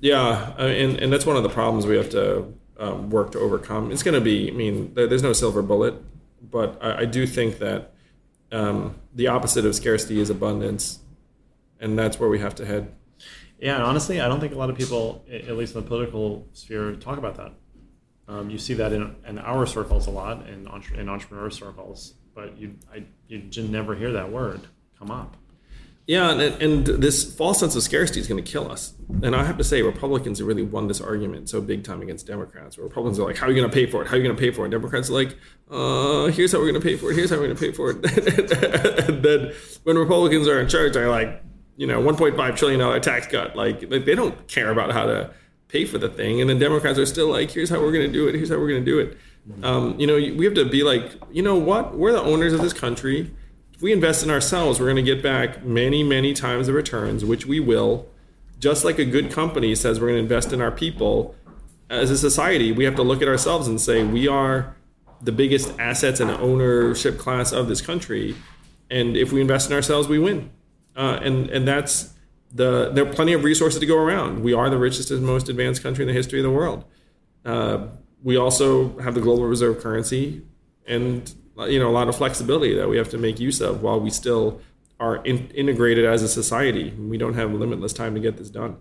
Yeah, 0.00 0.52
and 0.58 0.98
and 0.98 1.12
that's 1.12 1.24
one 1.24 1.36
of 1.36 1.44
the 1.44 1.48
problems 1.48 1.86
we 1.86 1.96
have 1.96 2.10
to 2.10 2.52
um, 2.80 3.08
work 3.10 3.30
to 3.32 3.38
overcome. 3.38 3.92
It's 3.92 4.02
going 4.02 4.14
to 4.16 4.20
be, 4.20 4.48
I 4.48 4.52
mean, 4.52 4.92
there's 4.94 5.22
no 5.22 5.32
silver 5.32 5.62
bullet, 5.62 5.94
but 6.50 6.76
I, 6.82 7.00
I 7.00 7.04
do 7.04 7.24
think 7.26 7.58
that 7.60 7.92
um, 8.50 8.96
the 9.14 9.28
opposite 9.28 9.64
of 9.64 9.74
scarcity 9.76 10.18
is 10.20 10.28
abundance, 10.30 10.98
and 11.80 11.98
that's 11.98 12.18
where 12.18 12.28
we 12.28 12.38
have 12.38 12.54
to 12.56 12.66
head. 12.66 12.94
Yeah, 13.58 13.74
and 13.74 13.84
honestly, 13.84 14.20
I 14.20 14.28
don't 14.28 14.40
think 14.40 14.54
a 14.54 14.58
lot 14.58 14.70
of 14.70 14.76
people, 14.76 15.24
at 15.30 15.56
least 15.56 15.74
in 15.74 15.82
the 15.82 15.86
political 15.86 16.46
sphere, 16.52 16.94
talk 16.94 17.18
about 17.18 17.36
that. 17.36 17.52
Um, 18.28 18.50
you 18.50 18.58
see 18.58 18.74
that 18.74 18.92
in, 18.92 19.16
in 19.26 19.38
our 19.38 19.66
circles 19.66 20.06
a 20.06 20.10
lot, 20.10 20.46
in, 20.48 20.68
entre- 20.68 20.98
in 20.98 21.08
entrepreneur 21.08 21.50
circles, 21.50 22.14
but 22.34 22.56
you 22.58 22.76
I, 22.92 23.04
you 23.26 23.38
just 23.38 23.68
never 23.68 23.94
hear 23.94 24.12
that 24.12 24.30
word 24.30 24.60
come 24.98 25.10
up. 25.10 25.36
Yeah, 26.06 26.30
and, 26.30 26.40
and 26.62 26.86
this 26.86 27.34
false 27.34 27.60
sense 27.60 27.76
of 27.76 27.82
scarcity 27.82 28.18
is 28.18 28.26
going 28.26 28.42
to 28.42 28.50
kill 28.50 28.70
us. 28.70 28.94
And 29.22 29.36
I 29.36 29.44
have 29.44 29.58
to 29.58 29.64
say, 29.64 29.82
Republicans 29.82 30.38
have 30.38 30.48
really 30.48 30.62
won 30.62 30.88
this 30.88 31.02
argument 31.02 31.50
so 31.50 31.60
big 31.60 31.84
time 31.84 32.00
against 32.00 32.26
Democrats. 32.26 32.78
Where 32.78 32.86
Republicans 32.86 33.18
are 33.18 33.26
like, 33.26 33.36
"How 33.36 33.46
are 33.46 33.50
you 33.50 33.56
going 33.56 33.70
to 33.70 33.74
pay 33.74 33.84
for 33.84 34.00
it? 34.02 34.08
How 34.08 34.14
are 34.14 34.16
you 34.16 34.24
going 34.24 34.34
to 34.34 34.40
pay 34.40 34.50
for 34.50 34.64
it?" 34.64 34.70
Democrats 34.70 35.10
are 35.10 35.14
like, 35.14 35.36
"Uh, 35.70 36.26
here's 36.32 36.52
how 36.52 36.58
we're 36.58 36.70
going 36.70 36.80
to 36.80 36.86
pay 36.86 36.96
for 36.96 37.10
it. 37.10 37.14
Here's 37.14 37.28
how 37.28 37.36
we're 37.36 37.52
going 37.52 37.56
to 37.56 37.60
pay 37.60 37.72
for 37.72 37.90
it." 37.90 39.08
and 39.08 39.22
then 39.22 39.52
when 39.84 39.98
Republicans 39.98 40.48
are 40.48 40.60
in 40.60 40.68
charge, 40.68 40.94
they're 40.94 41.10
like, 41.10 41.42
you 41.78 41.86
know, 41.86 42.02
1.5 42.02 42.56
trillion 42.56 42.80
dollar 42.80 43.00
tax 43.00 43.26
cut. 43.26 43.56
Like 43.56 43.88
they 43.88 43.98
they 43.98 44.14
don't 44.14 44.46
care 44.48 44.70
about 44.70 44.92
how 44.92 45.06
to 45.06 45.30
pay 45.68 45.86
for 45.86 45.96
the 45.96 46.10
thing. 46.10 46.42
And 46.42 46.50
then 46.50 46.58
Democrats 46.58 46.98
are 46.98 47.06
still 47.06 47.28
like, 47.30 47.50
"Here's 47.50 47.70
how 47.70 47.80
we're 47.80 47.92
going 47.92 48.06
to 48.06 48.12
do 48.12 48.28
it. 48.28 48.34
Here's 48.34 48.50
how 48.50 48.58
we're 48.58 48.68
going 48.68 48.84
to 48.84 48.90
do 48.90 48.98
it." 48.98 49.16
Um, 49.62 49.98
you 49.98 50.06
know, 50.06 50.16
we 50.16 50.44
have 50.44 50.52
to 50.54 50.66
be 50.66 50.82
like, 50.82 51.12
you 51.32 51.42
know 51.42 51.56
what? 51.56 51.96
We're 51.96 52.12
the 52.12 52.20
owners 52.20 52.52
of 52.52 52.60
this 52.60 52.74
country 52.74 53.30
if 53.78 53.82
we 53.82 53.92
invest 53.92 54.24
in 54.24 54.30
ourselves, 54.30 54.80
we're 54.80 54.86
going 54.86 54.96
to 54.96 55.02
get 55.02 55.22
back 55.22 55.64
many, 55.64 56.02
many 56.02 56.34
times 56.34 56.66
the 56.66 56.72
returns, 56.72 57.24
which 57.24 57.46
we 57.46 57.60
will. 57.60 58.08
Just 58.58 58.84
like 58.84 58.98
a 58.98 59.04
good 59.04 59.30
company 59.30 59.72
says 59.76 60.00
we're 60.00 60.08
going 60.08 60.16
to 60.16 60.22
invest 60.24 60.52
in 60.52 60.60
our 60.60 60.72
people, 60.72 61.36
as 61.88 62.10
a 62.10 62.18
society, 62.18 62.72
we 62.72 62.82
have 62.82 62.96
to 62.96 63.04
look 63.04 63.22
at 63.22 63.28
ourselves 63.28 63.68
and 63.68 63.80
say 63.80 64.02
we 64.02 64.26
are 64.26 64.74
the 65.22 65.30
biggest 65.30 65.78
assets 65.78 66.18
and 66.18 66.28
ownership 66.28 67.18
class 67.18 67.52
of 67.52 67.68
this 67.68 67.80
country. 67.80 68.34
And 68.90 69.16
if 69.16 69.30
we 69.30 69.40
invest 69.40 69.70
in 69.70 69.76
ourselves, 69.76 70.08
we 70.08 70.18
win. 70.18 70.50
Uh, 70.98 71.20
and 71.22 71.48
and 71.50 71.66
that's 71.66 72.12
the 72.52 72.90
there 72.90 73.06
are 73.06 73.12
plenty 73.12 73.32
of 73.32 73.44
resources 73.44 73.78
to 73.78 73.86
go 73.86 73.96
around. 73.96 74.42
We 74.42 74.52
are 74.52 74.68
the 74.68 74.78
richest 74.78 75.12
and 75.12 75.24
most 75.24 75.48
advanced 75.48 75.80
country 75.80 76.02
in 76.02 76.08
the 76.08 76.12
history 76.12 76.40
of 76.40 76.42
the 76.42 76.50
world. 76.50 76.84
Uh, 77.44 77.86
we 78.22 78.36
also 78.36 78.98
have 78.98 79.14
the 79.14 79.20
global 79.20 79.46
reserve 79.46 79.80
currency, 79.80 80.42
and 80.86 81.32
you 81.68 81.78
know 81.78 81.88
a 81.88 81.92
lot 81.92 82.08
of 82.08 82.16
flexibility 82.16 82.74
that 82.74 82.88
we 82.88 82.96
have 82.96 83.08
to 83.10 83.18
make 83.18 83.38
use 83.38 83.60
of 83.60 83.80
while 83.80 84.00
we 84.00 84.10
still 84.10 84.60
are 84.98 85.24
in, 85.24 85.48
integrated 85.50 86.04
as 86.04 86.24
a 86.24 86.28
society. 86.28 86.90
We 86.90 87.16
don't 87.16 87.34
have 87.34 87.52
limitless 87.52 87.92
time 87.92 88.14
to 88.14 88.20
get 88.20 88.36
this 88.36 88.50
done. 88.50 88.78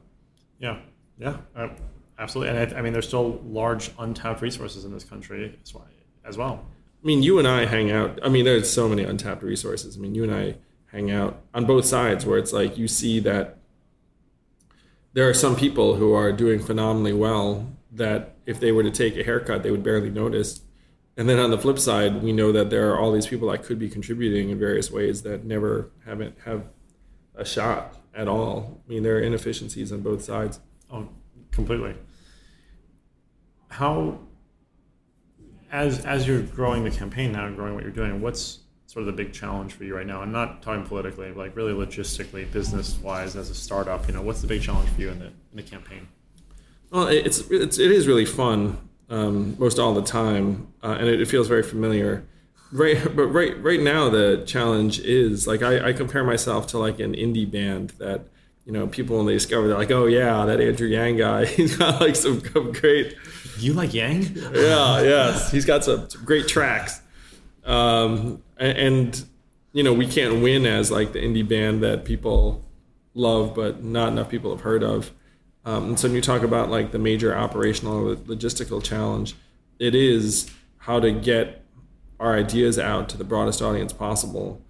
Yeah, 0.58 0.80
yeah, 1.20 1.38
uh, 1.56 1.70
absolutely. 2.18 2.58
And 2.58 2.74
I, 2.74 2.80
I 2.80 2.82
mean, 2.82 2.94
there's 2.94 3.08
still 3.08 3.40
large 3.46 3.92
untapped 4.00 4.42
resources 4.42 4.86
in 4.86 4.92
this 4.92 5.04
country 5.04 5.56
as 5.64 5.72
well. 5.72 5.86
As 6.26 6.36
well. 6.36 6.66
I 7.04 7.06
mean, 7.06 7.22
you 7.22 7.38
and 7.38 7.48
I 7.48 7.66
hang 7.66 7.92
out. 7.92 8.20
I 8.24 8.28
mean, 8.28 8.44
there's 8.44 8.70
so 8.70 8.90
many 8.90 9.04
untapped 9.04 9.44
resources. 9.44 9.96
I 9.96 10.00
mean, 10.00 10.16
you 10.16 10.24
and 10.24 10.34
I 10.34 10.56
hang 10.98 11.12
out 11.12 11.44
on 11.54 11.64
both 11.66 11.86
sides 11.86 12.26
where 12.26 12.40
it's 12.40 12.52
like 12.52 12.76
you 12.76 12.88
see 12.88 13.20
that 13.20 13.60
there 15.14 15.30
are 15.30 15.34
some 15.34 15.56
people 15.56 15.96
who 15.96 16.12
are 16.12 16.32
doing 16.32 16.60
phenomenally 16.60 17.14
well 17.14 17.72
that 17.92 18.36
if 18.48 18.60
they 18.60 18.72
were 18.72 18.82
to 18.82 18.90
take 18.90 19.16
a 19.16 19.24
haircut, 19.24 19.62
they 19.62 19.70
would 19.70 19.84
barely 19.84 20.10
notice. 20.10 20.62
And 21.16 21.30
then 21.30 21.38
on 21.38 21.52
the 21.52 21.58
flip 21.58 21.78
side, 21.78 22.24
we 22.24 22.34
know 22.34 22.52
that 22.52 22.72
there 22.72 22.92
are 22.92 23.00
all 23.00 23.12
these 23.12 23.28
people 23.28 23.50
that 23.52 23.64
could 23.64 23.78
be 23.78 23.90
contributing 23.90 24.50
in 24.50 24.58
various 24.58 24.90
ways 24.90 25.22
that 25.22 25.46
never 25.46 25.92
haven't 26.04 26.36
have 26.46 26.64
a 27.36 27.46
shot 27.46 27.96
at 28.16 28.28
all. 28.28 28.82
I 28.88 28.90
mean, 28.90 29.04
there 29.04 29.18
are 29.18 29.22
inefficiencies 29.22 29.92
on 29.92 30.02
both 30.02 30.24
sides. 30.24 30.60
Oh, 30.92 31.10
completely. 31.52 31.94
How, 33.70 34.20
as 35.72 36.04
as 36.06 36.28
you're 36.28 36.42
growing 36.42 36.84
the 36.84 36.92
campaign 36.92 37.34
now 37.34 37.46
and 37.46 37.56
growing 37.56 37.76
what 37.76 37.84
you're 37.84 37.92
doing, 37.92 38.20
what's 38.20 38.60
sort 38.88 39.02
of 39.02 39.06
the 39.06 39.24
big 39.24 39.34
challenge 39.34 39.74
for 39.74 39.84
you 39.84 39.96
right 39.96 40.08
now? 40.08 40.22
I'm 40.22 40.32
not 40.32 40.64
talking 40.64 40.84
politically, 40.86 41.32
like 41.32 41.56
really 41.56 41.74
logistically, 41.74 42.52
business 42.52 42.98
wise, 42.98 43.36
as 43.36 43.50
a 43.50 43.56
startup. 43.56 44.08
You 44.08 44.16
know, 44.16 44.22
what's 44.22 44.42
the 44.42 44.48
big 44.48 44.62
challenge 44.64 44.90
for 44.90 45.02
you 45.02 45.10
in 45.10 45.20
the 45.20 45.28
in 45.28 45.56
the 45.56 45.64
campaign? 45.64 46.08
Well, 46.90 47.08
it's, 47.08 47.40
it's 47.52 47.78
it 47.80 47.92
is 47.92 48.08
really 48.08 48.26
fun 48.26 48.78
um, 49.10 49.56
most 49.60 49.78
all 49.78 49.94
the 49.94 50.02
time, 50.02 50.74
uh, 50.84 50.98
and 51.00 51.08
it, 51.08 51.22
it 51.22 51.28
feels 51.28 51.48
very 51.48 51.64
familiar. 51.64 52.26
Right, 52.72 52.98
but 53.16 53.28
right 53.28 53.62
right 53.64 53.80
now 53.80 54.10
the 54.10 54.44
challenge 54.46 55.00
is 55.00 55.48
like 55.48 55.62
I, 55.62 55.90
I 55.90 55.94
compare 55.94 56.24
myself 56.26 56.68
to 56.68 56.78
like 56.78 57.00
an 57.00 57.14
indie 57.14 57.50
band 57.50 57.92
that 57.92 58.26
you 58.66 58.74
know 58.74 58.88
people 58.88 59.16
when 59.16 59.26
they 59.26 59.34
discover 59.34 59.70
they're 59.70 59.78
like 59.78 59.92
oh 59.92 60.06
yeah 60.06 60.46
that 60.46 60.60
Andrew 60.60 60.88
Yang 60.88 61.18
guy 61.18 61.46
he's 61.58 61.78
got 61.78 62.02
like 62.02 62.18
some 62.18 62.40
great 62.42 63.16
You 63.60 63.72
like 63.72 63.94
Yang? 63.94 64.36
yeah, 64.36 65.02
yes, 65.02 65.50
he's 65.50 65.64
got 65.64 65.86
some, 65.86 66.10
some 66.10 66.26
great 66.26 66.50
tracks, 66.50 67.02
um, 67.68 68.42
and, 68.58 69.26
you 69.74 69.84
know 69.84 69.94
we 69.94 70.08
can't 70.08 70.42
win 70.42 70.66
as 70.66 70.90
like 70.90 71.14
the 71.14 71.20
indie 71.20 71.48
band 71.48 71.84
that 71.84 72.04
people 72.04 72.66
love, 73.14 73.54
but 73.54 73.84
not 73.84 74.12
enough 74.12 74.30
people 74.30 74.50
have 74.50 74.62
heard 74.62 74.84
of. 74.84 75.12
Um, 75.66 75.90
and 75.90 76.00
so 76.00 76.08
when 76.08 76.16
you 76.16 76.22
talk 76.22 76.42
about 76.42 76.72
like 76.72 76.92
the 76.92 76.98
major 76.98 77.36
operational 77.36 78.16
logistical 78.16 78.82
challenge, 78.82 79.36
it 79.80 79.94
is 79.94 80.50
how 80.78 81.00
to 81.00 81.12
get 81.12 81.64
our 82.20 82.36
ideas 82.36 82.80
out 82.80 83.10
to 83.10 83.18
the 83.18 83.24
broadest 83.24 83.62
audience 83.62 83.94
possible 83.94 84.62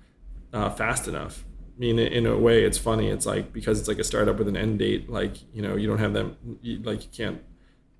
uh, 0.51 0.69
fast 0.71 1.07
enough. 1.07 1.45
I 1.77 1.79
mean, 1.79 1.99
in 1.99 2.25
a 2.25 2.37
way, 2.37 2.63
it's 2.63 2.77
funny. 2.77 3.09
It's 3.09 3.25
like 3.25 3.53
because 3.53 3.79
it's 3.79 3.87
like 3.87 3.99
a 3.99 4.03
startup 4.03 4.37
with 4.37 4.47
an 4.47 4.57
end 4.57 4.79
date. 4.79 5.09
Like 5.09 5.35
you 5.53 5.61
know, 5.61 5.75
you 5.75 5.87
don't 5.87 5.99
have 5.99 6.13
them. 6.13 6.35
Like 6.63 7.03
you 7.03 7.09
can't 7.15 7.43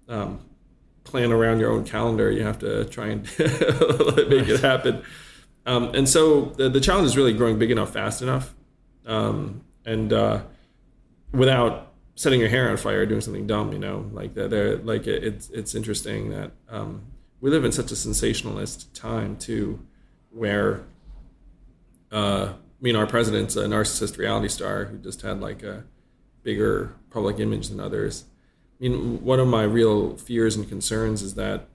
um, 0.09 0.39
plan 1.07 1.31
around 1.31 1.59
your 1.59 1.71
own 1.71 1.83
calendar. 1.83 2.31
You 2.31 2.43
have 2.43 2.59
to 2.59 2.85
try 2.85 3.07
and 3.07 3.21
make 3.39 4.47
it 4.47 4.61
happen. 4.61 5.03
Um, 5.65 5.91
and 5.93 6.07
so 6.07 6.45
the, 6.45 6.69
the 6.69 6.79
challenge 6.79 7.07
is 7.07 7.17
really 7.17 7.33
growing 7.33 7.59
big 7.59 7.71
enough, 7.71 7.91
fast 7.91 8.21
enough, 8.21 8.53
um, 9.05 9.61
and 9.85 10.13
uh, 10.13 10.41
without 11.33 11.91
setting 12.15 12.39
your 12.39 12.49
hair 12.49 12.69
on 12.69 12.77
fire 12.77 13.01
or 13.01 13.05
doing 13.05 13.21
something 13.21 13.45
dumb. 13.47 13.73
You 13.73 13.79
know, 13.79 14.09
like 14.11 14.33
they're, 14.33 14.47
they're 14.47 14.77
like 14.77 15.07
it, 15.07 15.23
it's 15.23 15.49
it's 15.49 15.75
interesting 15.75 16.29
that 16.29 16.51
um, 16.69 17.03
we 17.41 17.49
live 17.49 17.65
in 17.65 17.71
such 17.71 17.91
a 17.91 17.95
sensationalist 17.95 18.93
time 18.95 19.35
too, 19.37 19.85
where 20.31 20.83
uh, 22.11 22.53
I 22.53 22.81
mean 22.81 22.95
our 22.95 23.07
president's 23.07 23.55
a 23.55 23.65
narcissist 23.65 24.17
reality 24.17 24.47
star 24.47 24.85
who 24.85 24.97
just 24.97 25.21
had 25.21 25.41
like 25.41 25.63
a 25.63 25.83
bigger 26.43 26.95
public 27.09 27.39
image 27.39 27.67
than 27.67 27.79
others. 27.79 28.25
I 28.79 28.83
mean, 28.83 29.23
one 29.23 29.39
of 29.39 29.47
my 29.47 29.63
real 29.63 30.17
fears 30.17 30.55
and 30.55 30.67
concerns 30.67 31.21
is 31.21 31.33
that 31.35 31.67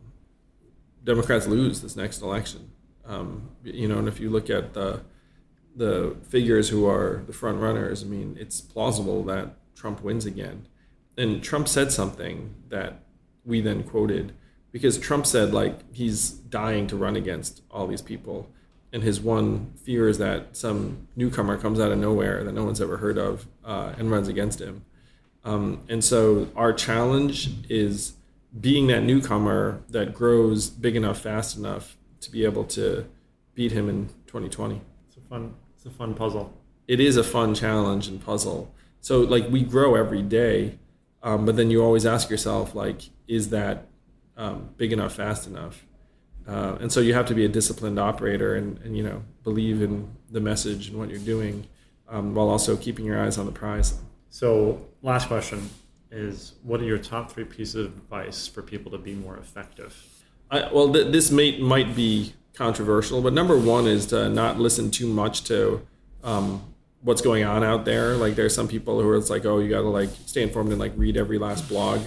Democrats 1.04 1.46
lose 1.46 1.80
this 1.80 1.96
next 1.96 2.22
election. 2.22 2.70
Um, 3.04 3.50
you 3.64 3.88
know, 3.88 3.98
and 3.98 4.06
if 4.06 4.20
you 4.20 4.30
look 4.30 4.50
at 4.50 4.74
the 4.74 5.00
the 5.74 6.16
figures 6.28 6.68
who 6.68 6.86
are 6.86 7.22
the 7.26 7.32
front 7.32 7.58
runners, 7.58 8.02
I 8.02 8.06
mean, 8.06 8.36
it's 8.38 8.60
plausible 8.60 9.24
that 9.24 9.54
Trump 9.74 10.02
wins 10.02 10.26
again. 10.26 10.66
And 11.16 11.42
Trump 11.42 11.66
said 11.66 11.90
something 11.90 12.54
that 12.68 13.00
we 13.44 13.60
then 13.60 13.82
quoted 13.82 14.32
because 14.70 14.98
Trump 14.98 15.26
said 15.26 15.52
like 15.52 15.80
he's 15.92 16.30
dying 16.30 16.86
to 16.86 16.96
run 16.96 17.16
against 17.16 17.62
all 17.70 17.86
these 17.86 18.02
people, 18.02 18.48
and 18.92 19.02
his 19.02 19.20
one 19.20 19.72
fear 19.82 20.08
is 20.08 20.18
that 20.18 20.56
some 20.56 21.08
newcomer 21.16 21.58
comes 21.58 21.80
out 21.80 21.90
of 21.90 21.98
nowhere 21.98 22.44
that 22.44 22.52
no 22.52 22.64
one's 22.64 22.80
ever 22.80 22.98
heard 22.98 23.18
of 23.18 23.46
uh, 23.64 23.94
and 23.98 24.10
runs 24.10 24.28
against 24.28 24.60
him. 24.60 24.84
Um, 25.44 25.80
and 25.88 26.04
so 26.04 26.48
our 26.54 26.72
challenge 26.72 27.50
is 27.68 28.14
being 28.60 28.86
that 28.88 29.02
newcomer 29.02 29.80
that 29.88 30.14
grows 30.14 30.68
big 30.70 30.94
enough, 30.96 31.20
fast 31.20 31.56
enough 31.56 31.96
to 32.20 32.30
be 32.30 32.44
able 32.44 32.64
to 32.64 33.06
beat 33.54 33.72
him 33.72 33.88
in 33.88 34.08
2020. 34.26 34.80
It's 35.08 35.16
a 35.16 35.20
fun. 35.20 35.54
It's 35.74 35.86
a 35.86 35.90
fun 35.90 36.14
puzzle. 36.14 36.52
It 36.86 37.00
is 37.00 37.16
a 37.16 37.24
fun 37.24 37.54
challenge 37.54 38.08
and 38.08 38.24
puzzle. 38.24 38.72
So 39.00 39.20
like 39.20 39.48
we 39.48 39.62
grow 39.62 39.94
every 39.94 40.22
day, 40.22 40.78
um, 41.22 41.46
but 41.46 41.56
then 41.56 41.70
you 41.70 41.82
always 41.82 42.06
ask 42.06 42.30
yourself 42.30 42.74
like, 42.74 43.02
is 43.26 43.50
that 43.50 43.86
um, 44.36 44.70
big 44.76 44.92
enough, 44.92 45.14
fast 45.14 45.46
enough? 45.46 45.84
Uh, 46.46 46.76
and 46.80 46.92
so 46.92 47.00
you 47.00 47.14
have 47.14 47.26
to 47.26 47.34
be 47.34 47.44
a 47.44 47.48
disciplined 47.48 47.98
operator 47.98 48.56
and, 48.56 48.78
and 48.78 48.96
you 48.96 49.02
know 49.02 49.22
believe 49.44 49.80
in 49.80 50.10
the 50.30 50.40
message 50.40 50.88
and 50.88 50.98
what 50.98 51.08
you're 51.08 51.18
doing 51.18 51.66
um, 52.08 52.34
while 52.34 52.48
also 52.48 52.76
keeping 52.76 53.04
your 53.04 53.22
eyes 53.22 53.38
on 53.38 53.46
the 53.46 53.52
prize. 53.52 53.98
So, 54.32 54.80
last 55.02 55.28
question 55.28 55.68
is 56.10 56.54
what 56.62 56.80
are 56.80 56.84
your 56.84 56.96
top 56.96 57.30
three 57.30 57.44
pieces 57.44 57.74
of 57.74 57.92
advice 57.92 58.46
for 58.46 58.62
people 58.62 58.90
to 58.92 58.96
be 58.96 59.14
more 59.14 59.36
effective? 59.36 59.94
I, 60.50 60.72
well, 60.72 60.90
th- 60.90 61.12
this 61.12 61.30
may, 61.30 61.58
might 61.58 61.94
be 61.94 62.32
controversial, 62.54 63.20
but 63.20 63.34
number 63.34 63.58
one 63.58 63.86
is 63.86 64.06
to 64.06 64.30
not 64.30 64.58
listen 64.58 64.90
too 64.90 65.06
much 65.06 65.44
to 65.44 65.86
um, 66.24 66.62
what's 67.02 67.20
going 67.20 67.44
on 67.44 67.62
out 67.62 67.84
there. 67.84 68.16
Like, 68.16 68.34
there's 68.34 68.54
some 68.54 68.68
people 68.68 69.02
who 69.02 69.06
are 69.10 69.18
it's 69.18 69.28
like, 69.28 69.44
oh, 69.44 69.58
you 69.58 69.68
got 69.68 69.82
to 69.82 69.88
like 69.88 70.08
stay 70.24 70.42
informed 70.42 70.70
and 70.70 70.80
like 70.80 70.94
read 70.96 71.18
every 71.18 71.36
last 71.36 71.68
blog. 71.68 72.00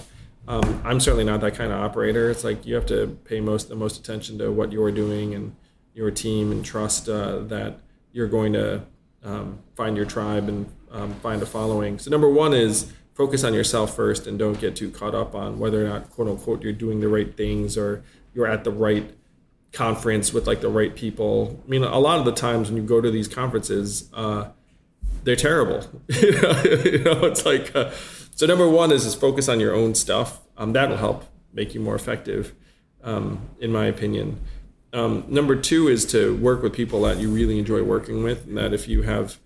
Um, 0.48 0.82
I'm 0.84 0.98
certainly 0.98 1.24
not 1.24 1.40
that 1.42 1.54
kind 1.54 1.70
of 1.70 1.78
operator. 1.78 2.28
It's 2.28 2.42
like 2.42 2.66
you 2.66 2.74
have 2.74 2.86
to 2.86 3.06
pay 3.24 3.40
most 3.40 3.68
the 3.68 3.76
most 3.76 4.00
attention 4.00 4.36
to 4.38 4.50
what 4.50 4.72
you're 4.72 4.90
doing 4.90 5.32
and 5.32 5.54
your 5.94 6.10
team 6.10 6.50
and 6.50 6.64
trust 6.64 7.08
uh, 7.08 7.38
that 7.44 7.78
you're 8.10 8.28
going 8.28 8.52
to 8.54 8.82
um, 9.26 9.58
find 9.74 9.96
your 9.96 10.06
tribe 10.06 10.48
and 10.48 10.66
um, 10.90 11.12
find 11.14 11.42
a 11.42 11.46
following. 11.46 11.98
So 11.98 12.10
number 12.10 12.28
one 12.28 12.54
is 12.54 12.92
focus 13.14 13.44
on 13.44 13.52
yourself 13.52 13.94
first 13.96 14.26
and 14.26 14.38
don't 14.38 14.58
get 14.60 14.76
too 14.76 14.90
caught 14.90 15.14
up 15.14 15.34
on 15.34 15.58
whether 15.58 15.84
or 15.84 15.88
not 15.88 16.10
quote 16.10 16.28
unquote 16.28 16.62
you're 16.62 16.72
doing 16.72 17.00
the 17.00 17.08
right 17.08 17.36
things 17.36 17.76
or 17.76 18.02
you're 18.34 18.46
at 18.46 18.64
the 18.64 18.70
right 18.70 19.10
conference 19.72 20.32
with 20.32 20.46
like 20.46 20.60
the 20.60 20.68
right 20.68 20.94
people. 20.94 21.60
I 21.66 21.70
mean, 21.70 21.82
a 21.82 21.98
lot 21.98 22.18
of 22.18 22.24
the 22.24 22.32
times 22.32 22.70
when 22.70 22.76
you 22.80 22.86
go 22.86 23.00
to 23.00 23.10
these 23.10 23.28
conferences, 23.28 24.08
uh, 24.14 24.50
they're 25.24 25.36
terrible. 25.36 25.80
you, 26.08 27.02
know, 27.02 27.24
it's 27.24 27.44
like 27.44 27.74
uh, 27.74 27.90
so. 28.34 28.46
Number 28.46 28.68
one 28.68 28.92
is 28.92 29.04
just 29.04 29.20
focus 29.20 29.48
on 29.48 29.60
your 29.60 29.74
own 29.74 29.94
stuff. 29.94 30.40
Um, 30.56 30.72
that 30.72 30.88
will 30.88 30.96
help 30.96 31.24
make 31.52 31.74
you 31.74 31.80
more 31.80 31.94
effective, 31.94 32.54
um, 33.02 33.40
in 33.60 33.72
my 33.72 33.86
opinion. 33.86 34.40
Um, 34.96 35.24
number 35.28 35.54
two 35.54 35.88
is 35.88 36.06
to 36.06 36.34
work 36.38 36.62
with 36.62 36.72
people 36.72 37.02
that 37.02 37.18
you 37.18 37.28
really 37.30 37.58
enjoy 37.58 37.82
working 37.82 38.22
with, 38.22 38.46
and 38.46 38.56
that 38.56 38.72
if 38.72 38.88
you 38.88 39.02
have 39.02 39.38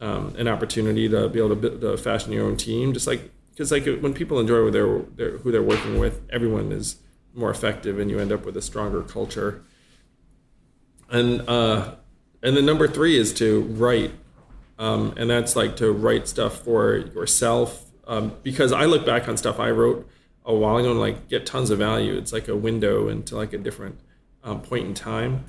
um, 0.00 0.34
an 0.38 0.48
opportunity 0.48 1.10
to 1.10 1.28
be 1.28 1.40
able 1.40 1.54
to, 1.56 1.78
to 1.78 1.96
fashion 1.98 2.32
your 2.32 2.46
own 2.46 2.56
team, 2.56 2.94
just 2.94 3.06
like 3.06 3.30
because 3.50 3.70
like 3.70 3.84
when 3.84 4.14
people 4.14 4.40
enjoy 4.40 4.56
who 4.56 4.70
they're, 4.70 4.98
they're, 5.14 5.38
who 5.38 5.52
they're 5.52 5.62
working 5.62 5.98
with, 5.98 6.22
everyone 6.30 6.72
is 6.72 6.96
more 7.34 7.50
effective, 7.50 7.98
and 7.98 8.10
you 8.10 8.18
end 8.18 8.32
up 8.32 8.46
with 8.46 8.56
a 8.56 8.62
stronger 8.62 9.02
culture. 9.02 9.62
And 11.10 11.46
uh, 11.46 11.96
and 12.42 12.56
then 12.56 12.64
number 12.64 12.88
three 12.88 13.18
is 13.18 13.34
to 13.34 13.60
write, 13.60 14.12
um, 14.78 15.12
and 15.18 15.28
that's 15.28 15.54
like 15.54 15.76
to 15.76 15.92
write 15.92 16.28
stuff 16.28 16.62
for 16.62 16.96
yourself. 16.96 17.90
Um, 18.06 18.32
because 18.42 18.72
I 18.72 18.86
look 18.86 19.04
back 19.04 19.28
on 19.28 19.36
stuff 19.36 19.60
I 19.60 19.70
wrote 19.70 20.08
a 20.46 20.54
while 20.54 20.78
ago 20.78 20.92
and 20.92 21.00
like 21.00 21.28
get 21.28 21.44
tons 21.44 21.68
of 21.68 21.78
value. 21.78 22.16
It's 22.16 22.32
like 22.32 22.48
a 22.48 22.56
window 22.56 23.08
into 23.08 23.36
like 23.36 23.52
a 23.52 23.58
different 23.58 23.98
um, 24.44 24.60
point 24.60 24.86
in 24.86 24.94
time. 24.94 25.44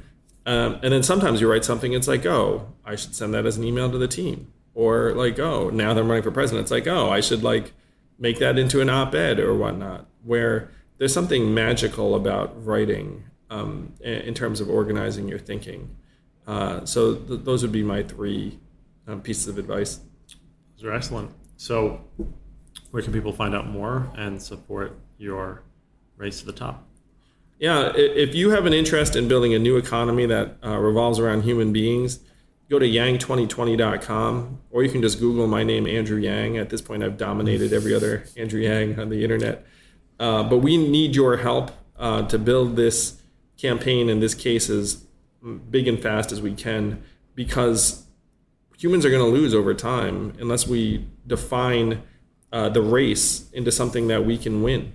Um, 0.47 0.79
and 0.83 0.93
then 0.93 1.03
sometimes 1.03 1.41
you 1.41 1.49
write 1.49 1.65
something, 1.65 1.93
it's 1.93 2.07
like, 2.07 2.25
oh, 2.25 2.73
I 2.83 2.95
should 2.95 3.15
send 3.15 3.33
that 3.33 3.45
as 3.45 3.57
an 3.57 3.63
email 3.63 3.91
to 3.91 3.97
the 3.97 4.07
team. 4.07 4.51
Or 4.73 5.13
like, 5.13 5.39
oh, 5.39 5.69
now 5.69 5.93
that 5.93 6.01
I'm 6.01 6.07
running 6.07 6.23
for 6.23 6.31
president, 6.31 6.63
it's 6.63 6.71
like, 6.71 6.87
oh, 6.87 7.09
I 7.09 7.21
should 7.21 7.43
like 7.43 7.73
make 8.19 8.39
that 8.39 8.57
into 8.57 8.81
an 8.81 8.89
op-ed 8.89 9.39
or 9.39 9.55
whatnot. 9.55 10.07
Where 10.23 10.69
there's 10.97 11.13
something 11.13 11.53
magical 11.53 12.15
about 12.15 12.65
writing 12.65 13.23
um, 13.49 13.93
in 14.01 14.33
terms 14.33 14.61
of 14.61 14.69
organizing 14.69 15.27
your 15.27 15.39
thinking. 15.39 15.95
Uh, 16.47 16.85
so 16.85 17.15
th- 17.15 17.41
those 17.43 17.61
would 17.61 17.71
be 17.71 17.83
my 17.83 18.03
three 18.03 18.59
um, 19.07 19.21
pieces 19.21 19.47
of 19.47 19.57
advice. 19.57 19.99
Those 20.75 20.85
are 20.85 20.93
excellent. 20.93 21.31
So, 21.57 22.01
where 22.91 23.01
can 23.01 23.13
people 23.13 23.31
find 23.31 23.55
out 23.55 23.67
more 23.67 24.11
and 24.15 24.41
support 24.41 24.97
your 25.17 25.63
race 26.17 26.39
to 26.41 26.45
the 26.45 26.53
top? 26.53 26.85
Yeah, 27.57 27.93
if 27.95 28.35
you 28.35 28.49
have 28.49 28.65
an 28.65 28.73
interest 28.73 29.15
in 29.15 29.29
building 29.29 29.53
a 29.53 29.59
new 29.59 29.77
economy 29.77 30.25
that 30.25 30.57
uh, 30.63 30.77
revolves 30.77 31.19
around 31.19 31.43
human 31.43 31.71
beings, 31.71 32.19
go 32.69 32.79
to 32.79 32.85
yang2020.com 32.85 34.61
or 34.71 34.83
you 34.83 34.89
can 34.89 35.01
just 35.01 35.19
Google 35.19 35.47
my 35.47 35.63
name, 35.63 35.87
Andrew 35.87 36.17
Yang. 36.17 36.57
At 36.57 36.69
this 36.69 36.81
point, 36.81 37.01
I've 37.01 37.17
dominated 37.17 37.71
every 37.71 37.93
other 37.93 38.25
Andrew 38.35 38.59
Yang 38.59 38.99
on 38.99 39.09
the 39.09 39.23
internet. 39.23 39.65
Uh, 40.19 40.43
but 40.43 40.57
we 40.57 40.75
need 40.75 41.15
your 41.15 41.37
help 41.37 41.71
uh, 41.97 42.23
to 42.27 42.37
build 42.37 42.75
this 42.75 43.21
campaign 43.57 44.09
in 44.09 44.19
this 44.19 44.33
case 44.33 44.69
as 44.69 45.05
big 45.69 45.87
and 45.87 46.01
fast 46.01 46.31
as 46.31 46.41
we 46.41 46.53
can 46.53 47.01
because 47.35 48.05
humans 48.77 49.05
are 49.05 49.09
going 49.09 49.23
to 49.23 49.39
lose 49.39 49.53
over 49.53 49.73
time 49.73 50.33
unless 50.39 50.67
we 50.67 51.07
define 51.25 52.01
uh, 52.51 52.69
the 52.69 52.81
race 52.81 53.49
into 53.51 53.71
something 53.71 54.07
that 54.07 54.25
we 54.25 54.37
can 54.37 54.61
win. 54.61 54.93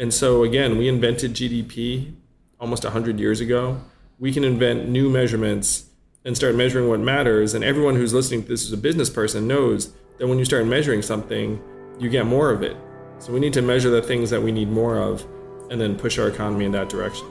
And 0.00 0.14
so, 0.14 0.44
again, 0.44 0.78
we 0.78 0.86
invented 0.86 1.34
GDP 1.34 2.14
almost 2.60 2.84
100 2.84 3.18
years 3.18 3.40
ago. 3.40 3.80
We 4.20 4.32
can 4.32 4.44
invent 4.44 4.88
new 4.88 5.10
measurements 5.10 5.86
and 6.24 6.36
start 6.36 6.54
measuring 6.54 6.88
what 6.88 7.00
matters. 7.00 7.54
And 7.54 7.64
everyone 7.64 7.96
who's 7.96 8.14
listening 8.14 8.42
to 8.42 8.48
this 8.48 8.64
as 8.64 8.72
a 8.72 8.76
business 8.76 9.10
person 9.10 9.48
knows 9.48 9.92
that 10.18 10.28
when 10.28 10.38
you 10.38 10.44
start 10.44 10.66
measuring 10.66 11.02
something, 11.02 11.60
you 11.98 12.08
get 12.08 12.26
more 12.26 12.50
of 12.50 12.62
it. 12.62 12.76
So, 13.18 13.32
we 13.32 13.40
need 13.40 13.52
to 13.54 13.62
measure 13.62 13.90
the 13.90 14.00
things 14.00 14.30
that 14.30 14.40
we 14.40 14.52
need 14.52 14.70
more 14.70 14.98
of 14.98 15.26
and 15.68 15.80
then 15.80 15.96
push 15.96 16.16
our 16.18 16.28
economy 16.28 16.64
in 16.64 16.72
that 16.72 16.88
direction. 16.88 17.26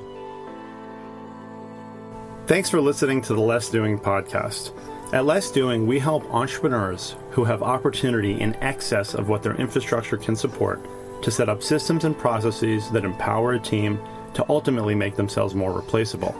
Thanks 2.47 2.69
for 2.69 2.81
listening 2.81 3.21
to 3.23 3.33
the 3.33 3.41
Less 3.41 3.69
Doing 3.69 3.97
podcast. 3.97 4.73
At 5.13 5.25
Less 5.25 5.51
Doing, 5.51 5.87
we 5.87 5.99
help 5.99 6.25
entrepreneurs 6.33 7.15
who 7.31 7.45
have 7.45 7.63
opportunity 7.63 8.39
in 8.41 8.55
excess 8.55 9.13
of 9.13 9.29
what 9.29 9.41
their 9.41 9.55
infrastructure 9.55 10.17
can 10.17 10.35
support 10.35 10.85
to 11.21 11.31
set 11.31 11.49
up 11.49 11.63
systems 11.63 12.05
and 12.05 12.17
processes 12.17 12.89
that 12.91 13.05
empower 13.05 13.53
a 13.53 13.59
team 13.59 13.99
to 14.33 14.45
ultimately 14.49 14.95
make 14.95 15.15
themselves 15.15 15.55
more 15.55 15.71
replaceable. 15.71 16.35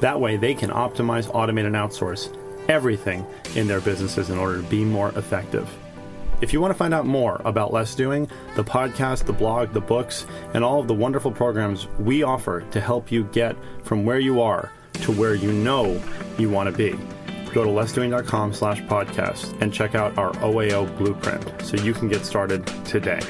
That 0.00 0.20
way, 0.20 0.36
they 0.36 0.54
can 0.54 0.70
optimize, 0.70 1.30
automate, 1.32 1.66
and 1.66 1.74
outsource 1.74 2.36
everything 2.68 3.26
in 3.54 3.66
their 3.66 3.80
businesses 3.80 4.30
in 4.30 4.38
order 4.38 4.60
to 4.60 4.68
be 4.68 4.84
more 4.84 5.10
effective. 5.10 5.68
If 6.40 6.52
you 6.52 6.60
want 6.60 6.72
to 6.72 6.78
find 6.78 6.92
out 6.92 7.06
more 7.06 7.40
about 7.44 7.72
Less 7.72 7.94
Doing, 7.94 8.28
the 8.56 8.64
podcast, 8.64 9.24
the 9.24 9.32
blog, 9.32 9.72
the 9.72 9.80
books, 9.80 10.26
and 10.52 10.64
all 10.64 10.80
of 10.80 10.88
the 10.88 10.94
wonderful 10.94 11.30
programs 11.30 11.86
we 11.98 12.22
offer 12.22 12.62
to 12.72 12.80
help 12.80 13.10
you 13.10 13.24
get 13.24 13.56
from 13.82 14.04
where 14.04 14.18
you 14.18 14.42
are 14.42 14.70
to 15.02 15.12
where 15.12 15.34
you 15.34 15.52
know 15.52 16.00
you 16.38 16.50
want 16.50 16.68
to 16.68 16.76
be, 16.76 16.90
go 17.52 17.64
to 17.64 17.70
lessdoing.com 17.70 18.52
slash 18.52 18.82
podcast 18.82 19.60
and 19.62 19.72
check 19.72 19.94
out 19.94 20.16
our 20.18 20.32
OAO 20.34 20.96
blueprint 20.98 21.62
so 21.62 21.76
you 21.78 21.94
can 21.94 22.08
get 22.08 22.24
started 22.26 22.66
today. 22.84 23.20